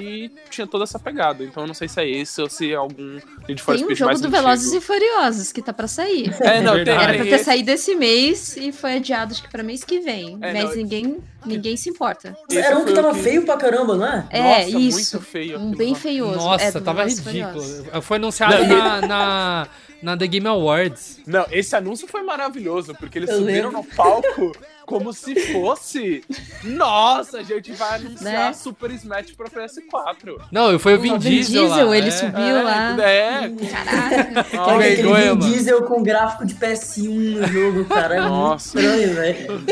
e 0.00 0.30
tinha 0.50 0.66
toda 0.66 0.84
essa 0.84 0.98
pegada, 0.98 1.44
então 1.44 1.62
eu 1.62 1.66
não 1.66 1.74
sei 1.74 1.88
se 1.88 2.00
é 2.00 2.08
esse 2.08 2.40
ou 2.40 2.48
se 2.48 2.72
é 2.72 2.76
algum 2.76 3.18
Need 3.48 3.62
for 3.62 3.74
Tem 3.74 3.84
um 3.84 3.86
Speed 3.86 3.98
jogo 3.98 4.08
mais 4.10 4.20
do 4.20 4.28
antigo. 4.28 4.42
Velozes 4.42 4.72
e 4.72 4.80
Furiosos 4.80 5.52
que 5.52 5.62
tá 5.62 5.72
pra 5.72 5.86
sair. 5.88 6.34
É, 6.40 6.60
não, 6.60 6.76
É 6.76 6.84
tem. 6.84 6.94
Era 6.94 7.14
pra 7.14 7.22
ter 7.24 7.28
esse- 7.30 7.44
saído 7.44 7.70
esse 7.70 7.94
mês 7.94 8.56
e 8.56 8.72
foi 8.72 8.94
adiado, 8.96 9.32
acho 9.32 9.42
que 9.42 9.48
pra 9.50 9.62
mês 9.62 9.84
que 9.84 10.00
vem. 10.00 10.38
É, 10.40 10.52
mas 10.52 10.64
não, 10.70 10.76
ninguém, 10.76 11.18
ninguém 11.44 11.76
se 11.76 11.88
importa. 11.90 12.36
Era 12.50 12.78
um 12.78 12.84
que 12.84 12.92
tava 12.92 13.14
feio 13.14 13.44
pra 13.44 13.56
caramba, 13.56 13.96
não 13.96 14.06
é? 14.06 14.26
É, 14.30 14.42
Nossa, 14.42 14.70
muito 14.78 14.98
isso. 15.00 15.20
feio 15.20 15.58
um 15.58 15.70
bem 15.72 15.94
feioso. 15.94 16.36
Nossa, 16.36 16.64
é, 16.64 16.80
tava 16.80 17.04
ridículo. 17.04 17.30
Furiosos. 17.30 17.84
Foi 18.02 18.16
anunciado 18.16 18.64
Não, 18.66 18.76
na, 18.78 19.00
na, 19.06 19.68
na 20.02 20.16
The 20.16 20.26
Game 20.26 20.46
Awards. 20.46 21.20
Não, 21.26 21.46
esse 21.50 21.74
anúncio 21.76 22.06
foi 22.08 22.22
maravilhoso, 22.22 22.94
porque 22.94 23.18
eles 23.18 23.30
Eu 23.30 23.38
subiram 23.38 23.70
lembro. 23.70 23.82
no 23.82 23.96
palco 23.96 24.52
como 24.90 25.12
se 25.12 25.34
fosse. 25.52 26.24
Nossa, 26.64 27.38
a 27.38 27.42
gente 27.44 27.70
vai 27.72 27.94
anunciar 28.00 28.48
Né? 28.48 28.52
Super 28.52 28.90
Smash 28.90 29.30
pra 29.36 29.48
PS4. 29.48 30.40
Não, 30.50 30.76
foi 30.80 30.96
o 30.96 31.00
Vin, 31.00 31.12
O 31.12 31.18
Vin 31.18 31.30
Diesel, 31.30 31.66
Diesel, 31.66 31.86
lá, 31.86 31.96
ele 31.96 32.08
é. 32.08 32.10
subiu 32.10 32.40
é, 32.40 32.62
lá. 32.62 33.02
É, 33.02 33.48
Caraca. 33.48 34.40
Aquele 34.40 34.78
vergonha, 34.78 35.34
Vin 35.34 35.40
mano. 35.40 35.52
Diesel 35.52 35.82
com 35.84 36.02
gráfico 36.02 36.44
de 36.44 36.54
PS1 36.56 37.08
no 37.08 37.46
jogo, 37.46 37.84
cara. 37.84 38.16
É 38.16 38.20
muito 38.20 38.32
Nossa. 38.32 38.78
estranho, 38.80 39.14
velho. 39.14 39.64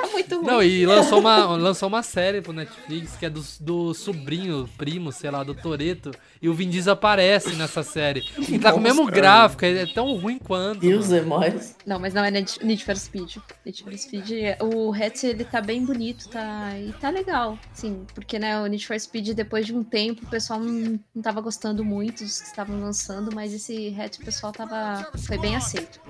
Tá 0.00 0.06
muito 0.08 0.36
ruim. 0.36 0.46
Não, 0.46 0.62
e 0.62 0.86
lançou 0.86 1.18
uma, 1.18 1.44
lançou 1.56 1.88
uma 1.88 2.02
série 2.02 2.40
pro 2.40 2.52
Netflix 2.52 3.16
que 3.16 3.26
é 3.26 3.30
do, 3.30 3.44
do 3.60 3.94
sobrinho, 3.94 4.68
primo, 4.76 5.12
sei 5.12 5.30
lá, 5.30 5.42
do 5.42 5.54
Toreto. 5.54 6.10
E 6.40 6.48
o 6.48 6.54
Vin 6.54 6.70
Diesel 6.70 6.94
aparece 6.94 7.54
nessa 7.54 7.82
série. 7.82 8.24
E 8.48 8.58
tá 8.58 8.72
com 8.72 8.78
o 8.78 8.82
mesmo 8.82 9.06
gráfico, 9.06 9.64
é 9.64 9.86
tão 9.86 10.14
ruim 10.16 10.38
quanto. 10.38 10.84
Mano. 10.86 11.16
é 11.16 11.20
mais. 11.20 11.76
Não, 11.84 11.98
mas 11.98 12.14
não 12.14 12.24
é 12.24 12.30
Need 12.30 12.58
Need 12.62 12.84
for 12.84 12.96
Speed. 12.96 13.36
Need 13.64 13.82
for 13.82 13.96
Speed, 13.96 14.30
o 14.60 14.92
hatch 14.92 15.24
ele 15.24 15.44
tá 15.44 15.60
bem 15.60 15.84
bonito, 15.84 16.28
tá 16.28 16.72
e 16.78 16.92
tá 16.94 17.10
legal, 17.10 17.58
sim, 17.72 18.04
porque 18.14 18.38
né, 18.38 18.60
o 18.60 18.66
Need 18.66 18.86
for 18.86 18.98
Speed 18.98 19.30
depois 19.30 19.66
de 19.66 19.74
um 19.74 19.82
tempo 19.82 20.24
o 20.24 20.30
pessoal 20.30 20.60
não, 20.60 20.98
não 21.14 21.22
tava 21.22 21.40
gostando 21.40 21.84
muito 21.84 22.24
dos 22.24 22.40
que 22.40 22.46
estavam 22.46 22.80
lançando, 22.80 23.34
mas 23.34 23.52
esse 23.52 23.94
hatch 23.98 24.18
o 24.18 24.24
pessoal 24.24 24.52
tava 24.52 25.06
foi 25.26 25.38
bem 25.38 25.56
aceito. 25.56 26.00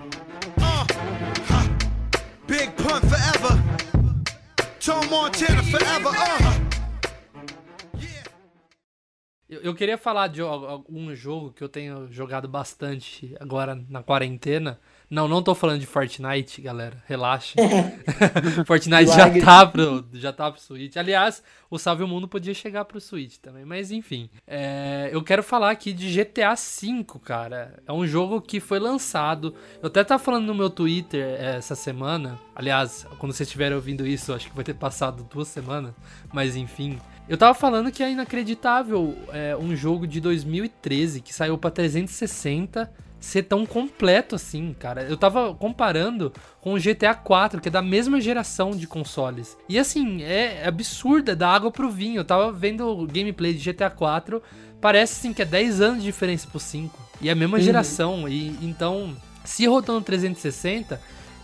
Big 2.47 2.73
pun 2.73 3.01
forever. 3.09 3.50
Tom 4.81 5.05
Montana 5.11 5.63
forever. 5.65 6.11
Uh. 6.11 6.71
Eu, 9.47 9.75
queria 9.75 9.99
falar 9.99 10.29
de 10.29 10.41
algum 10.41 11.15
jogo 11.15 11.53
que 11.53 11.63
eu 11.63 11.69
tenho 11.69 12.11
jogado 12.11 12.49
bastante 12.49 13.37
agora 13.39 13.75
na 13.89 14.03
quarentena. 14.03 14.81
Não, 15.11 15.27
não 15.27 15.43
tô 15.43 15.57
falando 15.57 15.81
de 15.81 15.87
Fortnite, 15.87 16.63
galera. 16.63 17.03
Relaxa. 17.09 17.57
Fortnite 18.65 19.11
já 19.11 19.29
tá, 19.45 19.67
pro, 19.67 20.07
já 20.13 20.33
tá 20.33 20.53
pro 20.53 20.61
Switch. 20.61 20.97
Aliás, 20.97 21.43
o 21.69 21.77
Salve 21.79 22.05
o 22.05 22.09
Mundo 22.09 22.29
podia 22.29 22.55
chegar 22.55 22.85
pro 22.85 23.01
Switch 23.01 23.39
também. 23.39 23.65
Mas 23.65 23.91
enfim. 23.91 24.31
É, 24.47 25.11
eu 25.13 25.21
quero 25.25 25.43
falar 25.43 25.71
aqui 25.71 25.93
de 25.93 26.13
GTA 26.13 26.55
V, 26.55 27.05
cara. 27.25 27.83
É 27.85 27.93
um 27.93 28.07
jogo 28.07 28.41
que 28.41 28.61
foi 28.61 28.79
lançado. 28.79 29.53
Eu 29.83 29.89
até 29.89 30.05
tava 30.05 30.23
falando 30.23 30.47
no 30.47 30.55
meu 30.55 30.71
Twitter 30.71 31.21
é, 31.41 31.57
essa 31.57 31.75
semana. 31.75 32.39
Aliás, 32.55 33.05
quando 33.19 33.33
vocês 33.33 33.49
estiverem 33.49 33.75
ouvindo 33.75 34.07
isso, 34.07 34.33
acho 34.33 34.49
que 34.49 34.55
vai 34.55 34.65
ter 34.65 34.75
passado 34.75 35.25
duas 35.25 35.49
semanas. 35.49 35.93
Mas 36.33 36.55
enfim. 36.55 37.01
Eu 37.29 37.37
tava 37.37 37.55
falando 37.55 37.91
que 37.91 38.03
é 38.03 38.11
inacreditável 38.11 39.17
é, 39.33 39.57
um 39.57 39.75
jogo 39.75 40.07
de 40.07 40.21
2013 40.21 41.21
que 41.21 41.35
saiu 41.35 41.59
pra 41.59 41.71
360 41.71 43.10
ser 43.21 43.43
tão 43.43 43.67
completo 43.67 44.35
assim, 44.35 44.75
cara. 44.79 45.03
Eu 45.03 45.17
tava 45.17 45.55
comparando 45.55 46.33
com 46.61 46.75
o 46.75 46.81
GTA 46.81 47.15
4, 47.15 47.61
que 47.61 47.69
é 47.69 47.71
da 47.71 47.83
mesma 47.83 48.21
geração 48.21 48.71
de 48.71 48.87
consoles. 48.87 49.57
E 49.69 49.79
assim, 49.79 50.23
é 50.23 50.67
absurda, 50.67 51.37
dá 51.37 51.51
água 51.51 51.71
pro 51.71 51.91
vinho. 51.91 52.21
Eu 52.21 52.25
tava 52.25 52.51
vendo 52.51 52.89
o 52.89 53.07
gameplay 53.07 53.53
de 53.53 53.73
GTA 53.73 53.91
4, 53.91 54.43
parece 54.81 55.21
assim 55.21 55.35
que 55.35 55.43
é 55.43 55.45
10 55.45 55.81
anos 55.81 55.99
de 55.99 56.05
diferença 56.05 56.49
pro 56.49 56.59
5. 56.59 56.99
E 57.21 57.29
é 57.29 57.33
a 57.33 57.37
mesma 57.37 57.61
geração. 57.61 58.27
E 58.27 58.57
então, 58.63 59.15
se 59.45 59.67
rodando 59.67 60.01
360, 60.01 60.99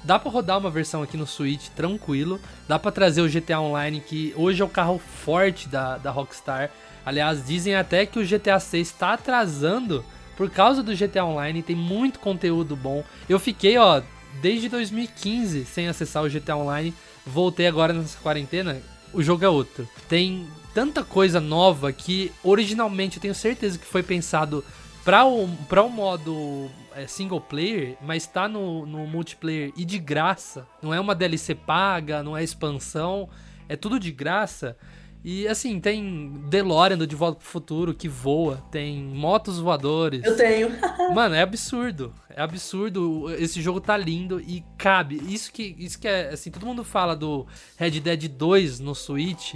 Dá 0.07 0.21
pra 0.21 0.31
rodar 0.31 0.57
uma 0.57 0.71
versão 0.71 1.03
aqui 1.03 1.17
no 1.17 1.27
Switch 1.27 1.67
tranquilo. 1.71 2.41
Dá 2.69 2.79
pra 2.79 2.93
trazer 2.93 3.23
o 3.23 3.29
GTA 3.29 3.61
Online, 3.61 4.01
que 4.01 4.33
hoje 4.37 4.63
é 4.63 4.65
o 4.65 4.69
carro 4.69 5.01
forte 5.01 5.69
da, 5.69 5.99
da 5.99 6.13
Rockstar. 6.13 6.71
Aliás, 7.05 7.45
dizem 7.45 7.75
até 7.75 8.07
que 8.07 8.21
o 8.21 8.25
GTA 8.25 8.61
6 8.61 8.93
tá 8.93 9.15
atrasando 9.15 10.05
por 10.37 10.51
causa 10.51 10.83
do 10.83 10.95
GTA 10.95 11.25
Online. 11.25 11.63
Tem 11.63 11.77
muito 11.77 12.19
conteúdo 12.19 12.77
bom. 12.77 13.03
Eu 13.29 13.39
fiquei, 13.39 13.79
ó, 13.79 14.03
desde 14.41 14.69
2015 14.69 15.65
sem 15.65 15.89
acessar 15.89 16.23
o 16.23 16.31
GTA 16.31 16.57
Online. 16.57 16.95
Voltei 17.27 17.67
agora 17.67 17.93
nessa 17.93 18.19
quarentena. 18.19 18.81
O 19.13 19.23
jogo 19.23 19.45
é 19.45 19.49
outro. 19.49 19.89
Tem 20.09 20.47
tanta 20.75 21.03
coisa 21.03 21.41
nova 21.41 21.93
que 21.93 22.31
originalmente 22.45 23.17
eu 23.17 23.23
tenho 23.23 23.35
certeza 23.35 23.79
que 23.79 23.87
foi 23.87 24.03
pensado 24.03 24.63
para 25.05 25.25
o 25.25 25.49
pra 25.69 25.83
um 25.83 25.89
modo 25.89 26.69
é, 26.95 27.07
single 27.07 27.41
player, 27.41 27.97
mas 28.03 28.27
tá 28.27 28.49
no, 28.49 28.85
no 28.85 29.07
multiplayer 29.07 29.73
e 29.77 29.85
de 29.85 29.99
graça. 29.99 30.67
Não 30.83 30.93
é 30.93 31.01
uma 31.01 31.15
DLC 31.15 31.55
paga, 31.55 32.23
não 32.23 32.37
é 32.37 32.43
expansão. 32.43 33.29
é 33.69 33.77
tudo 33.77 33.99
de 33.99 34.11
graça. 34.11 34.77
E 35.25 35.49
assim, 35.49 35.81
tem 35.81 36.33
DeLorean 36.49 36.97
do 36.97 37.07
De 37.07 37.17
Volta 37.17 37.39
pro 37.41 37.47
Futuro 37.49 37.93
que 37.95 38.09
voa, 38.09 38.63
tem 38.71 38.97
motos 39.03 39.59
voadores. 39.59 40.23
Eu 40.25 40.37
tenho. 40.37 40.71
Mano, 41.15 41.35
é 41.35 41.43
absurdo. 41.43 42.13
É 42.31 42.41
absurdo. 42.43 43.31
Esse 43.39 43.61
jogo 43.61 43.81
tá 43.81 43.97
lindo 43.97 44.41
e 44.41 44.63
cabe. 44.79 45.21
Isso 45.29 45.53
que, 45.53 45.75
isso 45.79 45.99
que 45.99 46.07
é, 46.07 46.29
assim, 46.31 46.51
todo 46.51 46.65
mundo 46.67 46.85
fala 46.85 47.17
do 47.17 47.47
Red 47.77 47.99
Dead 48.01 48.29
2 48.29 48.79
no 48.81 48.95
Switch, 48.95 49.55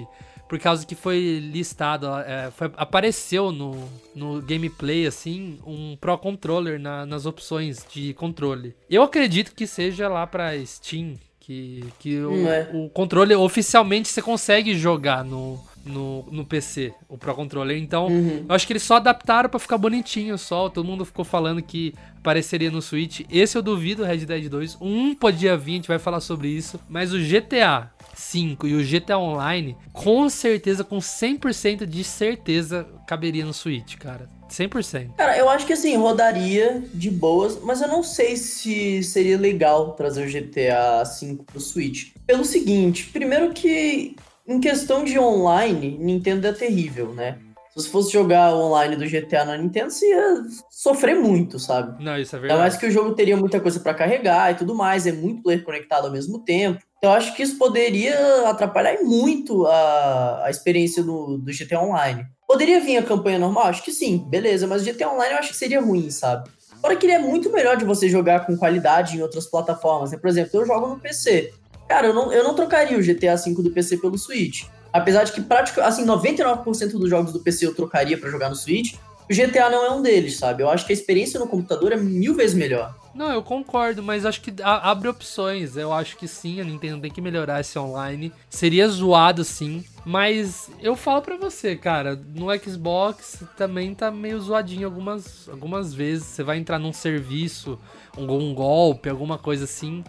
por 0.49 0.59
causa 0.59 0.85
que 0.85 0.97
foi 0.97 1.39
listado, 1.41 2.09
é, 2.27 2.51
foi- 2.51 2.73
apareceu 2.77 3.53
no, 3.53 3.89
no 4.17 4.43
gameplay, 4.43 5.07
assim, 5.07 5.61
um 5.65 5.97
Pro 6.01 6.19
Controller 6.19 6.81
na- 6.81 7.07
nas 7.07 7.25
opções 7.27 7.87
de 7.93 8.13
controle. 8.15 8.75
Eu 8.91 9.03
acredito 9.05 9.55
que 9.55 9.65
seja 9.67 10.09
lá 10.09 10.27
pra 10.27 10.51
Steam, 10.67 11.15
que, 11.51 11.85
que 11.99 12.21
o, 12.21 12.49
é. 12.49 12.71
o 12.73 12.89
controle 12.91 13.35
oficialmente 13.35 14.09
você 14.09 14.23
consegue 14.23 14.77
jogar 14.77 15.25
no, 15.25 15.59
no, 15.85 16.25
no 16.31 16.45
PC, 16.45 16.93
o 17.09 17.17
Pro 17.17 17.35
Controller. 17.35 17.77
Então, 17.77 18.07
Uhum. 18.07 18.45
eu 18.49 18.55
acho 18.55 18.67
que 18.67 18.73
eles 18.73 18.83
só 18.83 18.97
adaptaram 18.97 19.49
pra 19.49 19.59
ficar 19.59 19.79
bonitinho 19.79 20.37
só. 20.39 20.69
Todo 20.69 20.87
mundo 20.87 21.05
ficou 21.05 21.25
falando 21.25 21.63
que 21.63 21.95
apareceria 22.19 22.71
no 22.71 22.83
Switch. 22.83 23.21
Esse 23.31 23.57
eu 23.57 23.63
duvido, 23.63 24.05
Red 24.05 24.19
Dead 24.27 24.49
2. 24.49 24.79
Um 24.81 25.15
podia 25.15 25.57
vir, 25.57 25.73
a 25.73 25.77
gente 25.77 25.89
vai 25.89 25.99
falar 25.99 26.21
sobre 26.21 26.49
isso. 26.49 26.79
Mas 26.89 27.13
o 27.15 27.19
GTA 27.19 27.91
5 28.15 28.67
e 28.67 28.75
o 28.75 28.85
GTA 28.85 29.19
Online, 29.19 29.77
com 29.93 30.29
certeza, 30.29 30.85
com 30.85 30.99
100% 30.99 31.87
de 31.87 32.05
certeza, 32.05 32.87
caberia 33.07 33.45
no 33.45 33.55
Switch, 33.55 33.97
cara. 33.97 34.29
100%. 34.51 35.15
Cara, 35.17 35.39
eu 35.39 35.49
acho 35.49 35.65
que 35.65 35.73
assim, 35.73 35.97
rodaria 35.97 36.83
de 36.93 37.09
boas, 37.09 37.61
mas 37.63 37.81
eu 37.81 37.87
não 37.89 38.03
sei 38.03 38.37
se 38.37 39.01
seria 39.05 39.39
legal 39.39 39.93
trazer 39.93 40.27
o 40.27 40.31
GTA 40.31 41.05
V 41.05 41.39
pro 41.47 41.61
Switch. 41.61 42.09
Pelo 42.27 42.45
seguinte, 42.45 43.07
primeiro 43.13 43.53
que 43.55 44.17
em 44.51 44.61
questão 44.61 45.05
de 45.05 45.19
online, 45.19 45.97
Nintendo 45.99 46.47
é 46.49 46.53
terrível, 46.53 47.15
né? 47.15 47.39
Se 47.71 47.83
você 47.85 47.89
fosse 47.89 48.13
jogar 48.13 48.53
online 48.53 48.97
do 48.97 49.07
GTA 49.07 49.45
na 49.45 49.57
Nintendo, 49.57 49.93
você 49.93 50.09
ia 50.11 50.43
sofrer 50.69 51.15
muito, 51.15 51.57
sabe? 51.61 52.03
Não, 52.03 52.19
isso 52.19 52.35
é 52.35 52.39
Ainda 52.39 52.49
verdade. 52.49 52.61
mais 52.61 52.77
que 52.77 52.87
o 52.87 52.91
jogo 52.91 53.15
teria 53.15 53.37
muita 53.37 53.61
coisa 53.61 53.79
pra 53.79 53.95
carregar 53.95 54.51
e 54.51 54.57
tudo 54.57 54.75
mais, 54.75 55.07
é 55.07 55.13
muito 55.13 55.43
player 55.45 55.63
conectado 55.65 56.07
ao 56.07 56.13
mesmo 56.13 56.41
tempo. 56.41 56.81
Então 56.99 57.13
eu 57.13 57.17
acho 57.17 57.35
que 57.37 57.45
isso 57.45 57.57
poderia 57.57 58.49
atrapalhar 58.49 59.01
muito 59.05 59.67
a, 59.67 60.47
a 60.47 60.51
experiência 60.51 61.01
do, 61.03 61.39
do 61.39 61.53
GTA 61.53 61.81
Online. 61.81 62.27
Poderia 62.47 62.81
vir 62.81 62.97
a 62.97 63.03
campanha 63.05 63.39
normal? 63.39 63.67
Acho 63.67 63.85
que 63.85 63.93
sim, 63.93 64.19
beleza, 64.29 64.67
mas 64.67 64.83
o 64.83 64.85
GTA 64.85 65.09
Online 65.09 65.35
eu 65.35 65.39
acho 65.39 65.51
que 65.51 65.57
seria 65.57 65.81
ruim, 65.81 66.11
sabe? 66.11 66.51
Fora 66.81 66.97
que 66.97 67.07
ele 67.07 67.13
é 67.13 67.19
muito 67.21 67.53
melhor 67.53 67.77
de 67.77 67.85
você 67.85 68.09
jogar 68.09 68.47
com 68.47 68.57
qualidade 68.57 69.17
em 69.17 69.23
outras 69.23 69.47
plataformas, 69.47 70.11
né? 70.11 70.19
Por 70.19 70.29
exemplo, 70.29 70.61
eu 70.61 70.67
jogo 70.67 70.89
no 70.89 70.99
PC. 70.99 71.53
Cara, 71.91 72.07
eu 72.07 72.15
não, 72.15 72.33
eu 72.33 72.45
não 72.45 72.55
trocaria 72.55 72.97
o 72.97 73.03
GTA 73.03 73.35
V 73.35 73.65
do 73.65 73.71
PC 73.73 73.97
pelo 73.97 74.17
Switch. 74.17 74.63
Apesar 74.93 75.25
de 75.25 75.33
que 75.33 75.41
praticamente, 75.41 75.93
assim, 75.93 76.07
99% 76.07 76.93
dos 76.93 77.11
jogos 77.11 77.33
do 77.33 77.41
PC 77.41 77.67
eu 77.67 77.75
trocaria 77.75 78.17
pra 78.17 78.31
jogar 78.31 78.49
no 78.49 78.55
Switch, 78.55 78.95
o 79.29 79.35
GTA 79.35 79.69
não 79.69 79.85
é 79.85 79.91
um 79.91 80.01
deles, 80.01 80.37
sabe? 80.37 80.63
Eu 80.63 80.71
acho 80.71 80.87
que 80.87 80.93
a 80.93 80.95
experiência 80.95 81.41
no 81.41 81.49
computador 81.49 81.91
é 81.91 81.97
mil 81.97 82.37
vezes 82.37 82.55
melhor. 82.55 82.95
Não, 83.13 83.33
eu 83.33 83.43
concordo, 83.43 84.05
mas 84.05 84.25
acho 84.25 84.41
que 84.41 84.55
abre 84.63 85.09
opções. 85.09 85.77
Eu 85.77 85.93
acho 85.93 86.17
que 86.17 86.29
sim, 86.29 86.61
a 86.61 86.65
Nintendo 86.65 87.03
tem 87.03 87.11
que 87.11 87.21
melhorar 87.21 87.61
esse 87.61 87.77
online. 87.77 88.33
Seria 88.49 88.87
zoado 88.89 89.43
sim, 89.43 89.85
mas 90.05 90.71
eu 90.81 90.95
falo 90.95 91.23
pra 91.23 91.37
você, 91.37 91.75
cara, 91.75 92.15
no 92.15 92.57
Xbox 92.57 93.43
também 93.57 93.97
tá 93.97 94.13
meio 94.13 94.41
zoadinho 94.41 94.87
algumas, 94.87 95.49
algumas 95.49 95.93
vezes. 95.93 96.29
Você 96.29 96.45
vai 96.45 96.57
entrar 96.57 96.79
num 96.79 96.93
serviço, 96.93 97.77
um 98.17 98.55
golpe, 98.55 99.09
alguma 99.09 99.39
coisa 99.39 99.65
assim, 99.65 100.05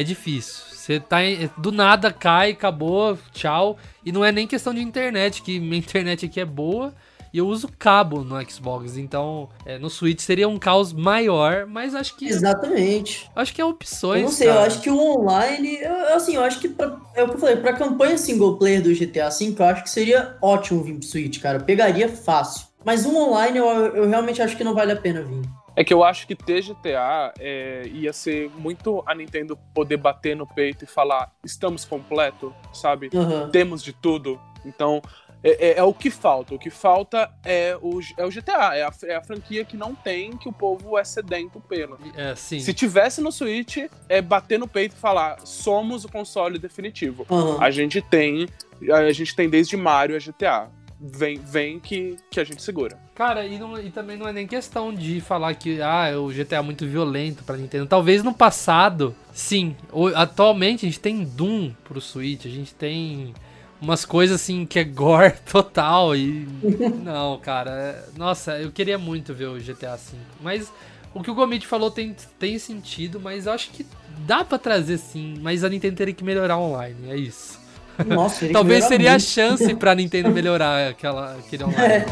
é 0.00 0.02
difícil. 0.04 0.64
Você 0.70 1.00
tá 1.00 1.24
em- 1.24 1.50
do 1.58 1.72
nada 1.72 2.12
cai, 2.12 2.52
acabou, 2.52 3.18
tchau. 3.32 3.76
E 4.04 4.12
não 4.12 4.24
é 4.24 4.30
nem 4.30 4.46
questão 4.46 4.72
de 4.72 4.80
internet, 4.80 5.42
que 5.42 5.58
minha 5.58 5.78
internet 5.78 6.26
aqui 6.26 6.40
é 6.40 6.44
boa. 6.44 6.94
E 7.34 7.38
eu 7.38 7.46
uso 7.48 7.68
cabo 7.78 8.24
no 8.24 8.40
Xbox, 8.50 8.96
então 8.96 9.48
é, 9.66 9.78
no 9.78 9.90
Switch 9.90 10.20
seria 10.20 10.48
um 10.48 10.58
caos 10.58 10.92
maior, 10.94 11.66
mas 11.66 11.94
acho 11.94 12.16
que 12.16 12.26
Exatamente. 12.26 13.28
Acho 13.36 13.52
que 13.52 13.60
é 13.60 13.64
opções. 13.64 14.20
Eu 14.22 14.26
não 14.28 14.32
sei, 14.32 14.48
eu 14.48 14.54
cara. 14.54 14.66
acho 14.66 14.80
que 14.80 14.88
o 14.88 14.96
online, 14.98 15.76
eu- 15.82 16.14
assim, 16.14 16.36
eu 16.36 16.42
acho 16.42 16.60
que 16.60 16.68
pra, 16.68 16.96
é 17.14 17.22
o 17.24 17.28
que 17.28 17.34
eu 17.34 17.38
falei, 17.38 17.56
pra 17.56 17.74
campanha 17.74 18.16
single 18.16 18.56
player 18.56 18.80
do 18.82 18.94
GTA 18.94 19.28
V, 19.28 19.54
eu 19.58 19.64
acho 19.66 19.82
que 19.82 19.90
seria 19.90 20.36
ótimo 20.40 20.82
vir 20.82 20.94
pro 20.94 21.06
Switch, 21.06 21.40
cara. 21.40 21.58
Eu 21.58 21.64
pegaria 21.64 22.08
fácil. 22.08 22.66
Mas 22.84 23.04
um 23.04 23.14
online 23.16 23.58
eu, 23.58 23.66
eu 23.68 24.08
realmente 24.08 24.40
acho 24.40 24.56
que 24.56 24.64
não 24.64 24.72
vale 24.74 24.92
a 24.92 24.96
pena 24.96 25.20
vir. 25.20 25.42
É 25.76 25.84
que 25.84 25.92
eu 25.92 26.02
acho 26.02 26.26
que 26.26 26.34
ter 26.34 26.62
GTA 26.62 27.34
é, 27.38 27.82
ia 27.92 28.12
ser 28.12 28.50
muito 28.56 29.02
a 29.06 29.14
Nintendo 29.14 29.56
poder 29.74 29.98
bater 29.98 30.34
no 30.34 30.46
peito 30.46 30.84
e 30.84 30.86
falar: 30.86 31.30
estamos 31.44 31.84
completo, 31.84 32.52
sabe? 32.72 33.10
Aham. 33.14 33.50
Temos 33.50 33.82
de 33.82 33.92
tudo. 33.92 34.40
Então, 34.64 35.02
é, 35.44 35.68
é- 35.72 35.78
é 35.78 35.82
o 35.82 35.92
que 35.92 36.10
falta. 36.10 36.54
O 36.54 36.58
que 36.58 36.70
falta 36.70 37.30
é 37.44 37.76
o, 37.82 38.00
é 38.16 38.24
o 38.24 38.30
GTA. 38.30 38.74
É 38.74 38.82
a, 38.84 38.92
é 39.04 39.14
a 39.16 39.22
franquia 39.22 39.64
que 39.66 39.76
não 39.76 39.94
tem, 39.94 40.34
que 40.36 40.48
o 40.48 40.52
povo 40.52 40.96
é 40.98 41.04
sedento 41.04 41.60
pelo. 41.60 41.98
É, 42.16 42.34
sim. 42.34 42.58
Se 42.58 42.72
tivesse 42.72 43.20
no 43.20 43.30
Switch, 43.30 43.76
é 44.08 44.22
bater 44.22 44.58
no 44.58 44.66
peito 44.66 44.96
e 44.96 44.98
falar: 44.98 45.38
somos 45.44 46.06
o 46.06 46.08
console 46.08 46.58
definitivo. 46.58 47.26
Aham. 47.30 47.58
A 47.62 47.70
gente 47.70 48.00
tem. 48.00 48.48
A 48.92 49.12
gente 49.12 49.36
tem 49.36 49.48
desde 49.48 49.76
Mario 49.76 50.16
a 50.16 50.18
GTA. 50.18 50.70
Vem, 50.98 51.38
vem 51.38 51.78
que, 51.78 52.16
que 52.30 52.40
a 52.40 52.44
gente 52.44 52.62
segura. 52.62 52.98
Cara, 53.14 53.46
e, 53.46 53.58
não- 53.58 53.78
e 53.78 53.90
também 53.90 54.16
não 54.16 54.26
é 54.26 54.32
nem 54.32 54.46
questão 54.46 54.94
de 54.94 55.20
falar 55.20 55.54
que 55.54 55.80
ah, 55.82 56.18
o 56.18 56.32
GTA 56.32 56.56
é 56.56 56.62
muito 56.62 56.86
violento 56.86 57.44
pra 57.44 57.56
Nintendo. 57.56 57.86
Talvez 57.86 58.22
no 58.22 58.32
passado, 58.32 59.14
sim. 59.32 59.76
Atualmente 60.14 60.86
a 60.86 60.88
gente 60.88 61.00
tem 61.00 61.22
Doom 61.24 61.72
pro 61.84 62.00
Switch, 62.00 62.46
a 62.46 62.50
gente 62.50 62.74
tem 62.74 63.34
umas 63.80 64.06
coisas 64.06 64.40
assim 64.40 64.64
que 64.64 64.78
é 64.78 64.84
gore 64.84 65.34
total 65.50 66.16
e. 66.16 66.48
não, 67.04 67.38
cara. 67.40 67.70
é- 67.70 68.04
Nossa, 68.18 68.58
eu 68.58 68.72
queria 68.72 68.96
muito 68.96 69.34
ver 69.34 69.48
o 69.48 69.58
GTA 69.60 69.96
V. 69.96 70.16
Mas 70.40 70.72
o 71.14 71.22
que 71.22 71.30
o 71.30 71.34
Gomit 71.34 71.66
falou 71.66 71.90
tem, 71.90 72.16
tem 72.38 72.58
sentido, 72.58 73.20
mas 73.20 73.44
eu 73.44 73.52
acho 73.52 73.70
que 73.70 73.84
dá 74.26 74.42
pra 74.42 74.56
trazer 74.58 74.96
sim. 74.96 75.34
Mas 75.42 75.62
a 75.62 75.68
Nintendo 75.68 75.96
teria 75.96 76.14
que 76.14 76.24
melhorar 76.24 76.56
online, 76.56 77.10
é 77.10 77.16
isso. 77.18 77.65
Nossa, 78.04 78.48
Talvez 78.48 78.84
seria 78.84 79.10
a 79.10 79.12
muito. 79.12 79.24
chance 79.24 79.74
pra 79.74 79.94
Nintendo 79.94 80.30
melhorar 80.30 80.90
aquela, 80.90 81.34
aquele 81.36 81.64
online. 81.64 82.04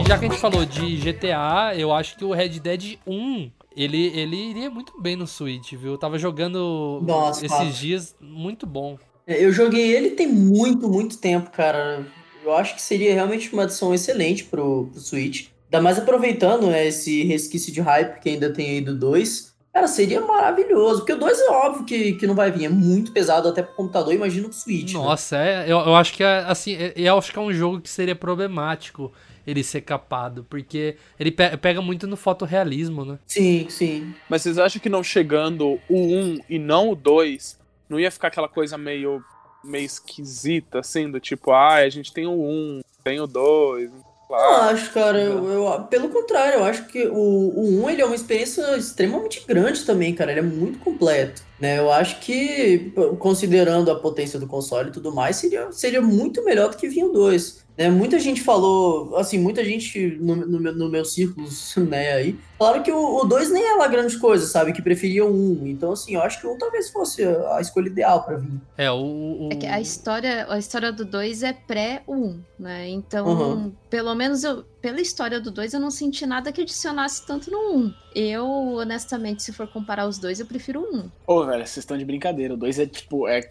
E 0.00 0.04
já 0.08 0.18
que 0.18 0.24
a 0.24 0.28
gente 0.28 0.40
falou 0.40 0.64
de 0.64 0.96
GTA, 0.96 1.74
eu 1.76 1.92
acho 1.92 2.16
que 2.16 2.24
o 2.24 2.32
Red 2.32 2.60
Dead 2.60 2.98
1, 3.06 3.50
ele, 3.76 4.06
ele 4.14 4.36
iria 4.36 4.70
muito 4.70 5.00
bem 5.00 5.16
no 5.16 5.26
Switch, 5.26 5.72
viu? 5.74 5.92
Eu 5.92 5.98
tava 5.98 6.18
jogando 6.18 7.00
Nossa, 7.06 7.44
esses 7.44 7.56
fácil. 7.56 7.72
dias, 7.72 8.16
muito 8.20 8.66
bom. 8.66 8.98
É, 9.26 9.44
Eu 9.44 9.52
joguei 9.52 9.94
ele 9.94 10.10
tem 10.10 10.26
muito, 10.26 10.88
muito 10.88 11.18
tempo, 11.18 11.50
cara. 11.50 12.06
Eu 12.44 12.54
acho 12.54 12.74
que 12.74 12.82
seria 12.82 13.12
realmente 13.12 13.52
uma 13.52 13.64
adição 13.64 13.92
excelente 13.92 14.44
pro, 14.44 14.88
pro 14.90 15.00
Switch. 15.00 15.48
Ainda 15.70 15.82
mais 15.82 15.98
aproveitando 15.98 16.66
né, 16.68 16.86
esse 16.86 17.24
resquício 17.24 17.72
de 17.72 17.80
hype 17.80 18.20
que 18.20 18.28
ainda 18.30 18.52
tem 18.52 18.70
aí 18.70 18.80
do 18.80 18.96
2. 18.96 19.54
Cara, 19.72 19.86
seria 19.86 20.20
maravilhoso. 20.22 21.00
Porque 21.00 21.12
o 21.12 21.18
2 21.18 21.38
é 21.40 21.50
óbvio 21.50 21.84
que, 21.84 22.14
que 22.14 22.26
não 22.26 22.34
vai 22.34 22.50
vir. 22.50 22.64
É 22.64 22.68
muito 22.68 23.12
pesado 23.12 23.48
até 23.48 23.62
pro 23.62 23.74
computador, 23.76 24.12
imagina 24.14 24.48
pro 24.48 24.56
Switch. 24.56 24.94
né? 24.94 24.98
Nossa, 24.98 25.36
é, 25.36 25.64
eu, 25.64 25.78
eu 25.78 25.94
acho 25.94 26.14
que 26.14 26.24
é, 26.24 26.38
assim, 26.46 26.74
é- 26.74 26.92
eu 26.96 27.18
acho 27.18 27.30
que 27.30 27.38
é 27.38 27.42
um 27.42 27.52
jogo 27.52 27.80
que 27.80 27.88
seria 27.90 28.16
problemático 28.16 29.12
ele 29.46 29.62
ser 29.62 29.80
capado, 29.82 30.44
porque 30.48 30.96
ele 31.18 31.30
pe- 31.30 31.56
pega 31.58 31.80
muito 31.80 32.06
no 32.06 32.16
fotorrealismo, 32.16 33.04
né? 33.04 33.18
Sim, 33.26 33.66
sim. 33.70 34.14
Mas 34.28 34.42
vocês 34.42 34.58
acham 34.58 34.80
que 34.80 34.88
não 34.88 35.02
chegando 35.02 35.78
o 35.88 35.96
1 35.96 36.38
e 36.50 36.58
não 36.58 36.90
o 36.90 36.94
2, 36.94 37.58
não 37.88 37.98
ia 38.00 38.10
ficar 38.10 38.28
aquela 38.28 38.48
coisa 38.48 38.76
meio, 38.76 39.22
meio 39.64 39.86
esquisita, 39.86 40.80
assim, 40.80 41.10
do 41.10 41.18
tipo, 41.20 41.50
ah, 41.52 41.76
a 41.76 41.88
gente 41.88 42.12
tem 42.12 42.26
o 42.26 42.32
1, 42.42 42.80
tem 43.02 43.20
o 43.20 43.26
2, 43.26 43.90
Não 44.36 44.36
claro. 44.36 44.74
acho, 44.74 44.92
cara. 44.92 45.18
Eu, 45.20 45.46
eu- 45.50 45.84
pelo 45.84 46.08
contrário, 46.10 46.58
eu 46.60 46.64
acho 46.64 46.86
que 46.86 47.06
o, 47.06 47.14
o 47.14 47.84
1 47.84 47.90
ele 47.90 48.02
é 48.02 48.04
uma 48.04 48.14
experiência 48.14 48.76
extremamente 48.76 49.44
grande 49.46 49.84
também, 49.84 50.14
cara. 50.14 50.30
Ele 50.32 50.40
é 50.40 50.42
muito 50.42 50.78
completo. 50.80 51.42
Né? 51.60 51.78
Eu 51.78 51.90
acho 51.90 52.20
que, 52.20 52.92
considerando 53.18 53.90
a 53.90 53.96
potência 53.98 54.38
do 54.38 54.46
console 54.46 54.90
e 54.90 54.92
tudo 54.92 55.12
mais, 55.12 55.36
seria, 55.36 55.70
seria 55.72 56.00
muito 56.00 56.44
melhor 56.44 56.70
do 56.70 56.76
que 56.76 56.88
vinha 56.88 57.06
o 57.06 57.12
2. 57.12 57.66
Né? 57.76 57.88
Muita 57.90 58.18
gente 58.18 58.40
falou, 58.42 59.16
assim, 59.16 59.38
muita 59.38 59.64
gente 59.64 60.18
no, 60.20 60.34
no, 60.36 60.60
meu, 60.60 60.74
no 60.74 60.88
meus 60.88 61.12
círculos, 61.12 61.74
né, 61.78 62.12
aí, 62.14 62.36
falaram 62.58 62.82
que 62.82 62.90
o 62.92 63.24
2 63.24 63.50
nem 63.50 63.64
é 63.64 63.74
lá 63.74 63.86
grande 63.86 64.18
coisa, 64.18 64.46
sabe? 64.46 64.72
Que 64.72 64.82
preferia 64.82 65.24
o 65.24 65.32
1. 65.62 65.66
Então, 65.68 65.92
assim, 65.92 66.14
eu 66.14 66.22
acho 66.22 66.40
que 66.40 66.46
o 66.46 66.54
1 66.54 66.58
talvez 66.58 66.90
fosse 66.90 67.24
a 67.24 67.60
escolha 67.60 67.86
ideal 67.86 68.24
pra 68.24 68.36
vir. 68.36 68.50
É, 68.76 68.90
o. 68.90 68.96
o- 68.96 69.48
É 69.52 69.56
que 69.56 69.66
a 69.66 69.80
história, 69.80 70.46
a 70.48 70.58
história 70.58 70.90
do 70.92 71.04
2 71.04 71.44
é 71.44 71.52
pré 71.52 72.02
1, 72.08 72.40
né? 72.58 72.88
Então, 72.88 73.26
Uhum. 73.28 73.72
pelo 73.88 74.12
menos 74.14 74.42
eu, 74.42 74.64
pela 74.82 75.00
história 75.00 75.40
do 75.40 75.50
2, 75.52 75.72
eu 75.72 75.78
não 75.80 75.90
senti 75.90 76.26
nada 76.26 76.50
que 76.50 76.62
adicionasse 76.62 77.24
tanto 77.26 77.48
no 77.48 77.76
1. 77.76 77.94
Eu, 78.14 78.46
honestamente, 78.76 79.42
se 79.42 79.52
for 79.52 79.68
comparar 79.68 80.06
os 80.06 80.18
dois, 80.18 80.40
eu 80.40 80.46
prefiro 80.46 80.80
1. 80.80 81.10
Ô, 81.26 81.44
velho, 81.44 81.58
vocês 81.66 81.78
estão 81.78 81.96
de 81.96 82.04
brincadeira. 82.04 82.54
O 82.54 82.56
2 82.56 82.78
é 82.78 82.86
tipo. 82.86 83.28
É... 83.28 83.48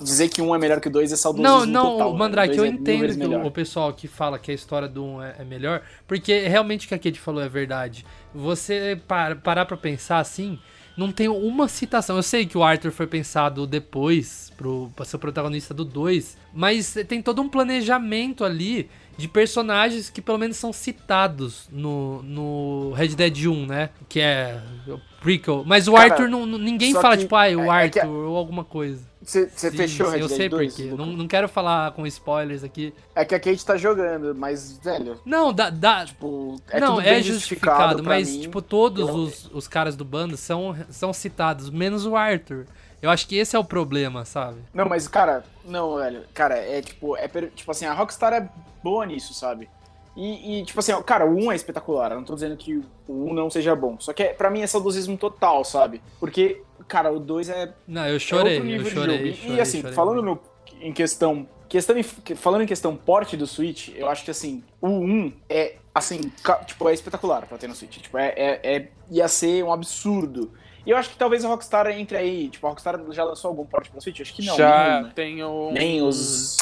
Dizer 0.00 0.28
que 0.28 0.40
um 0.40 0.54
é 0.54 0.58
melhor 0.58 0.80
que 0.80 0.88
o 0.88 0.90
2 0.90 1.12
é 1.12 1.16
saudosismo 1.16 1.48
Não, 1.48 1.66
não, 1.66 1.92
total. 1.92 2.16
Mandrake, 2.16 2.52
O 2.52 2.54
eu 2.54 2.58
dois 2.58 2.70
é 2.70 2.74
entendo 2.74 3.46
o, 3.46 3.50
pessoal 3.50 3.92
que 3.92 4.06
fala 4.06 4.38
que 4.38 4.50
a 4.50 4.54
história 4.54 4.86
do 4.88 5.02
1 5.04 5.22
é, 5.22 5.34
é 5.40 5.44
melhor, 5.44 5.82
porque 6.06 6.46
realmente 6.46 6.86
o 6.86 6.88
que 6.88 6.94
a 6.94 6.98
Kate 6.98 7.18
falou 7.18 7.42
é 7.42 7.48
verdade. 7.48 8.04
Você 8.34 9.00
par- 9.08 9.36
parar 9.36 9.64
pra 9.64 9.76
pensar 9.76 10.18
assim, 10.18 10.58
não 10.96 11.10
tem 11.12 11.28
uma 11.28 11.66
citação. 11.68 12.16
Eu 12.16 12.22
sei 12.22 12.46
que 12.46 12.56
o 12.56 12.62
Arthur 12.62 12.90
foi 12.92 13.06
pensado 13.06 13.66
depois 13.66 14.52
pro, 14.56 14.90
pra 14.94 15.04
ser 15.04 15.16
o 15.16 15.18
protagonista 15.18 15.74
do 15.74 15.84
2, 15.84 16.36
mas 16.54 16.94
tem 17.08 17.20
todo 17.20 17.42
um 17.42 17.48
planejamento 17.48 18.44
ali 18.44 18.88
de 19.16 19.28
personagens 19.28 20.10
que 20.10 20.20
pelo 20.20 20.38
menos 20.38 20.56
são 20.56 20.72
citados 20.72 21.68
no, 21.72 22.22
no 22.22 22.92
Red 22.92 23.08
Dead 23.08 23.46
1, 23.46 23.66
né? 23.66 23.90
Que 24.08 24.20
é 24.20 24.60
o 24.88 25.00
prequel. 25.20 25.62
Mas 25.66 25.88
o 25.88 25.92
Cara, 25.94 26.12
Arthur, 26.12 26.28
não, 26.28 26.44
ninguém 26.46 26.92
fala 26.92 27.16
tipo, 27.16 27.34
ah, 27.34 27.40
o 27.48 27.60
é- 27.62 27.66
é 27.66 27.70
Arthur 27.70 28.00
a- 28.04 28.06
ou 28.08 28.36
alguma 28.36 28.64
coisa. 28.64 29.06
Você 29.22 29.48
fechou 29.72 30.06
sim, 30.06 30.12
Red 30.12 30.20
Eu 30.20 30.28
Dead 30.28 30.36
sei 30.36 30.48
2? 30.48 30.72
por 30.74 30.82
quê. 30.82 30.94
Não, 30.96 31.06
não 31.06 31.26
quero 31.26 31.48
falar 31.48 31.90
com 31.92 32.06
spoilers 32.06 32.62
aqui. 32.62 32.94
É 33.12 33.24
que 33.24 33.34
a 33.34 33.40
Kate 33.40 33.64
tá 33.66 33.76
jogando, 33.76 34.32
mas, 34.36 34.78
velho. 34.84 35.18
Não, 35.24 35.52
dá. 35.52 35.68
dá 35.68 36.04
Tipo, 36.06 36.54
é 36.70 36.78
não, 36.78 37.00
é 37.00 37.20
justificado, 37.20 38.02
pra 38.04 38.14
mas, 38.14 38.30
mim. 38.30 38.42
tipo, 38.42 38.62
todos 38.62 39.08
Eu- 39.08 39.14
os, 39.14 39.50
os 39.52 39.66
caras 39.66 39.96
do 39.96 40.04
bando 40.04 40.36
são, 40.36 40.76
são 40.90 41.12
citados, 41.12 41.70
menos 41.70 42.06
o 42.06 42.14
Arthur. 42.14 42.66
Eu 43.00 43.10
acho 43.10 43.26
que 43.28 43.36
esse 43.36 43.54
é 43.54 43.58
o 43.58 43.64
problema, 43.64 44.24
sabe? 44.24 44.58
Não, 44.72 44.88
mas, 44.88 45.06
cara, 45.06 45.44
não, 45.64 45.96
velho. 45.96 46.22
Cara, 46.32 46.56
é 46.56 46.80
tipo, 46.80 47.16
é 47.16 47.28
tipo 47.54 47.70
assim, 47.70 47.84
a 47.84 47.92
Rockstar 47.92 48.32
é 48.32 48.48
boa 48.82 49.04
nisso, 49.06 49.34
sabe? 49.34 49.68
E, 50.16 50.60
e, 50.60 50.64
tipo 50.64 50.80
assim, 50.80 50.92
cara, 51.02 51.26
o 51.26 51.34
1 51.36 51.52
é 51.52 51.56
espetacular. 51.56 52.10
Eu 52.12 52.16
não 52.16 52.24
tô 52.24 52.34
dizendo 52.34 52.56
que 52.56 52.82
o 53.06 53.30
1 53.30 53.34
não 53.34 53.50
seja 53.50 53.76
bom. 53.76 53.96
Só 54.00 54.14
que 54.14 54.22
é, 54.22 54.32
pra 54.32 54.48
mim 54.48 54.62
é 54.62 54.66
saudosismo 54.66 55.16
total, 55.18 55.62
sabe? 55.62 56.00
Porque, 56.18 56.62
cara, 56.88 57.12
o 57.12 57.20
2 57.20 57.50
é. 57.50 57.74
Não, 57.86 58.06
eu 58.06 58.16
é 58.16 58.18
chorei, 58.18 58.54
outro 58.54 58.66
nível 58.66 58.86
eu 58.86 58.88
de 58.88 58.94
chorei, 58.94 59.16
jogo. 59.18 59.28
E- 59.28 59.34
chorei, 59.34 59.56
e 59.56 59.60
assim, 59.60 59.80
chorei 59.82 59.94
falando 59.94 60.22
no, 60.22 60.40
em 60.80 60.92
questão. 60.92 61.46
Questão 61.68 61.96
falando 62.36 62.62
em 62.62 62.66
questão 62.66 62.96
porte 62.96 63.36
do 63.36 63.44
Switch, 63.44 63.88
eu 63.96 64.08
acho 64.08 64.24
que 64.24 64.30
assim, 64.30 64.62
o 64.80 64.86
1 64.88 65.32
é 65.50 65.74
assim, 65.92 66.20
tipo, 66.64 66.88
é 66.88 66.94
espetacular 66.94 67.44
pra 67.44 67.58
ter 67.58 67.66
no 67.66 67.74
Switch. 67.74 67.98
Tipo, 67.98 68.16
é, 68.16 68.28
é- 68.36 68.60
é- 68.76 68.88
ia 69.10 69.26
ser 69.28 69.62
um 69.64 69.72
absurdo. 69.72 70.52
E 70.86 70.90
eu 70.90 70.96
acho 70.96 71.10
que 71.10 71.16
talvez 71.16 71.44
a 71.44 71.48
Rockstar 71.48 71.88
entre 71.88 72.16
aí. 72.16 72.48
Tipo, 72.48 72.66
a 72.66 72.70
Rockstar 72.70 72.98
já 73.10 73.24
lançou 73.24 73.48
algum 73.48 73.66
porte 73.66 73.90
pro 73.90 74.00
Switch? 74.00 74.20
Acho 74.20 74.32
que 74.32 74.46
não. 74.46 74.56
Já 74.56 74.88
nenhum, 74.88 75.02
né? 75.06 75.12
tem 75.14 75.42
o. 75.44 75.70
Nem 75.72 76.02
os. 76.02 76.56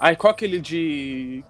Ai, 0.00 0.16
qual 0.16 0.30
aquele 0.32 0.58
de. 0.58 1.44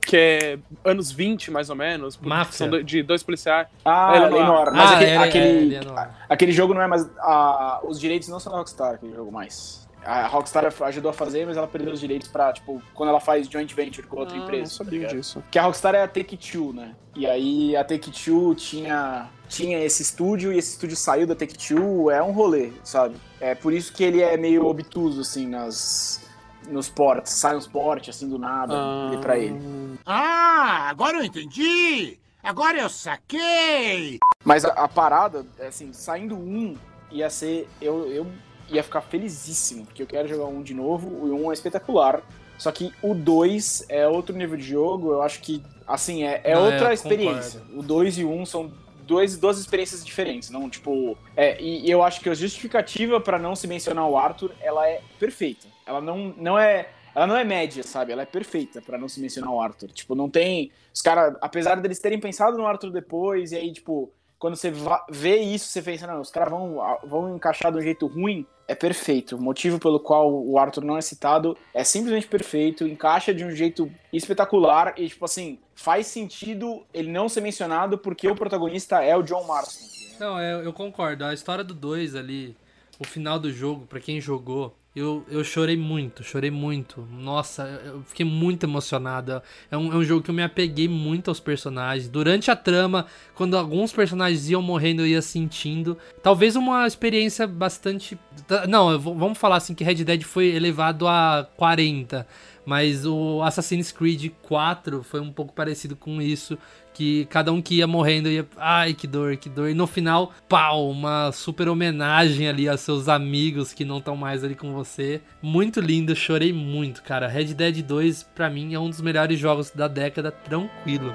Que 0.00 0.16
é 0.16 0.58
anos 0.84 1.12
20, 1.12 1.50
mais 1.50 1.68
ou 1.70 1.76
menos? 1.76 2.16
Máfia. 2.16 2.52
São 2.52 2.68
do- 2.70 2.82
de 2.82 3.02
dois 3.02 3.22
policiais. 3.22 3.68
Ah, 3.84 4.16
Eleanor. 4.16 4.38
Lenor. 4.40 4.72
Mas 4.72 4.90
Ah, 4.90 4.94
aquele, 4.96 5.10
é, 5.10 5.14
é, 5.14 5.18
aquele, 5.18 5.58
Eleanor. 5.76 6.08
aquele 6.28 6.52
jogo 6.52 6.74
não 6.74 6.82
é 6.82 6.86
mais. 6.86 7.08
ah, 7.20 7.80
os 7.84 8.00
direitos 8.00 8.28
não 8.28 8.40
são 8.40 8.50
da 8.52 8.58
Rockstar, 8.58 8.94
aquele 8.94 9.14
jogo 9.14 9.30
mais. 9.30 9.86
A 10.10 10.26
Rockstar 10.26 10.64
ajudou 10.84 11.10
a 11.10 11.12
fazer, 11.12 11.44
mas 11.46 11.58
ela 11.58 11.66
perdeu 11.68 11.92
os 11.92 12.00
direitos 12.00 12.28
pra, 12.28 12.50
tipo, 12.50 12.80
quando 12.94 13.10
ela 13.10 13.20
faz 13.20 13.46
joint 13.46 13.70
venture 13.74 14.06
com 14.06 14.16
outra 14.20 14.34
Ah, 14.36 14.38
empresa. 14.40 14.62
Não 14.62 14.70
sabia 14.70 15.06
tá 15.06 15.14
disso. 15.14 15.44
Que 15.50 15.58
a 15.58 15.62
Rockstar 15.62 15.94
é 15.94 16.02
a 16.02 16.08
Take-Two, 16.08 16.72
né? 16.72 16.94
E 17.14 17.26
aí 17.26 17.76
a 17.76 17.84
Take-Two 17.84 18.54
tinha, 18.54 19.28
tinha 19.50 19.78
esse 19.84 20.00
estúdio 20.02 20.50
e 20.50 20.56
esse 20.56 20.70
estúdio 20.72 20.96
saiu 20.96 21.26
da 21.26 21.34
Take-Two, 21.34 22.10
é 22.10 22.22
um 22.22 22.30
rolê, 22.32 22.72
sabe? 22.82 23.16
É 23.38 23.54
por 23.54 23.70
isso 23.74 23.92
que 23.92 24.02
ele 24.02 24.22
é 24.22 24.34
meio 24.38 24.64
obtuso, 24.66 25.20
assim, 25.20 25.46
nas, 25.46 26.26
nos 26.68 26.88
ports. 26.88 27.34
Sai 27.34 27.54
uns 27.54 27.66
ports, 27.66 28.08
assim, 28.16 28.30
do 28.30 28.38
nada, 28.38 28.72
Ah. 28.74 29.18
pra 29.20 29.36
ele. 29.38 29.60
Ah, 30.06 30.88
agora 30.88 31.18
eu 31.18 31.24
entendi! 31.24 32.18
Agora 32.42 32.78
eu 32.78 32.88
saquei! 32.88 34.18
Mas 34.42 34.64
a, 34.64 34.68
a 34.70 34.88
parada, 34.88 35.44
é 35.58 35.66
assim, 35.66 35.92
saindo 35.92 36.34
um, 36.34 36.76
ia 37.10 37.28
ser. 37.28 37.68
Eu, 37.80 38.08
eu 38.10 38.26
ia 38.70 38.82
ficar 38.82 39.00
felizíssimo, 39.00 39.86
porque 39.86 40.02
eu 40.02 40.06
quero 40.06 40.28
jogar 40.28 40.46
um 40.46 40.62
de 40.62 40.74
novo. 40.74 41.08
O 41.08 41.46
um 41.46 41.50
é 41.50 41.54
espetacular. 41.54 42.22
Só 42.58 42.72
que 42.72 42.92
o 43.02 43.14
2 43.14 43.86
é 43.88 44.06
outro 44.06 44.36
nível 44.36 44.56
de 44.56 44.64
jogo. 44.64 45.12
Eu 45.12 45.22
acho 45.22 45.40
que, 45.40 45.62
assim, 45.86 46.24
é, 46.24 46.40
é 46.42 46.54
Não, 46.54 46.66
é, 46.66 46.72
outra 46.72 46.92
experiência. 46.92 47.62
O 47.72 47.82
2 47.82 48.18
e 48.18 48.24
o 48.24 48.30
1 48.30 48.40
um 48.40 48.46
são 48.46 48.72
dois, 49.08 49.38
duas 49.38 49.58
experiências 49.58 50.04
diferentes. 50.04 50.50
Não, 50.50 50.68
tipo. 50.68 51.16
É, 51.36 51.60
e, 51.60 51.86
e 51.86 51.90
eu 51.90 52.02
acho 52.02 52.20
que 52.20 52.28
a 52.28 52.34
justificativa 52.34 53.20
pra 53.20 53.38
não 53.38 53.56
se 53.56 53.66
mencionar 53.66 54.06
o 54.06 54.18
Arthur, 54.18 54.52
ela 54.60 54.86
é 54.86 55.00
perfeita. 55.18 55.66
Ela 55.86 56.00
não, 56.00 56.34
não 56.36 56.58
é. 56.58 56.90
Ela 57.14 57.26
não 57.26 57.36
é 57.36 57.42
média, 57.42 57.82
sabe? 57.82 58.12
Ela 58.12 58.22
é 58.22 58.26
perfeita 58.26 58.82
pra 58.82 58.98
não 58.98 59.08
se 59.08 59.18
mencionar 59.18 59.50
o 59.50 59.60
Arthur. 59.60 59.90
Tipo, 59.90 60.14
não 60.14 60.28
tem. 60.28 60.70
Os 60.94 61.00
caras, 61.00 61.36
apesar 61.40 61.76
deles 61.76 61.98
terem 61.98 62.20
pensado 62.20 62.56
no 62.58 62.66
Arthur 62.66 62.90
depois, 62.90 63.50
e 63.50 63.56
aí, 63.56 63.72
tipo, 63.72 64.12
quando 64.38 64.56
você 64.56 64.72
vê 65.10 65.36
isso, 65.38 65.68
você 65.68 65.82
pensa, 65.82 66.06
não, 66.06 66.20
os 66.20 66.30
caras 66.30 66.50
vão, 66.50 66.78
vão 67.04 67.34
encaixar 67.34 67.72
de 67.72 67.78
um 67.78 67.82
jeito 67.82 68.06
ruim, 68.06 68.46
é 68.68 68.74
perfeito. 68.74 69.36
O 69.36 69.40
motivo 69.40 69.78
pelo 69.78 69.98
qual 69.98 70.32
o 70.32 70.58
Arthur 70.58 70.84
não 70.84 70.96
é 70.96 71.00
citado 71.00 71.56
é 71.74 71.82
simplesmente 71.82 72.28
perfeito, 72.28 72.86
encaixa 72.86 73.34
de 73.34 73.44
um 73.44 73.50
jeito 73.50 73.90
espetacular 74.12 74.94
e, 74.96 75.08
tipo 75.08 75.24
assim, 75.24 75.58
faz 75.74 76.06
sentido 76.06 76.84
ele 76.92 77.10
não 77.10 77.28
ser 77.28 77.40
mencionado 77.40 77.98
porque 77.98 78.28
o 78.28 78.36
protagonista 78.36 79.02
é 79.02 79.16
o 79.16 79.22
John 79.22 79.44
Marston. 79.44 79.86
Não, 80.20 80.40
eu, 80.40 80.62
eu 80.62 80.72
concordo. 80.72 81.24
A 81.24 81.32
história 81.32 81.64
do 81.64 81.74
2 81.74 82.14
ali, 82.14 82.56
o 82.98 83.04
final 83.04 83.38
do 83.38 83.52
jogo, 83.52 83.86
pra 83.86 84.00
quem 84.00 84.20
jogou, 84.20 84.76
eu, 84.96 85.24
eu 85.30 85.44
chorei 85.44 85.76
muito, 85.76 86.24
chorei 86.24 86.50
muito. 86.50 87.06
Nossa, 87.12 87.62
eu 87.84 88.02
fiquei 88.06 88.26
muito 88.26 88.64
emocionado. 88.64 89.40
É 89.70 89.76
um, 89.76 89.92
é 89.92 89.96
um 89.96 90.02
jogo 90.04 90.22
que 90.24 90.30
eu 90.30 90.34
me 90.34 90.42
apeguei 90.42 90.88
muito 90.88 91.28
aos 91.28 91.38
personagens. 91.38 92.08
Durante 92.08 92.50
a 92.50 92.56
trama, 92.56 93.06
quando 93.34 93.56
alguns 93.56 93.92
personagens 93.92 94.50
iam 94.50 94.60
morrendo, 94.60 95.02
eu 95.02 95.06
ia 95.06 95.22
sentindo. 95.22 95.96
Talvez 96.22 96.56
uma 96.56 96.84
experiência 96.86 97.46
bastante. 97.46 98.18
tá- 98.48 98.66
Não, 98.66 98.98
vamos 98.98 99.38
falar 99.38 99.56
assim 99.56 99.74
que 99.74 99.84
Red 99.84 100.02
Dead 100.04 100.22
foi 100.22 100.46
elevado 100.48 101.06
a 101.06 101.48
40. 101.56 102.26
Mas 102.66 103.06
o 103.06 103.40
Assassin's 103.42 103.90
Creed 103.92 104.30
4 104.42 105.02
foi 105.02 105.20
um 105.20 105.32
pouco 105.32 105.54
parecido 105.54 105.94
com 105.96 106.20
isso. 106.20 106.58
Que 106.98 107.26
cada 107.26 107.52
um 107.52 107.62
que 107.62 107.76
ia 107.76 107.86
morrendo 107.86 108.28
ia. 108.28 108.44
Ai, 108.56 108.92
que 108.92 109.06
dor, 109.06 109.36
que 109.36 109.48
dor. 109.48 109.70
E 109.70 109.74
no 109.74 109.86
final, 109.86 110.32
pau, 110.48 110.90
uma 110.90 111.30
super 111.30 111.68
homenagem 111.68 112.48
ali 112.48 112.68
aos 112.68 112.80
seus 112.80 113.08
amigos 113.08 113.72
que 113.72 113.84
não 113.84 113.98
estão 113.98 114.16
mais 114.16 114.42
ali 114.42 114.56
com 114.56 114.72
você. 114.72 115.20
Muito 115.40 115.78
lindo, 115.78 116.16
chorei 116.16 116.52
muito, 116.52 117.04
cara. 117.04 117.28
Red 117.28 117.54
Dead 117.54 117.82
2, 117.82 118.24
pra 118.34 118.50
mim, 118.50 118.74
é 118.74 118.80
um 118.80 118.90
dos 118.90 119.00
melhores 119.00 119.38
jogos 119.38 119.70
da 119.70 119.86
década, 119.86 120.32
tranquilo. 120.32 121.14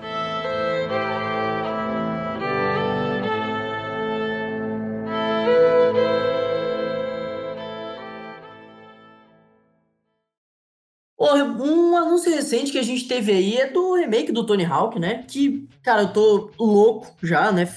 Um 11.24 11.96
anúncio 11.96 12.34
recente 12.34 12.72
que 12.72 12.78
a 12.78 12.84
gente 12.84 13.08
teve 13.08 13.32
aí 13.32 13.58
é 13.58 13.68
do 13.68 13.96
remake 13.96 14.32
do 14.32 14.46
Tony 14.46 14.66
Hawk, 14.66 15.00
né? 15.00 15.24
Que, 15.28 15.68
cara, 15.82 16.02
eu 16.02 16.08
tô 16.10 16.52
louco 16.60 17.16
já, 17.24 17.52
né? 17.52 17.68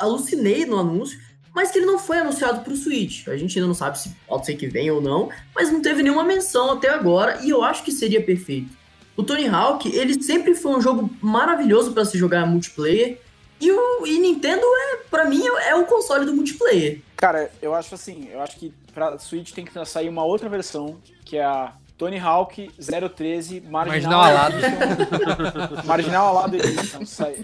Alucinei 0.00 0.66
no 0.66 0.78
anúncio, 0.78 1.18
mas 1.54 1.70
que 1.70 1.78
ele 1.78 1.86
não 1.86 1.98
foi 1.98 2.18
anunciado 2.18 2.60
pro 2.60 2.76
Switch. 2.76 3.26
A 3.28 3.36
gente 3.36 3.58
ainda 3.58 3.68
não 3.68 3.74
sabe 3.74 3.98
se 3.98 4.10
pode 4.26 4.44
ser 4.44 4.54
que 4.54 4.66
venha 4.66 4.92
ou 4.92 5.00
não, 5.00 5.30
mas 5.54 5.72
não 5.72 5.80
teve 5.80 6.02
nenhuma 6.02 6.24
menção 6.24 6.72
até 6.72 6.90
agora 6.90 7.40
e 7.42 7.50
eu 7.50 7.62
acho 7.62 7.82
que 7.82 7.92
seria 7.92 8.22
perfeito. 8.22 8.78
O 9.16 9.22
Tony 9.22 9.48
Hawk, 9.48 9.88
ele 9.94 10.22
sempre 10.22 10.54
foi 10.54 10.72
um 10.72 10.80
jogo 10.80 11.10
maravilhoso 11.20 11.92
pra 11.92 12.04
se 12.04 12.16
jogar 12.16 12.46
multiplayer 12.46 13.18
e 13.60 13.70
o 13.70 14.06
e 14.06 14.18
Nintendo 14.18 14.62
é, 14.64 14.96
para 15.10 15.26
mim, 15.26 15.42
é 15.66 15.74
o 15.74 15.84
console 15.84 16.24
do 16.24 16.32
multiplayer. 16.32 17.02
Cara, 17.16 17.50
eu 17.60 17.74
acho 17.74 17.94
assim, 17.94 18.28
eu 18.32 18.40
acho 18.40 18.56
que 18.56 18.72
pra 18.94 19.18
Switch 19.18 19.52
tem 19.52 19.64
que 19.64 19.84
sair 19.84 20.08
uma 20.08 20.24
outra 20.24 20.48
versão, 20.48 20.96
que 21.24 21.36
é 21.36 21.44
a 21.44 21.74
Tony 22.00 22.18
Hawk 22.18 22.70
013 23.14 23.60
Marginal, 23.60 23.86
Marginal 23.86 24.22
Alado. 24.22 24.56
Edition. 24.56 25.82
Marginal 25.84 26.28
Alado 26.28 26.56
Edition. 26.56 27.04
Sai. 27.04 27.36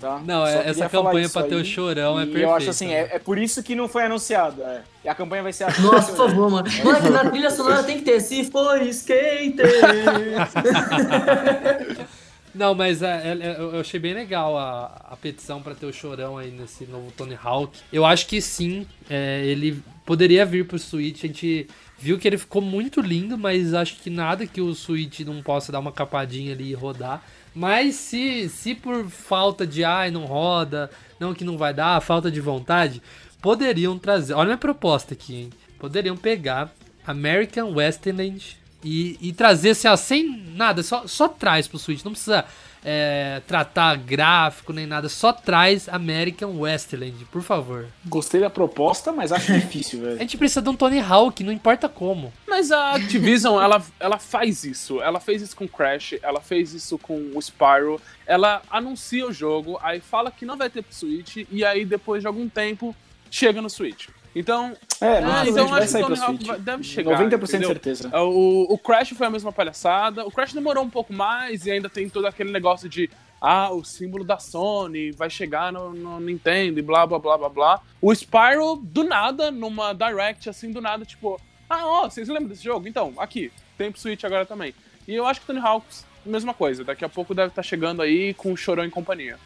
Tá? 0.00 0.20
Não, 0.24 0.44
é- 0.46 0.68
essa 0.68 0.88
campanha 0.88 1.24
isso 1.26 1.32
pra 1.32 1.44
ter 1.44 1.54
o 1.54 1.58
aí. 1.58 1.64
chorão 1.64 2.18
é 2.18 2.24
E 2.24 2.26
Eu 2.26 2.32
perfeita, 2.32 2.54
acho 2.56 2.70
assim, 2.70 2.92
é, 2.92 3.10
é 3.14 3.18
por 3.20 3.38
isso 3.38 3.62
que 3.62 3.74
não 3.76 3.88
foi 3.88 4.02
anunciado. 4.04 4.60
é. 4.62 4.82
E 5.04 5.08
a 5.08 5.14
campanha 5.14 5.42
vai 5.44 5.52
ser 5.52 5.64
assim. 5.64 5.82
Nossa, 5.82 6.12
por 6.12 6.28
favor, 6.28 6.50
mano. 6.50 6.68
Mano, 6.84 7.10
na 7.10 7.30
trilha 7.30 7.50
sonora 7.50 7.82
tem 7.84 7.98
que 7.98 8.04
ter 8.04 8.20
se 8.20 8.44
for 8.50 8.80
skater. 8.82 9.64
Não, 12.54 12.72
mas 12.74 13.02
é, 13.02 13.06
é- 13.32 13.46
é- 13.48 13.56
eu 13.58 13.80
achei 13.80 13.98
bem 13.98 14.14
legal 14.14 14.56
a, 14.56 14.84
a 15.10 15.16
petição 15.16 15.60
pra 15.60 15.74
ter 15.74 15.86
o 15.86 15.92
chorão 15.92 16.38
aí 16.38 16.52
nesse 16.52 16.84
novo 16.86 17.10
Tony 17.16 17.36
Hawk. 17.42 17.76
Eu 17.92 18.06
acho 18.06 18.26
que 18.28 18.40
sim, 18.40 18.86
é, 19.10 19.44
ele 19.44 19.82
poderia 20.06 20.46
vir 20.46 20.64
pro 20.64 20.78
Switch. 20.78 21.24
A 21.24 21.26
gente 21.26 21.66
viu 21.98 22.18
que 22.18 22.28
ele 22.28 22.38
ficou 22.38 22.60
muito 22.60 23.00
lindo, 23.00 23.38
mas 23.38 23.74
acho 23.74 23.96
que 23.96 24.10
nada 24.10 24.46
que 24.46 24.60
o 24.60 24.74
Switch 24.74 25.20
não 25.20 25.42
possa 25.42 25.72
dar 25.72 25.80
uma 25.80 25.92
capadinha 25.92 26.52
ali 26.52 26.70
e 26.70 26.74
rodar. 26.74 27.22
Mas 27.54 27.94
se, 27.94 28.48
se 28.48 28.74
por 28.74 29.08
falta 29.08 29.66
de 29.66 29.84
ai, 29.84 30.10
não 30.10 30.24
roda, 30.24 30.90
não 31.20 31.32
que 31.32 31.44
não 31.44 31.56
vai 31.56 31.72
dar, 31.72 32.00
falta 32.00 32.30
de 32.30 32.40
vontade, 32.40 33.00
poderiam 33.40 33.98
trazer. 33.98 34.34
Olha 34.34 34.46
minha 34.46 34.58
proposta 34.58 35.14
aqui, 35.14 35.34
hein? 35.34 35.50
Poderiam 35.78 36.16
pegar 36.16 36.72
American 37.06 37.72
Westernland 37.74 38.56
e, 38.82 39.16
e 39.20 39.32
trazer 39.32 39.70
assim, 39.70 39.88
ó, 39.88 39.96
sem 39.96 40.44
nada, 40.54 40.82
só, 40.82 41.06
só 41.06 41.28
traz 41.28 41.68
pro 41.68 41.78
Switch. 41.78 42.04
Não 42.04 42.12
precisa 42.12 42.44
é, 42.84 43.40
tratar 43.46 43.96
gráfico 43.96 44.72
nem 44.72 44.86
nada. 44.86 45.08
Só 45.08 45.32
traz 45.32 45.88
American 45.88 46.58
Westland, 46.60 47.24
por 47.32 47.42
favor. 47.42 47.86
Gostei 48.04 48.40
da 48.40 48.50
proposta, 48.50 49.10
mas 49.10 49.32
acho 49.32 49.52
difícil, 49.54 50.00
A 50.00 50.02
velho. 50.04 50.18
gente 50.18 50.36
precisa 50.36 50.60
de 50.60 50.68
um 50.68 50.76
Tony 50.76 51.00
Hawk, 51.00 51.42
não 51.42 51.52
importa 51.52 51.88
como. 51.88 52.32
Mas 52.46 52.70
a 52.70 52.92
Activision, 52.94 53.60
ela, 53.60 53.82
ela 53.98 54.18
faz 54.18 54.64
isso. 54.64 55.00
Ela 55.00 55.18
fez 55.20 55.40
isso 55.40 55.56
com 55.56 55.66
Crash, 55.66 56.14
ela 56.22 56.40
fez 56.40 56.74
isso 56.74 56.98
com 56.98 57.30
o 57.34 57.40
Spyro. 57.40 58.00
Ela 58.26 58.60
anuncia 58.70 59.26
o 59.26 59.32
jogo, 59.32 59.78
aí 59.82 60.00
fala 60.00 60.30
que 60.30 60.44
não 60.44 60.56
vai 60.56 60.68
ter 60.68 60.82
pro 60.82 60.94
Switch, 60.94 61.46
e 61.50 61.64
aí 61.64 61.84
depois 61.84 62.20
de 62.22 62.26
algum 62.26 62.48
tempo 62.48 62.94
chega 63.30 63.60
no 63.62 63.70
Switch. 63.70 64.08
Então, 64.34 64.74
É, 65.00 65.18
Ah, 65.18 65.44
então 65.46 65.72
acho 65.74 65.92
que 65.92 65.98
o 66.02 66.06
Tony 66.06 66.20
Hawk 66.20 66.44
vai- 66.46 66.58
deve 66.58 66.82
chegar. 66.82 67.18
90% 67.18 67.38
de 67.38 67.44
entendeu? 67.56 67.68
certeza. 67.68 68.10
O, 68.22 68.72
o 68.74 68.78
Crash 68.78 69.10
foi 69.10 69.26
a 69.26 69.30
mesma 69.30 69.52
palhaçada. 69.52 70.24
O 70.26 70.30
Crash 70.30 70.52
demorou 70.52 70.82
um 70.82 70.90
pouco 70.90 71.12
mais 71.12 71.66
e 71.66 71.70
ainda 71.70 71.88
tem 71.88 72.08
todo 72.08 72.26
aquele 72.26 72.50
negócio 72.50 72.88
de 72.88 73.10
ah, 73.40 73.70
o 73.70 73.84
símbolo 73.84 74.24
da 74.24 74.38
Sony 74.38 75.10
vai 75.12 75.28
chegar 75.28 75.72
no, 75.72 75.92
no 75.92 76.20
Nintendo 76.20 76.78
e 76.78 76.82
blá 76.82 77.06
blá 77.06 77.18
blá 77.18 77.36
blá 77.36 77.48
blá. 77.48 77.80
O 78.00 78.12
Spyro, 78.14 78.76
do 78.82 79.04
nada, 79.04 79.50
numa 79.50 79.92
Direct, 79.92 80.48
assim, 80.48 80.72
do 80.72 80.80
nada, 80.80 81.04
tipo, 81.04 81.38
ah, 81.68 81.86
ó, 81.86 82.08
vocês 82.10 82.28
lembram 82.28 82.48
desse 82.48 82.64
jogo? 82.64 82.88
Então, 82.88 83.12
aqui, 83.18 83.52
tem 83.76 83.90
pro 83.92 84.00
Switch 84.00 84.24
agora 84.24 84.46
também. 84.46 84.74
E 85.06 85.14
eu 85.14 85.26
acho 85.26 85.40
que 85.40 85.46
Tony 85.46 85.60
Hawks, 85.60 86.06
mesma 86.24 86.54
coisa. 86.54 86.82
Daqui 86.84 87.04
a 87.04 87.08
pouco 87.08 87.34
deve 87.34 87.48
estar 87.48 87.62
chegando 87.62 88.00
aí 88.00 88.32
com 88.32 88.52
o 88.52 88.56
Chorão 88.56 88.84
em 88.84 88.90
companhia. 88.90 89.36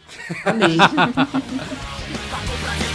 Amém. 0.45 0.77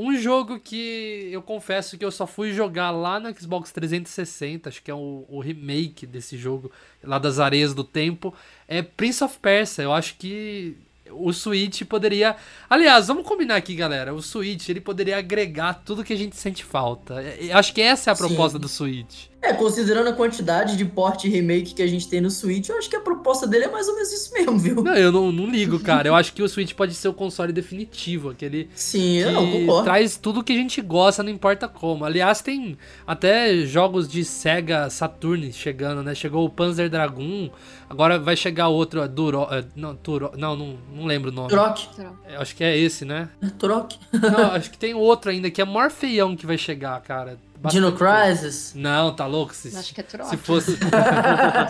Um 0.00 0.16
jogo 0.16 0.58
que 0.58 1.28
eu 1.30 1.42
confesso 1.42 1.98
que 1.98 2.04
eu 2.04 2.10
só 2.10 2.26
fui 2.26 2.52
jogar 2.52 2.90
lá 2.90 3.20
no 3.20 3.28
Xbox 3.38 3.70
360, 3.70 4.68
acho 4.68 4.82
que 4.82 4.90
é 4.90 4.94
o, 4.94 5.26
o 5.28 5.40
remake 5.40 6.06
desse 6.06 6.38
jogo, 6.38 6.72
lá 7.02 7.18
das 7.18 7.38
Areias 7.38 7.74
do 7.74 7.84
Tempo, 7.84 8.34
é 8.66 8.80
Prince 8.80 9.22
of 9.22 9.38
Persia. 9.38 9.84
Eu 9.84 9.92
acho 9.92 10.14
que 10.16 10.76
o 11.10 11.32
Switch 11.32 11.82
poderia. 11.84 12.36
Aliás, 12.68 13.08
vamos 13.08 13.26
combinar 13.26 13.56
aqui, 13.56 13.74
galera. 13.74 14.14
O 14.14 14.22
Switch 14.22 14.68
ele 14.68 14.80
poderia 14.80 15.18
agregar 15.18 15.74
tudo 15.84 16.04
que 16.04 16.12
a 16.12 16.16
gente 16.16 16.36
sente 16.36 16.64
falta. 16.64 17.22
Eu 17.22 17.58
acho 17.58 17.74
que 17.74 17.82
essa 17.82 18.10
é 18.10 18.12
a 18.12 18.16
Sim. 18.16 18.26
proposta 18.26 18.58
do 18.58 18.68
Switch. 18.68 19.29
É, 19.42 19.54
considerando 19.54 20.08
a 20.08 20.12
quantidade 20.12 20.76
de 20.76 20.84
porte 20.84 21.28
remake 21.28 21.72
que 21.72 21.82
a 21.82 21.86
gente 21.86 22.06
tem 22.06 22.20
no 22.20 22.30
Switch, 22.30 22.68
eu 22.68 22.76
acho 22.76 22.90
que 22.90 22.96
a 22.96 23.00
proposta 23.00 23.46
dele 23.46 23.64
é 23.64 23.70
mais 23.70 23.88
ou 23.88 23.94
menos 23.94 24.12
isso 24.12 24.32
mesmo, 24.34 24.58
viu? 24.58 24.74
Não, 24.82 24.94
eu 24.94 25.10
não, 25.10 25.32
não 25.32 25.46
ligo, 25.46 25.80
cara. 25.80 26.08
Eu 26.08 26.14
acho 26.14 26.34
que 26.34 26.42
o 26.42 26.48
Switch 26.48 26.74
pode 26.74 26.94
ser 26.94 27.08
o 27.08 27.14
console 27.14 27.52
definitivo, 27.52 28.30
aquele 28.30 28.68
Sim, 28.74 28.98
que 28.98 29.18
eu 29.20 29.32
não 29.32 29.50
concordo. 29.50 29.84
traz 29.84 30.18
tudo 30.18 30.44
que 30.44 30.52
a 30.52 30.56
gente 30.56 30.82
gosta, 30.82 31.22
não 31.22 31.30
importa 31.30 31.66
como. 31.66 32.04
Aliás, 32.04 32.42
tem 32.42 32.76
até 33.06 33.56
jogos 33.64 34.06
de 34.06 34.24
Sega 34.24 34.90
Saturn 34.90 35.50
chegando, 35.52 36.02
né? 36.02 36.14
Chegou 36.14 36.44
o 36.44 36.50
Panzer 36.50 36.90
Dragoon, 36.90 37.48
agora 37.88 38.18
vai 38.18 38.36
chegar 38.36 38.68
outro, 38.68 39.00
a 39.00 39.06
Duro, 39.06 39.48
eh, 39.50 39.64
não, 39.74 39.96
Turo, 39.96 40.32
não, 40.36 40.54
não, 40.54 40.78
não 40.94 41.06
lembro 41.06 41.30
o 41.30 41.34
nome. 41.34 41.48
Turok. 41.48 41.88
Eu 42.28 42.40
Acho 42.40 42.54
que 42.54 42.62
é 42.62 42.76
esse, 42.76 43.06
né? 43.06 43.30
Turok. 43.58 43.96
Não, 44.12 44.52
acho 44.52 44.70
que 44.70 44.78
tem 44.78 44.92
outro 44.92 45.30
ainda 45.30 45.50
que 45.50 45.62
é 45.62 45.64
maior 45.64 45.90
feião 45.90 46.36
que 46.36 46.46
vai 46.46 46.58
chegar, 46.58 47.00
cara. 47.00 47.38
Dino 47.68 47.92
Crisis. 47.92 48.72
Não, 48.74 49.12
tá 49.14 49.26
louco? 49.26 49.54
Se, 49.54 49.76
Acho 49.76 49.92
que 49.94 50.00
é 50.00 50.04
Turok. 50.04 50.30
se 50.30 50.36
fosse. 50.38 50.78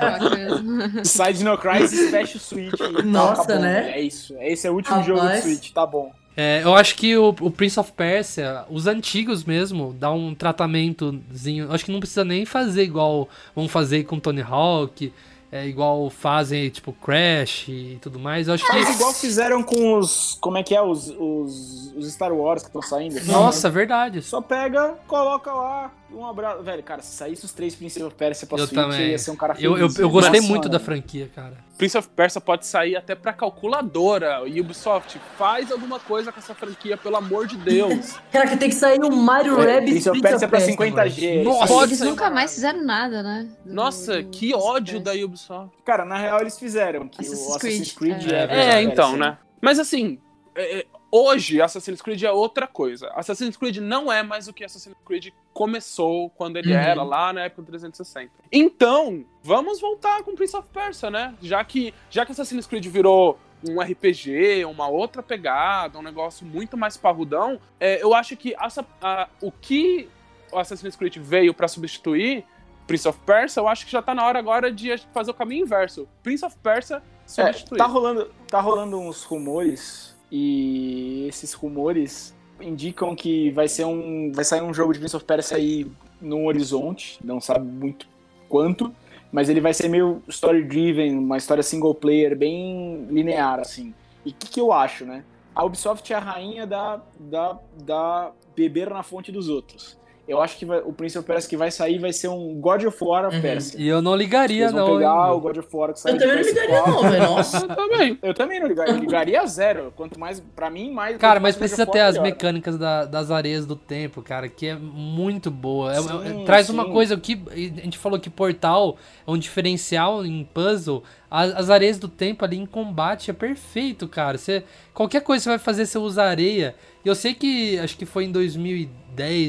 Sai 1.05 1.33
Dino 1.33 1.57
Crisis, 1.59 2.11
fecha 2.11 2.37
o 2.37 2.41
Switch. 2.41 2.73
e 2.81 3.03
Nossa, 3.03 3.43
acabou, 3.43 3.63
né? 3.63 3.93
É 3.93 4.01
isso. 4.01 4.35
Esse 4.41 4.67
é 4.67 4.71
o 4.71 4.75
último 4.75 4.97
Rapaz. 5.01 5.07
jogo 5.07 5.29
do 5.29 5.43
Switch, 5.43 5.73
tá 5.73 5.87
bom. 5.87 6.13
É, 6.37 6.63
eu 6.63 6.75
acho 6.75 6.95
que 6.95 7.17
o, 7.17 7.31
o 7.41 7.51
Prince 7.51 7.79
of 7.79 7.93
Persia, 7.93 8.65
os 8.71 8.87
antigos 8.87 9.45
mesmo, 9.45 9.95
dá 9.99 10.11
um 10.13 10.35
tratamentozinho. 10.35 11.73
Acho 11.73 11.85
que 11.85 11.93
não 11.93 11.99
precisa 12.01 12.25
nem 12.25 12.45
fazer 12.47 12.85
igual 12.85 13.29
vão 13.55 13.69
fazer 13.69 14.05
com 14.05 14.19
Tony 14.19 14.41
Hawk, 14.43 15.13
é, 15.53 15.67
igual 15.67 16.09
fazem, 16.11 16.71
tipo, 16.71 16.93
Crash 16.93 17.69
e 17.69 17.99
tudo 18.01 18.19
mais. 18.19 18.47
Eu 18.47 18.55
acho 18.55 18.65
que. 18.65 18.73
Mas 18.73 18.95
igual 18.95 19.13
fizeram 19.13 19.63
com 19.63 19.99
os. 19.99 20.39
Como 20.41 20.57
é 20.57 20.63
que 20.63 20.75
é? 20.75 20.81
Os, 20.81 21.09
os, 21.09 21.93
os 21.97 22.13
Star 22.13 22.33
Wars 22.33 22.63
que 22.63 22.69
estão 22.69 22.83
saindo. 22.83 23.21
Nossa, 23.25 23.69
verdade. 23.69 24.23
Só 24.23 24.41
pega, 24.41 24.95
coloca 25.09 25.53
lá, 25.53 25.91
um 26.15 26.27
abraço. 26.27 26.63
Velho, 26.63 26.83
cara, 26.83 27.03
se 27.03 27.15
saísse 27.17 27.45
os 27.45 27.53
três 27.53 27.75
Prince 27.75 28.03
of 28.03 28.15
Persia 28.15 28.47
pra 28.47 28.59
Eu 28.59 28.67
Switch, 28.67 28.81
também. 28.81 29.11
ia 29.11 29.19
ser 29.19 29.31
um 29.31 29.37
cara 29.37 29.55
Eu, 29.59 29.75
feliz. 29.77 29.97
eu, 29.99 30.05
eu 30.05 30.11
gostei 30.11 30.41
Nossa, 30.41 30.53
muito 30.53 30.69
da 30.69 30.79
franquia, 30.81 31.31
cara. 31.35 31.55
Prince 31.79 31.97
of 31.97 32.09
Persia 32.09 32.41
pode 32.41 32.67
sair 32.67 32.97
até 32.97 33.15
pra 33.15 33.33
calculadora. 33.33 34.43
Ubisoft, 34.43 35.19
faz 35.39 35.71
alguma 35.73 35.99
coisa 35.99 36.31
com 36.31 36.39
essa 36.39 36.55
franquia, 36.55 36.97
pelo 36.97 37.17
amor 37.17 37.47
de 37.47 37.57
Deus. 37.57 38.17
Caraca, 38.31 38.57
tem 38.57 38.69
que 38.69 38.75
sair 38.75 39.01
um 39.03 39.11
Mario 39.17 39.59
É, 39.61 39.75
Rabbids 39.75 39.93
Prince 40.05 40.11
of 40.11 40.21
Persia 40.21 40.49
pra 40.49 40.61
50G. 40.61 41.43
Nossa. 41.43 41.85
Eles 41.85 42.01
nunca 42.01 42.29
mais 42.31 42.55
fizeram 42.55 42.85
nada, 42.85 43.23
né? 43.23 43.49
Do- 43.65 43.73
Nossa, 43.75 44.23
do- 44.23 44.29
que 44.31 44.55
ódio 44.55 45.01
da. 45.01 45.13
Ubisoft. 45.13 45.71
Cara, 45.85 46.05
na 46.05 46.17
real 46.19 46.41
eles 46.41 46.59
fizeram. 46.59 47.09
Que 47.09 47.21
Assassin's 47.23 47.47
o 47.49 47.57
Assassin's 47.57 47.93
Creed, 47.93 48.19
Creed 48.25 48.33
é. 48.33 48.37
é. 48.45 48.65
É, 48.65 48.75
of 48.77 48.93
então, 48.93 49.11
Persia. 49.13 49.31
né? 49.31 49.39
Mas 49.61 49.79
assim, 49.79 50.19
é, 50.55 50.81
é, 50.81 50.87
hoje 51.11 51.61
Assassin's 51.61 52.01
Creed 52.03 52.23
é 52.23 52.31
outra 52.33 52.67
coisa. 52.67 53.09
Assassin's 53.15 53.57
Creed 53.57 53.79
não 53.79 54.11
é 54.13 54.23
mais 54.23 54.49
o 54.49 54.53
que 54.53 54.65
Assassin's 54.65 54.97
Creed 55.05 55.29
começou 55.53 56.31
quando 56.31 56.57
ele 56.57 56.73
Uhum. 56.73 56.79
era 56.81 57.03
lá 57.03 57.33
na 57.33 57.43
época 57.43 57.63
do 57.63 57.67
360. 57.67 58.31
Então, 58.53 59.25
vamos 59.43 59.81
voltar 59.81 60.23
com 60.23 60.35
Prince 60.35 60.57
of 60.57 60.69
Persia, 60.73 61.11
né? 61.11 61.35
Já 61.43 61.63
que, 61.65 61.93
já 62.11 62.25
que 62.25 62.33
Assassin's 62.33 62.67
Creed 62.67 62.87
virou 62.87 63.39
um 63.69 63.81
RPG, 63.81 64.65
uma 64.65 64.89
outra 64.89 65.23
pegada, 65.23 65.99
um 65.99 66.03
negócio 66.03 66.47
muito 66.47 66.77
mais 66.77 66.97
parrudão, 66.97 67.61
é, 67.79 68.03
eu 68.03 68.15
acho 68.15 68.37
que 68.37 68.55
essa- 68.59 68.87
a- 69.03 69.29
o 69.43 69.53
que 69.53 70.09
o 70.51 70.59
Assassin's 70.59 70.97
Creed 70.97 71.17
veio 71.19 71.53
pra 71.53 71.69
substituir 71.69 72.45
Prince 72.87 73.07
of 73.07 73.19
Persia, 73.27 73.61
eu 73.61 73.69
acho 73.69 73.85
que 73.87 73.93
já 73.93 74.01
tá 74.03 74.15
na 74.15 74.25
hora 74.27 74.39
agora 74.39 74.73
de 74.73 74.97
fazer 75.13 75.31
o 75.31 75.35
caminho 75.35 75.65
inverso. 75.65 76.09
Prince 76.23 76.45
of 76.45 76.57
Persia 76.63 76.97
É, 76.97 77.29
substituir. 77.29 77.79
tá 77.79 77.85
rolando, 77.87 78.31
tá 78.49 78.61
rolando 78.61 78.99
uns 78.99 79.23
rumores 79.23 80.17
e 80.31 81.27
esses 81.29 81.53
rumores 81.53 82.35
indicam 82.61 83.15
que 83.15 83.51
vai 83.51 83.69
ser 83.69 83.85
um, 83.85 84.31
vai 84.33 84.45
sair 84.45 84.63
um 84.63 84.73
jogo 84.73 84.93
de 84.93 84.99
Prince 84.99 85.17
of 85.17 85.25
Persia 85.25 85.57
aí 85.57 85.91
no 86.21 86.47
horizonte, 86.47 87.19
não 87.25 87.41
sabe 87.41 87.67
muito 87.67 88.07
quanto, 88.49 88.95
mas 89.33 89.49
ele 89.49 89.61
vai 89.61 89.73
ser 89.73 89.89
meio 89.89 90.23
story 90.29 90.65
driven, 90.65 91.19
uma 91.19 91.37
história 91.37 91.63
single 91.63 91.95
player 91.95 92.37
bem 92.37 93.07
linear 93.11 93.61
assim. 93.61 93.95
E 94.25 94.31
o 94.31 94.35
que, 94.35 94.49
que 94.49 94.61
eu 94.61 94.73
acho, 94.73 95.05
né? 95.05 95.25
A 95.55 95.65
Ubisoft 95.65 96.13
é 96.13 96.17
a 96.17 96.21
rainha 96.21 96.67
da, 96.67 97.01
da, 97.19 97.59
da 97.83 98.33
beber 98.55 98.91
na 98.91 99.03
fonte 99.03 99.33
dos 99.33 99.49
outros. 99.49 99.99
Eu 100.29 100.41
acho 100.41 100.57
que 100.59 100.65
vai- 100.65 100.79
o 100.81 100.93
Prince 100.93 101.19
of 101.19 101.27
Persia 101.27 101.51
que 101.51 101.57
vai 101.57 101.71
sair 101.73 101.99
vai 101.99 102.13
ser 102.13 102.29
um 102.29 102.55
God 102.61 102.85
of 102.85 102.97
War 103.03 103.27
of 103.27 103.35
Uhum. 103.35 103.43
Persia. 103.43 103.81
E 103.81 103.89
eu 103.89 104.01
não 104.01 104.15
ligaria, 104.15 104.63
Eles 104.65 104.73
vão 104.73 104.87
não. 104.87 104.97
pegar 104.99 105.27
hein, 105.29 105.33
o 105.35 105.41
God 105.41 105.57
of 105.57 105.69
War 105.77 105.93
que 105.93 105.99
saiu 106.01 106.15
Eu 106.15 106.21
também 106.21 106.37
não 106.37 106.43
ligaria, 106.43 106.71
PS4. 106.83 106.87
não, 106.93 107.03
velho. 107.11 107.23
Nossa. 107.25 107.57
Eu 107.67 107.77
também. 107.77 108.19
Eu 108.23 108.35
também 108.35 108.61
não 108.61 108.69
ligaria. 108.69 108.95
Eu 108.95 108.99
ligaria 109.01 109.41
a 109.41 109.47
zero. 109.47 109.93
Quanto 109.97 110.21
mais, 110.21 110.41
pra 110.55 110.71
mim, 110.71 110.93
mais. 110.93 111.17
Cara, 111.17 111.41
mas 111.41 111.43
mais 111.43 111.57
precisa 111.57 111.85
ter 111.85 112.01
as 112.01 112.15
melhor. 112.15 112.25
mecânicas 112.25 112.79
da- 112.79 113.05
das 113.07 113.31
areias 113.31 113.67
do 113.67 113.75
tempo, 113.75 114.23
cara, 114.23 114.49
que 114.49 114.67
é 114.67 114.77
muito 114.77 115.51
boa. 115.51 115.93
É- 115.95 115.99
é- 115.99 116.01
Sim, 116.33 116.45
traz 116.45 116.71
uma 116.71 116.85
sim. 116.85 116.93
coisa 116.93 117.17
que 117.17 117.43
a 117.51 117.57
gente 117.57 117.99
falou 117.99 118.21
que 118.21 118.31
Portal 118.31 118.97
é 119.27 119.31
um 119.31 119.37
diferencial 119.39 120.25
em 120.25 120.45
puzzle. 120.45 121.03
As, 121.31 121.55
as 121.55 121.71
areias 121.71 121.99
do 121.99 122.09
tempo 122.09 122.45
ali 122.45 122.57
em 122.57 122.67
combate 122.67 123.31
é 123.31 123.35
perfeito, 123.35 124.07
cara. 124.09 124.37
Você, 124.39 124.63
qualquer 124.95 125.23
coisa 125.23 125.41
que 125.41 125.45
você 125.45 125.49
vai 125.51 125.59
fazer, 125.59 125.87
você 125.87 125.99
usa 125.99 126.23
areia. 126.25 126.75
E 127.05 127.09
eu 127.09 127.15
sei 127.15 127.35
que 127.35 127.79
acho 127.79 127.97
que 127.97 128.05
foi 128.05 128.25
em 128.25 128.33
2010, 128.33 128.91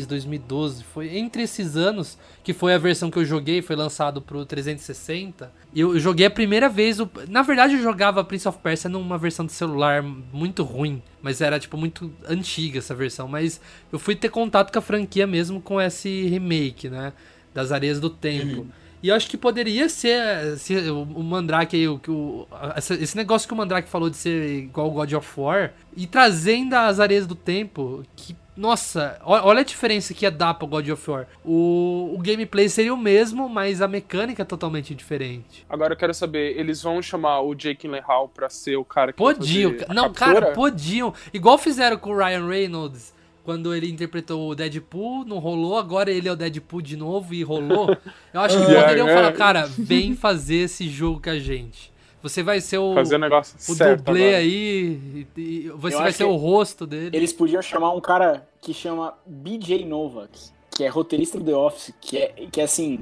2012, 0.07 0.83
foi 0.83 1.17
entre 1.17 1.43
esses 1.43 1.75
anos 1.75 2.17
que 2.43 2.53
foi 2.53 2.73
a 2.73 2.77
versão 2.77 3.11
que 3.11 3.17
eu 3.17 3.25
joguei, 3.25 3.61
foi 3.61 3.75
lançado 3.75 4.21
pro 4.21 4.45
360. 4.45 5.51
E 5.73 5.79
eu, 5.79 5.93
eu 5.93 5.99
joguei 5.99 6.25
a 6.25 6.29
primeira 6.29 6.67
vez. 6.67 6.99
O, 6.99 7.09
na 7.29 7.41
verdade, 7.41 7.75
eu 7.75 7.81
jogava 7.83 8.23
Prince 8.23 8.47
of 8.47 8.57
Persia 8.59 8.89
numa 8.89 9.17
versão 9.17 9.45
de 9.45 9.51
celular 9.51 10.01
muito 10.01 10.63
ruim. 10.63 11.01
Mas 11.21 11.39
era, 11.41 11.59
tipo, 11.59 11.77
muito 11.77 12.11
antiga 12.27 12.79
essa 12.79 12.95
versão. 12.95 13.27
Mas 13.27 13.61
eu 13.91 13.99
fui 13.99 14.15
ter 14.15 14.29
contato 14.29 14.71
com 14.71 14.79
a 14.79 14.81
franquia 14.81 15.27
mesmo 15.27 15.61
com 15.61 15.79
esse 15.79 16.27
remake, 16.27 16.89
né? 16.89 17.13
Das 17.53 17.71
Areias 17.71 17.99
do 17.99 18.09
Tempo. 18.09 18.67
E 19.03 19.09
eu 19.09 19.15
acho 19.15 19.27
que 19.27 19.35
poderia 19.35 19.89
ser, 19.89 20.57
se 20.59 20.75
o 20.91 21.23
Mandrake 21.23 21.75
aí, 21.75 21.87
o, 21.87 21.97
que 21.97 22.11
o, 22.11 22.47
esse 22.77 23.17
negócio 23.17 23.47
que 23.47 23.53
o 23.53 23.57
Mandrake 23.57 23.89
falou 23.89 24.11
de 24.11 24.15
ser 24.15 24.59
igual 24.59 24.89
o 24.89 24.91
God 24.91 25.13
of 25.13 25.39
War, 25.39 25.73
e 25.97 26.05
trazendo 26.05 26.75
as 26.75 26.99
areias 26.99 27.25
do 27.25 27.33
tempo, 27.33 28.03
que, 28.15 28.35
nossa, 28.55 29.19
olha 29.23 29.61
a 29.61 29.63
diferença 29.63 30.13
que 30.13 30.25
ia 30.25 30.31
dar 30.31 30.53
pro 30.53 30.67
God 30.67 30.87
of 30.89 31.09
War. 31.09 31.27
O, 31.43 32.15
o 32.15 32.17
gameplay 32.21 32.67
seria 32.67 32.93
o 32.93 32.97
mesmo, 32.97 33.47
mas 33.47 33.81
a 33.81 33.87
mecânica 33.87 34.41
é 34.41 34.45
totalmente 34.45 34.93
diferente. 34.93 35.65
Agora 35.69 35.93
eu 35.93 35.97
quero 35.97 36.13
saber, 36.13 36.57
eles 36.59 36.81
vão 36.81 37.01
chamar 37.01 37.41
o 37.41 37.55
Jake 37.55 37.87
Gyllenhaal 37.87 38.27
pra 38.27 38.49
ser 38.49 38.75
o 38.75 38.83
cara 38.83 39.13
que 39.13 39.17
Podiam, 39.17 39.75
não, 39.89 40.11
cara, 40.11 40.51
podiam. 40.51 41.13
Igual 41.33 41.57
fizeram 41.57 41.97
com 41.97 42.11
o 42.11 42.17
Ryan 42.17 42.47
Reynolds. 42.47 43.13
Quando 43.43 43.73
ele 43.73 43.89
interpretou 43.89 44.51
o 44.51 44.55
Deadpool, 44.55 45.25
não 45.25 45.39
rolou, 45.39 45.75
agora 45.75 46.11
ele 46.11 46.27
é 46.27 46.31
o 46.31 46.35
Deadpool 46.35 46.81
de 46.81 46.95
novo 46.95 47.33
e 47.33 47.41
rolou. 47.41 47.89
Eu 48.31 48.41
acho 48.41 48.55
que 48.55 48.63
Yeah, 48.63 48.81
poderiam 48.83 49.07
yeah. 49.07 49.23
falar, 49.23 49.35
cara, 49.35 49.65
vem 49.65 50.15
fazer 50.15 50.57
esse 50.57 50.87
jogo 50.87 51.19
com 51.19 51.31
a 51.31 51.39
gente. 51.39 51.90
Você 52.21 52.43
vai 52.43 52.61
ser 52.61 52.77
o, 52.77 52.93
Fazer 52.93 53.15
o 53.15 53.19
negócio 53.19 53.55
o 53.57 53.75
certo 53.75 54.03
dublê 54.03 54.27
agora. 54.27 54.37
aí, 54.37 55.25
e, 55.35 55.41
e 55.41 55.69
você 55.75 55.95
Eu 55.95 55.99
vai 55.99 56.11
ser 56.11 56.23
o 56.25 56.35
rosto 56.35 56.85
dele. 56.85 57.15
Eles 57.15 57.33
podiam 57.33 57.61
chamar 57.61 57.91
um 57.93 58.01
cara 58.01 58.47
que 58.61 58.73
chama 58.73 59.13
BJ 59.25 59.85
Novak, 59.85 60.29
que 60.69 60.83
é 60.83 60.87
roteirista 60.87 61.37
do 61.39 61.45
The 61.45 61.55
Office, 61.55 61.93
que 61.99 62.17
é, 62.17 62.27
que 62.51 62.61
é 62.61 62.63
assim, 62.63 62.99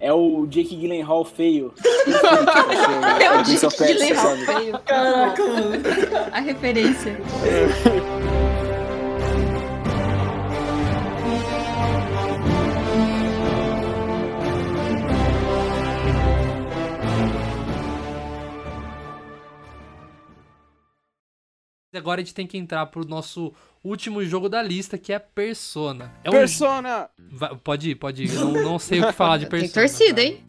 é 0.00 0.12
o 0.12 0.46
Jake 0.46 0.74
Gyllenhaal 0.74 1.24
feio. 1.24 1.72
É 3.20 3.30
o 3.38 3.42
Jake 3.42 3.76
Gyllenhaal 3.76 4.36
feio. 4.36 4.78
Caraca, 4.84 5.46
mano. 5.46 5.72
A 6.32 6.40
referência. 6.40 7.18
Agora 21.94 22.22
a 22.22 22.24
gente 22.24 22.32
tem 22.34 22.46
que 22.46 22.56
entrar 22.56 22.86
pro 22.86 23.04
nosso 23.06 23.52
último 23.84 24.24
jogo 24.24 24.48
da 24.48 24.62
lista, 24.62 24.96
que 24.96 25.12
é 25.12 25.18
Persona. 25.18 26.10
É 26.24 26.30
um 26.30 26.32
Persona! 26.32 27.10
Va- 27.30 27.54
Pode 27.54 27.90
ir, 27.90 27.94
pode 27.96 28.24
ir. 28.24 28.34
Eu 28.34 28.46
não, 28.46 28.52
não 28.62 28.78
sei 28.78 29.00
o 29.02 29.06
que 29.06 29.12
falar 29.12 29.36
de 29.36 29.44
Tem 29.50 29.60
Persona. 29.60 29.86
torcida, 29.86 30.14
tá? 30.14 30.22
hein? 30.22 30.40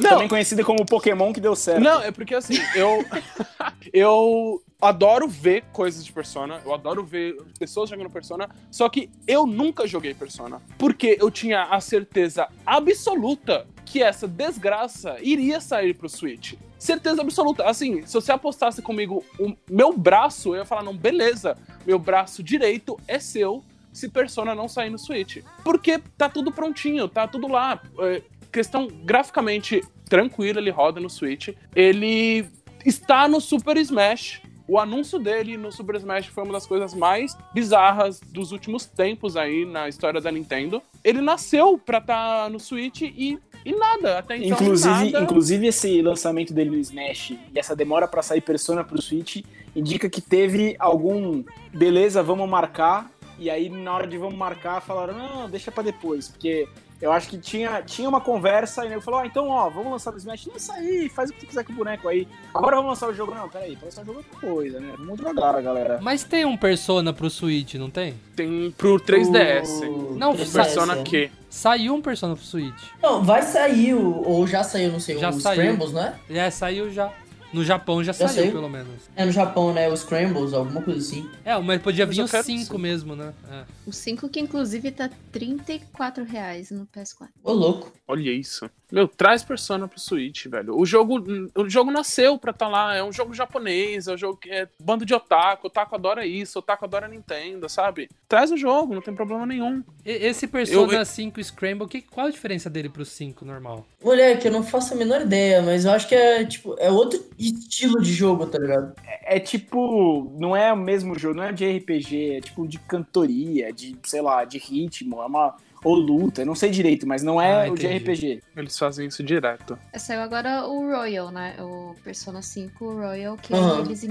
Também 0.00 0.26
conhecido 0.28 0.64
como 0.64 0.86
Pokémon 0.86 1.34
que 1.34 1.40
deu 1.40 1.54
certo. 1.54 1.82
Não, 1.82 2.00
é 2.02 2.10
porque 2.10 2.34
assim, 2.34 2.54
eu. 2.74 3.04
eu 3.92 4.62
adoro 4.80 5.28
ver 5.28 5.64
coisas 5.70 6.02
de 6.02 6.10
Persona, 6.10 6.62
eu 6.64 6.72
adoro 6.72 7.04
ver 7.04 7.36
pessoas 7.58 7.90
jogando 7.90 8.08
Persona, 8.08 8.48
só 8.70 8.88
que 8.88 9.10
eu 9.26 9.46
nunca 9.46 9.86
joguei 9.86 10.14
Persona. 10.14 10.62
Porque 10.78 11.18
eu 11.20 11.30
tinha 11.30 11.64
a 11.64 11.78
certeza 11.80 12.48
absoluta 12.64 13.66
que 13.84 14.02
essa 14.02 14.26
desgraça 14.26 15.18
iria 15.20 15.60
sair 15.60 15.92
pro 15.92 16.08
Switch. 16.08 16.54
Certeza 16.80 17.20
absoluta. 17.20 17.64
Assim, 17.68 18.04
se 18.06 18.14
você 18.14 18.32
apostasse 18.32 18.80
comigo 18.80 19.22
o 19.38 19.54
meu 19.70 19.96
braço, 19.96 20.54
eu 20.54 20.60
ia 20.60 20.64
falar, 20.64 20.82
não, 20.82 20.96
beleza, 20.96 21.56
meu 21.86 21.98
braço 21.98 22.42
direito 22.42 22.98
é 23.06 23.18
seu 23.18 23.62
se 23.92 24.08
Persona 24.08 24.54
não 24.54 24.66
sair 24.66 24.88
no 24.88 24.98
Switch. 24.98 25.42
Porque 25.62 25.98
tá 26.16 26.28
tudo 26.28 26.50
prontinho, 26.50 27.06
tá 27.06 27.28
tudo 27.28 27.48
lá. 27.48 27.82
É, 27.98 28.22
questão 28.50 28.86
graficamente 28.86 29.82
tranquila, 30.08 30.58
ele 30.58 30.70
roda 30.70 31.00
no 31.00 31.10
Switch. 31.10 31.50
Ele 31.76 32.46
está 32.84 33.28
no 33.28 33.40
Super 33.40 33.76
Smash. 33.76 34.40
O 34.66 34.78
anúncio 34.78 35.18
dele 35.18 35.56
no 35.56 35.72
Super 35.72 35.96
Smash 35.96 36.28
foi 36.28 36.44
uma 36.44 36.52
das 36.52 36.66
coisas 36.66 36.94
mais 36.94 37.36
bizarras 37.52 38.20
dos 38.20 38.52
últimos 38.52 38.86
tempos 38.86 39.36
aí 39.36 39.66
na 39.66 39.88
história 39.88 40.20
da 40.20 40.30
Nintendo. 40.30 40.80
Ele 41.02 41.20
nasceu 41.20 41.76
pra 41.76 41.98
estar 41.98 42.48
no 42.48 42.60
Switch 42.60 43.02
e, 43.02 43.38
e 43.64 43.72
nada, 43.74 44.18
até 44.18 44.36
então 44.36 44.50
Inclusive, 44.50 45.10
nada. 45.12 45.24
inclusive 45.24 45.66
esse 45.66 46.02
lançamento 46.02 46.52
dele 46.52 46.70
no 46.70 46.78
Smash 46.78 47.30
e 47.30 47.58
essa 47.58 47.76
demora 47.76 48.08
pra 48.08 48.22
sair 48.22 48.40
Persona 48.40 48.82
pro 48.82 49.00
Switch 49.00 49.42
indica 49.74 50.08
que 50.08 50.20
teve 50.20 50.76
algum 50.78 51.44
beleza, 51.72 52.22
vamos 52.22 52.48
marcar. 52.48 53.10
E 53.38 53.48
aí 53.48 53.68
na 53.68 53.94
hora 53.94 54.06
de 54.06 54.18
vamos 54.18 54.36
marcar 54.36 54.80
falaram 54.80 55.14
não, 55.16 55.48
deixa 55.48 55.70
pra 55.72 55.82
depois, 55.82 56.28
porque 56.28 56.68
eu 57.00 57.12
acho 57.12 57.28
que 57.28 57.38
tinha, 57.38 57.82
tinha 57.82 58.08
uma 58.08 58.20
conversa 58.20 58.84
e 58.84 58.92
ele 58.92 59.00
falou, 59.00 59.20
ah, 59.20 59.26
então 59.26 59.48
ó, 59.48 59.68
vamos 59.70 59.92
lançar 59.92 60.10
no 60.12 60.18
Smash, 60.18 60.46
lança 60.46 60.72
aí, 60.74 61.08
faz 61.08 61.30
o 61.30 61.32
que 61.32 61.40
tu 61.40 61.46
quiser 61.46 61.64
com 61.64 61.72
o 61.72 61.76
boneco 61.76 62.08
aí. 62.08 62.26
Agora 62.54 62.76
vamos 62.76 62.90
lançar 62.90 63.08
o 63.08 63.14
jogo, 63.14 63.34
não, 63.34 63.48
peraí, 63.48 63.76
pra 63.76 63.86
lançar 63.86 64.02
o 64.02 64.04
jogo 64.06 64.18
é 64.20 64.22
outra 64.22 64.48
coisa, 64.48 64.80
né? 64.80 64.94
Vamos 64.98 65.16
devagar, 65.16 65.62
galera. 65.62 65.98
Mas 66.02 66.24
tem 66.24 66.44
um 66.44 66.56
Persona 66.56 67.12
pro 67.12 67.30
Switch, 67.30 67.74
não 67.74 67.88
tem? 67.90 68.14
Tem 68.36 68.70
pro 68.76 68.98
3DS. 69.00 69.82
O- 69.88 70.16
Não, 70.18 70.32
O 70.32 70.34
3DS, 70.36 70.52
Persona 70.52 70.98
é. 70.98 71.02
Q. 71.02 71.30
Saiu 71.48 71.94
um 71.94 72.00
Persona 72.02 72.36
pro 72.36 72.44
Switch. 72.44 72.82
Não, 73.02 73.22
vai 73.24 73.42
sair, 73.42 73.94
o- 73.94 74.22
ou 74.22 74.46
já 74.46 74.62
saiu, 74.62 74.92
não 74.92 75.00
sei, 75.00 75.18
Já 75.18 75.30
o 75.30 75.40
saiu. 75.40 75.62
Scrambles, 75.62 75.92
não 75.92 76.02
é? 76.02 76.14
É, 76.30 76.50
saiu 76.50 76.90
já. 76.92 77.10
No 77.52 77.64
Japão 77.64 78.02
já, 78.02 78.12
saiu, 78.12 78.52
pelo 78.52 78.68
menos. 78.68 79.10
É 79.16 79.24
no 79.24 79.32
Japão, 79.32 79.72
né? 79.72 79.88
O 79.88 79.96
Scrambles, 79.96 80.52
alguma 80.52 80.82
coisa 80.82 81.00
assim. 81.00 81.28
É, 81.44 81.58
mas 81.58 81.82
podia 81.82 82.06
vir 82.06 82.22
os 82.22 82.30
quero 82.30 82.44
5 82.44 82.72
sim. 82.72 82.78
mesmo, 82.78 83.16
né? 83.16 83.34
É. 83.50 83.64
O 83.84 83.92
5 83.92 84.28
que 84.28 84.38
inclusive 84.38 84.90
tá 84.92 85.10
34 85.32 86.24
reais 86.24 86.70
no 86.70 86.86
PS4. 86.86 87.28
Ô, 87.42 87.52
louco. 87.52 87.92
Olha 88.06 88.30
isso. 88.30 88.70
Meu, 88.90 89.06
traz 89.06 89.42
Persona 89.42 89.86
pro 89.86 90.00
Switch, 90.00 90.46
velho. 90.46 90.76
O 90.78 90.84
jogo, 90.84 91.22
o 91.54 91.68
jogo 91.68 91.90
nasceu 91.90 92.36
pra 92.38 92.50
estar 92.50 92.68
lá. 92.68 92.94
É 92.96 93.02
um 93.04 93.12
jogo 93.12 93.32
japonês, 93.34 94.08
é 94.08 94.14
um 94.14 94.18
jogo 94.18 94.36
que 94.36 94.50
é 94.50 94.68
bando 94.82 95.04
de 95.06 95.14
otaku. 95.14 95.68
Otaku 95.68 95.94
adora 95.94 96.26
isso, 96.26 96.58
otaku 96.58 96.84
adora 96.84 97.06
Nintendo, 97.08 97.68
sabe? 97.68 98.08
Traz 98.28 98.50
o 98.50 98.56
jogo, 98.56 98.94
não 98.94 99.02
tem 99.02 99.14
problema 99.14 99.46
nenhum. 99.46 99.82
E- 100.04 100.10
Esse 100.30 100.46
Persona 100.46 100.92
Eu- 100.98 101.04
5 101.06 101.42
Scramble, 101.42 101.86
que, 101.88 102.02
qual 102.02 102.26
a 102.26 102.30
diferença 102.30 102.68
dele 102.68 102.88
pro 102.88 103.04
5 103.04 103.44
normal? 103.44 103.86
Moleque, 104.02 104.46
eu 104.46 104.52
não 104.52 104.62
faço 104.62 104.94
a 104.94 104.96
menor 104.96 105.20
ideia, 105.22 105.62
mas 105.62 105.84
eu 105.84 105.92
acho 105.92 106.08
que 106.08 106.14
é, 106.14 106.44
tipo, 106.44 106.74
é 106.78 106.90
outro 106.90 107.22
estilo 107.38 108.00
de 108.00 108.12
jogo, 108.12 108.46
tá 108.46 108.58
ligado? 108.58 108.94
É 109.22 109.38
tipo, 109.38 110.34
não 110.38 110.56
é 110.56 110.72
o 110.72 110.76
mesmo 110.76 111.18
jogo, 111.18 111.34
não 111.36 111.44
é 111.44 111.52
de 111.52 111.64
RPG, 111.64 112.32
é 112.36 112.40
tipo 112.40 112.66
de 112.66 112.78
cantoria, 112.78 113.72
de, 113.72 113.96
sei 114.04 114.20
lá, 114.20 114.44
de 114.44 114.58
ritmo, 114.58 115.20
é 115.22 115.26
uma. 115.26 115.54
Ou 115.82 115.94
luta, 115.94 116.42
eu 116.42 116.46
não 116.46 116.54
sei 116.54 116.70
direito, 116.70 117.06
mas 117.06 117.22
não 117.22 117.40
é 117.40 117.66
Ah, 117.66 117.72
o 117.72 117.74
de. 117.74 117.86
RPG. 117.86 118.42
Eles 118.56 118.78
fazem 118.78 119.06
isso 119.06 119.22
direto. 119.22 119.78
É, 119.92 119.98
Saiu 119.98 120.20
agora 120.20 120.66
o 120.66 120.90
Royal, 120.90 121.30
né? 121.30 121.56
O 121.58 121.94
Persona 122.04 122.42
5 122.42 122.84
Royal, 122.92 123.36
que 123.36 123.54
Aham. 123.54 123.80
eles 123.80 124.04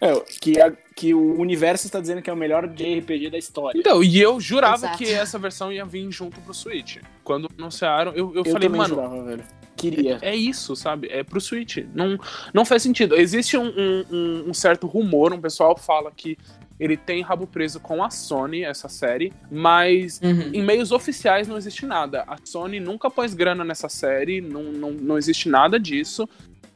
É, 0.00 0.14
que, 0.40 0.60
a- 0.60 0.72
que 0.94 1.12
o 1.14 1.40
universo 1.40 1.86
está 1.86 2.00
dizendo 2.00 2.22
que 2.22 2.30
é 2.30 2.32
o 2.32 2.36
melhor 2.36 2.68
de 2.68 2.84
RPG 3.00 3.30
da 3.30 3.38
história. 3.38 3.78
Então, 3.78 4.02
e 4.02 4.20
eu 4.20 4.40
jurava 4.40 4.76
Exato. 4.86 4.98
que 4.98 5.12
essa 5.12 5.38
versão 5.38 5.72
ia 5.72 5.84
vir 5.84 6.08
junto 6.12 6.40
pro 6.40 6.54
Switch. 6.54 6.98
Quando 7.24 7.48
anunciaram, 7.58 8.12
eu, 8.12 8.28
eu, 8.34 8.36
Eu 8.36 8.44
falei, 8.44 8.68
também 8.68 8.80
mano, 8.80 8.94
jurava, 8.94 9.22
velho. 9.24 9.44
Queria. 9.76 10.18
É 10.22 10.34
isso, 10.34 10.74
sabe? 10.74 11.08
É 11.08 11.22
pro 11.22 11.40
Switch. 11.40 11.78
Não, 11.94 12.18
não 12.52 12.64
faz 12.64 12.82
sentido. 12.82 13.14
Existe 13.16 13.56
um- 13.56 13.72
um- 14.10 14.44
um 14.50 14.54
certo 14.54 14.86
rumor, 14.88 15.32
um 15.32 15.40
pessoal 15.40 15.76
fala 15.76 16.10
que 16.10 16.36
ele 16.78 16.96
tem 16.96 17.22
rabo 17.22 17.46
preso 17.46 17.80
com 17.80 18.02
a 18.02 18.10
Sony, 18.10 18.64
essa 18.64 18.88
série, 18.88 19.32
mas 19.50 20.20
Uhum. 20.22 20.50
em 20.52 20.62
meios 20.62 20.92
oficiais 20.92 21.48
não 21.48 21.56
existe 21.56 21.84
nada. 21.86 22.24
A 22.26 22.36
Sony 22.44 22.80
nunca 22.80 23.10
pôs 23.10 23.34
grana 23.34 23.64
nessa 23.64 23.88
série, 23.88 24.40
não, 24.40 24.64
não, 24.64 24.90
não 24.92 25.18
existe 25.18 25.48
nada 25.48 25.78
disso. 25.78 26.28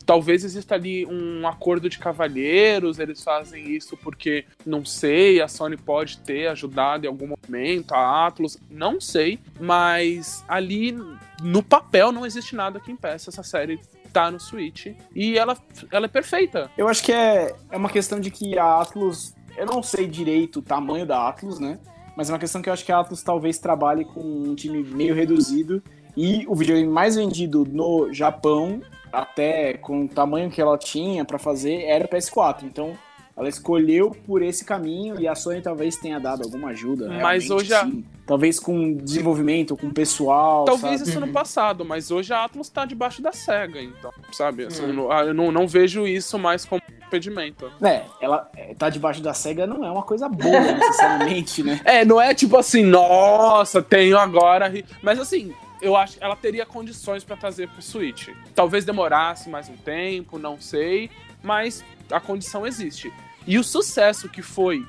Talvez 0.05 0.43
exista 0.43 0.75
ali 0.75 1.07
um 1.07 1.47
acordo 1.47 1.89
de 1.89 1.97
cavalheiros, 1.99 2.99
eles 2.99 3.23
fazem 3.23 3.71
isso 3.71 3.97
porque, 3.97 4.45
não 4.67 4.85
sei, 4.85 5.41
a 5.41 5.47
Sony 5.47 5.77
pode 5.77 6.19
ter 6.19 6.49
ajudado 6.49 7.05
em 7.05 7.09
algum 7.09 7.29
momento, 7.29 7.93
a 7.95 8.27
Atlus, 8.27 8.59
não 8.69 9.01
sei, 9.01 9.39
mas 9.61 10.45
ali 10.49 10.99
no 11.41 11.63
papel 11.63 12.11
não 12.11 12.27
existe 12.27 12.57
nada 12.57 12.81
que 12.81 12.91
impeça 12.91 13.31
essa 13.31 13.45
série 13.45 13.79
tá 14.13 14.31
no 14.31 14.39
Switch 14.39 14.89
e 15.15 15.39
ela, 15.39 15.57
ela 15.91 16.05
é 16.05 16.09
perfeita. 16.09 16.71
Eu 16.77 16.87
acho 16.89 17.03
que 17.03 17.13
é, 17.13 17.55
é 17.71 17.77
uma 17.77 17.89
questão 17.89 18.21
de 18.21 18.31
que 18.31 18.59
a 18.59 18.81
Atlus. 18.81 19.35
Eu 19.57 19.67
não 19.67 19.83
sei 19.83 20.07
direito 20.07 20.59
o 20.59 20.63
tamanho 20.63 21.07
da 21.07 21.29
Atlus, 21.29 21.59
né? 21.59 21.79
Mas 22.17 22.29
é 22.29 22.33
uma 22.33 22.39
questão 22.39 22.61
que 22.61 22.69
eu 22.69 22.73
acho 22.73 22.85
que 22.85 22.93
a 22.93 22.99
Atlus 23.01 23.23
talvez 23.23 23.59
trabalhe 23.59 24.05
com 24.05 24.21
um 24.21 24.55
time 24.55 24.83
meio 24.83 25.15
reduzido. 25.15 25.83
E 26.17 26.45
o 26.47 26.55
videogame 26.55 26.91
mais 26.91 27.17
vendido 27.17 27.65
no 27.71 28.13
Japão, 28.13 28.83
até 29.11 29.75
com 29.75 30.05
o 30.05 30.09
tamanho 30.09 30.51
que 30.51 30.61
ela 30.61 30.77
tinha 30.77 31.25
pra 31.25 31.39
fazer, 31.39 31.85
era 31.85 32.05
o 32.05 32.09
PS4. 32.09 32.65
Então 32.65 32.93
ela 33.35 33.49
escolheu 33.49 34.11
por 34.11 34.43
esse 34.43 34.63
caminho 34.63 35.19
e 35.19 35.27
a 35.27 35.35
Sony 35.35 35.63
talvez 35.63 35.97
tenha 35.97 36.21
dado 36.21 36.43
alguma 36.43 36.69
ajuda. 36.69 37.09
Mas 37.09 37.49
hoje 37.51 37.73
a-. 37.73 37.89
Talvez 38.27 38.61
com 38.61 38.93
desenvolvimento, 38.95 39.75
com 39.75 39.89
pessoal. 39.91 40.65
Talvez 40.67 40.99
sabe? 41.01 41.11
isso 41.11 41.21
no 41.21 41.29
passado, 41.29 41.83
mas 41.85 42.11
hoje 42.11 42.33
a 42.33 42.45
Atlus 42.45 42.69
tá 42.69 42.85
debaixo 42.85 43.21
da 43.23 43.33
SEGA, 43.33 43.81
então, 43.83 44.13
sabe? 44.33 44.67
Assim, 44.67 44.85
Hum. 44.85 44.89
eu 44.89 44.95
não- 44.95 45.13
eu 45.13 45.35
não, 45.35 45.51
não 45.53 45.67
vejo 45.67 46.07
isso 46.07 46.39
mais 46.39 46.65
como 46.67 46.81
impedimento. 47.13 47.71
É, 47.83 48.05
ela 48.21 48.51
é, 48.57 48.75
tá 48.75 48.89
debaixo 48.89 49.21
da 49.21 49.35
SEGA 49.35 49.67
não 49.67 49.85
é 49.85 49.91
uma 49.91 50.03
coisa 50.03 50.29
boa, 50.29 50.61
necessariamente, 50.73 51.63
né? 51.63 51.81
É, 51.85 52.05
não 52.05 52.21
é 52.21 52.35
tipo 52.35 52.57
assim, 52.57 52.83
nossa, 52.83 53.83
tenho 53.83 54.19
agora. 54.19 54.73
Mas 55.03 55.19
assim, 55.19 55.55
eu 55.81 55.97
acho 55.97 56.17
que 56.17 56.25
ela 56.25 56.37
teria 56.37 56.65
condições 56.65 57.23
pra 57.23 57.37
trazer 57.37 57.69
pro 57.69 57.83
Switch. 57.83 58.29
Talvez 58.55 58.85
demorasse 58.85 59.51
mais 59.51 59.69
um 59.69 59.77
tempo, 59.77 60.39
não 60.39 60.61
sei, 60.61 61.11
mas 61.43 61.85
a 62.11 62.21
condição 62.21 62.67
existe. 62.67 63.13
E 63.47 63.59
o 63.59 63.65
sucesso 63.65 64.29
que 64.29 64.41
foi 64.41 64.87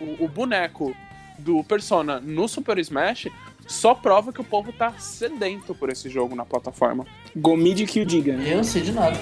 o, 0.00 0.24
o 0.24 0.28
boneco 0.28 0.94
do 1.38 1.64
Persona 1.64 2.20
no 2.20 2.46
Super 2.46 2.78
Smash 2.78 3.28
só 3.66 3.94
prova 3.94 4.32
que 4.32 4.40
o 4.40 4.44
povo 4.44 4.72
tá 4.72 4.92
sedento 4.98 5.74
por 5.74 5.88
esse 5.88 6.08
jogo 6.08 6.36
na 6.36 6.44
plataforma. 6.44 7.06
Gomide 7.34 7.86
que 7.86 8.00
o 8.00 8.06
diga, 8.06 8.36
né? 8.36 8.52
Eu 8.52 8.58
não 8.58 8.64
sei 8.64 8.82
de 8.82 8.92
nada. 8.92 9.18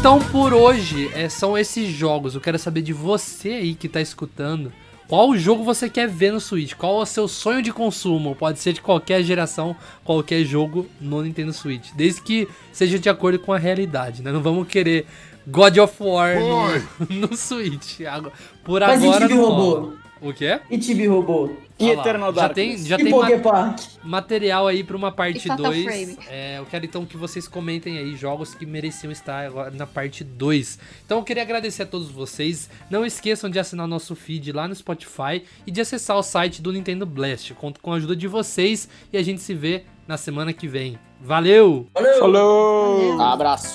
Então, 0.00 0.18
por 0.18 0.54
hoje, 0.54 1.10
é, 1.14 1.28
são 1.28 1.58
esses 1.58 1.88
jogos. 1.94 2.34
Eu 2.34 2.40
quero 2.40 2.58
saber 2.58 2.80
de 2.80 2.92
você 2.92 3.50
aí 3.50 3.74
que 3.74 3.86
tá 3.86 4.00
escutando. 4.00 4.72
Qual 5.06 5.36
jogo 5.36 5.62
você 5.62 5.90
quer 5.90 6.08
ver 6.08 6.32
no 6.32 6.40
Switch? 6.40 6.72
Qual 6.74 7.00
é 7.00 7.02
o 7.02 7.06
seu 7.06 7.28
sonho 7.28 7.60
de 7.60 7.70
consumo? 7.70 8.34
Pode 8.34 8.60
ser 8.60 8.72
de 8.72 8.80
qualquer 8.80 9.22
geração, 9.22 9.76
qualquer 10.02 10.42
jogo 10.44 10.86
no 11.00 11.20
Nintendo 11.22 11.52
Switch. 11.52 11.90
Desde 11.94 12.22
que 12.22 12.48
seja 12.72 12.98
de 12.98 13.10
acordo 13.10 13.38
com 13.40 13.52
a 13.52 13.58
realidade, 13.58 14.22
né? 14.22 14.32
Não 14.32 14.40
vamos 14.40 14.68
querer 14.68 15.04
God 15.46 15.76
of 15.78 15.94
War 16.02 16.36
no, 16.38 17.06
no 17.28 17.36
Switch. 17.36 18.00
Agora- 18.02 18.32
Por 18.64 18.80
Mas 18.80 19.02
agora 19.04 19.24
Infinity 19.26 19.34
não 19.34 19.50
Robô. 19.50 19.92
O 20.20 20.32
quê? 20.34 20.60
E 20.70 20.76
Tibi 20.78 21.06
Robô. 21.06 21.50
E 21.78 21.94
lá, 21.94 22.02
Eternal 22.02 22.34
já 22.34 22.40
Darkness. 22.42 22.80
tem, 22.80 22.86
já 22.86 22.96
E 22.96 23.04
tem 23.04 23.10
ma- 23.10 23.74
material 24.04 24.66
aí 24.66 24.84
pra 24.84 24.94
uma 24.96 25.10
parte 25.10 25.38
E 25.38 25.48
Fatal 25.48 25.72
2. 25.72 25.82
Frame. 25.84 26.18
É, 26.28 26.58
eu 26.58 26.66
quero 26.66 26.84
então 26.84 27.06
que 27.06 27.16
vocês 27.16 27.48
comentem 27.48 27.96
aí 27.96 28.14
jogos 28.16 28.54
que 28.54 28.66
mereciam 28.66 29.10
estar 29.10 29.46
agora 29.46 29.70
na 29.70 29.86
parte 29.86 30.22
2. 30.22 30.78
Então 31.06 31.18
eu 31.18 31.24
queria 31.24 31.42
agradecer 31.42 31.84
a 31.84 31.86
todos 31.86 32.10
vocês. 32.10 32.68
Não 32.90 33.04
esqueçam 33.06 33.48
de 33.48 33.58
assinar 33.58 33.86
o 33.86 33.88
nosso 33.88 34.14
feed 34.14 34.52
lá 34.52 34.68
no 34.68 34.74
Spotify 34.74 35.42
e 35.66 35.70
de 35.70 35.80
acessar 35.80 36.18
o 36.18 36.22
site 36.22 36.60
do 36.60 36.70
Nintendo 36.70 37.06
Blast. 37.06 37.54
Conto 37.54 37.80
com 37.80 37.92
a 37.92 37.96
ajuda 37.96 38.14
de 38.14 38.28
vocês 38.28 38.86
e 39.10 39.16
a 39.16 39.22
gente 39.22 39.40
se 39.40 39.54
vê 39.54 39.84
na 40.06 40.18
semana 40.18 40.52
que 40.52 40.68
vem. 40.68 40.98
Valeu! 41.18 41.86
Falou! 42.18 43.18
Abraço. 43.22 43.74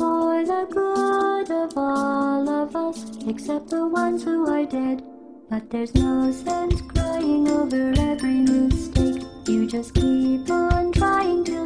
For 0.00 0.46
the 0.46 0.66
good 0.70 1.50
of 1.50 1.76
all 1.76 2.48
of 2.48 2.74
us, 2.74 3.04
except 3.28 3.68
the 3.68 3.86
ones 3.86 4.24
who 4.24 4.46
are 4.48 4.64
dead. 4.64 5.02
But 5.50 5.68
there's 5.68 5.94
no 5.94 6.32
sense 6.32 6.80
crying 6.80 7.46
over 7.50 7.92
every 7.98 8.40
mistake. 8.40 9.22
You 9.46 9.66
just 9.66 9.92
keep 9.92 10.48
on 10.48 10.92
trying 10.92 11.44
till 11.44 11.59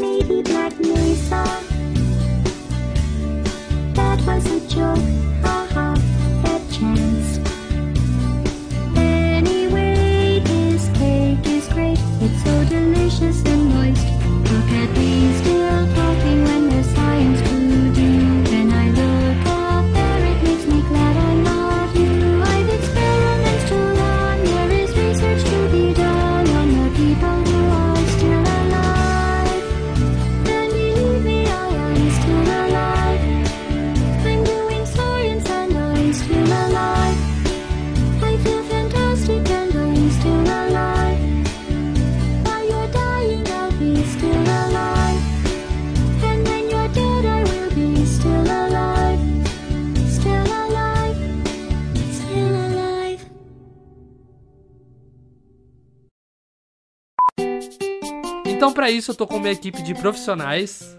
ladybird 0.00 0.48
like 0.48 0.78
Melissa. 0.80 1.44
That 3.94 4.20
was 4.26 4.46
a 4.46 4.60
joke. 4.68 5.49
Então, 58.90 58.98
isso, 58.98 59.12
eu 59.12 59.14
tô 59.14 59.24
com 59.24 59.38
minha 59.38 59.52
equipe 59.52 59.80
de 59.82 59.94
profissionais. 59.94 60.96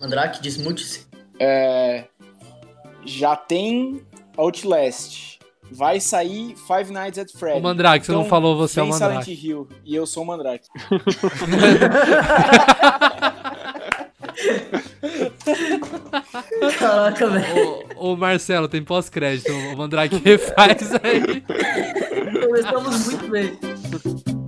Mandrake, 0.00 0.42
desmute-se. 0.42 1.06
É, 1.38 2.06
já 3.04 3.36
tem 3.36 4.04
Outlast. 4.36 5.38
Vai 5.70 6.00
sair 6.00 6.56
Five 6.56 6.92
Nights 6.92 7.20
at 7.20 7.30
Freddy's. 7.30 7.60
Ô, 7.60 7.62
Mandrake, 7.62 8.04
você 8.04 8.10
não 8.10 8.24
falou, 8.24 8.56
você 8.56 8.80
é 8.80 8.82
o 8.82 8.88
Mandrake. 8.88 9.24
Silent 9.24 9.44
Hill. 9.44 9.68
E 9.84 9.94
eu 9.94 10.04
sou 10.04 10.24
o 10.24 10.26
Mandrake. 10.26 10.66
Caraca, 16.76 17.28
velho. 17.28 17.84
Ô, 17.94 18.12
ô, 18.12 18.16
Marcelo, 18.16 18.66
tem 18.66 18.82
pós-crédito. 18.82 19.52
O 19.52 19.76
Mandrake 19.76 20.16
refaz 20.24 20.90
aí. 21.04 21.44
Começamos 22.40 23.06
muito 23.06 23.28
bem. 23.28 24.39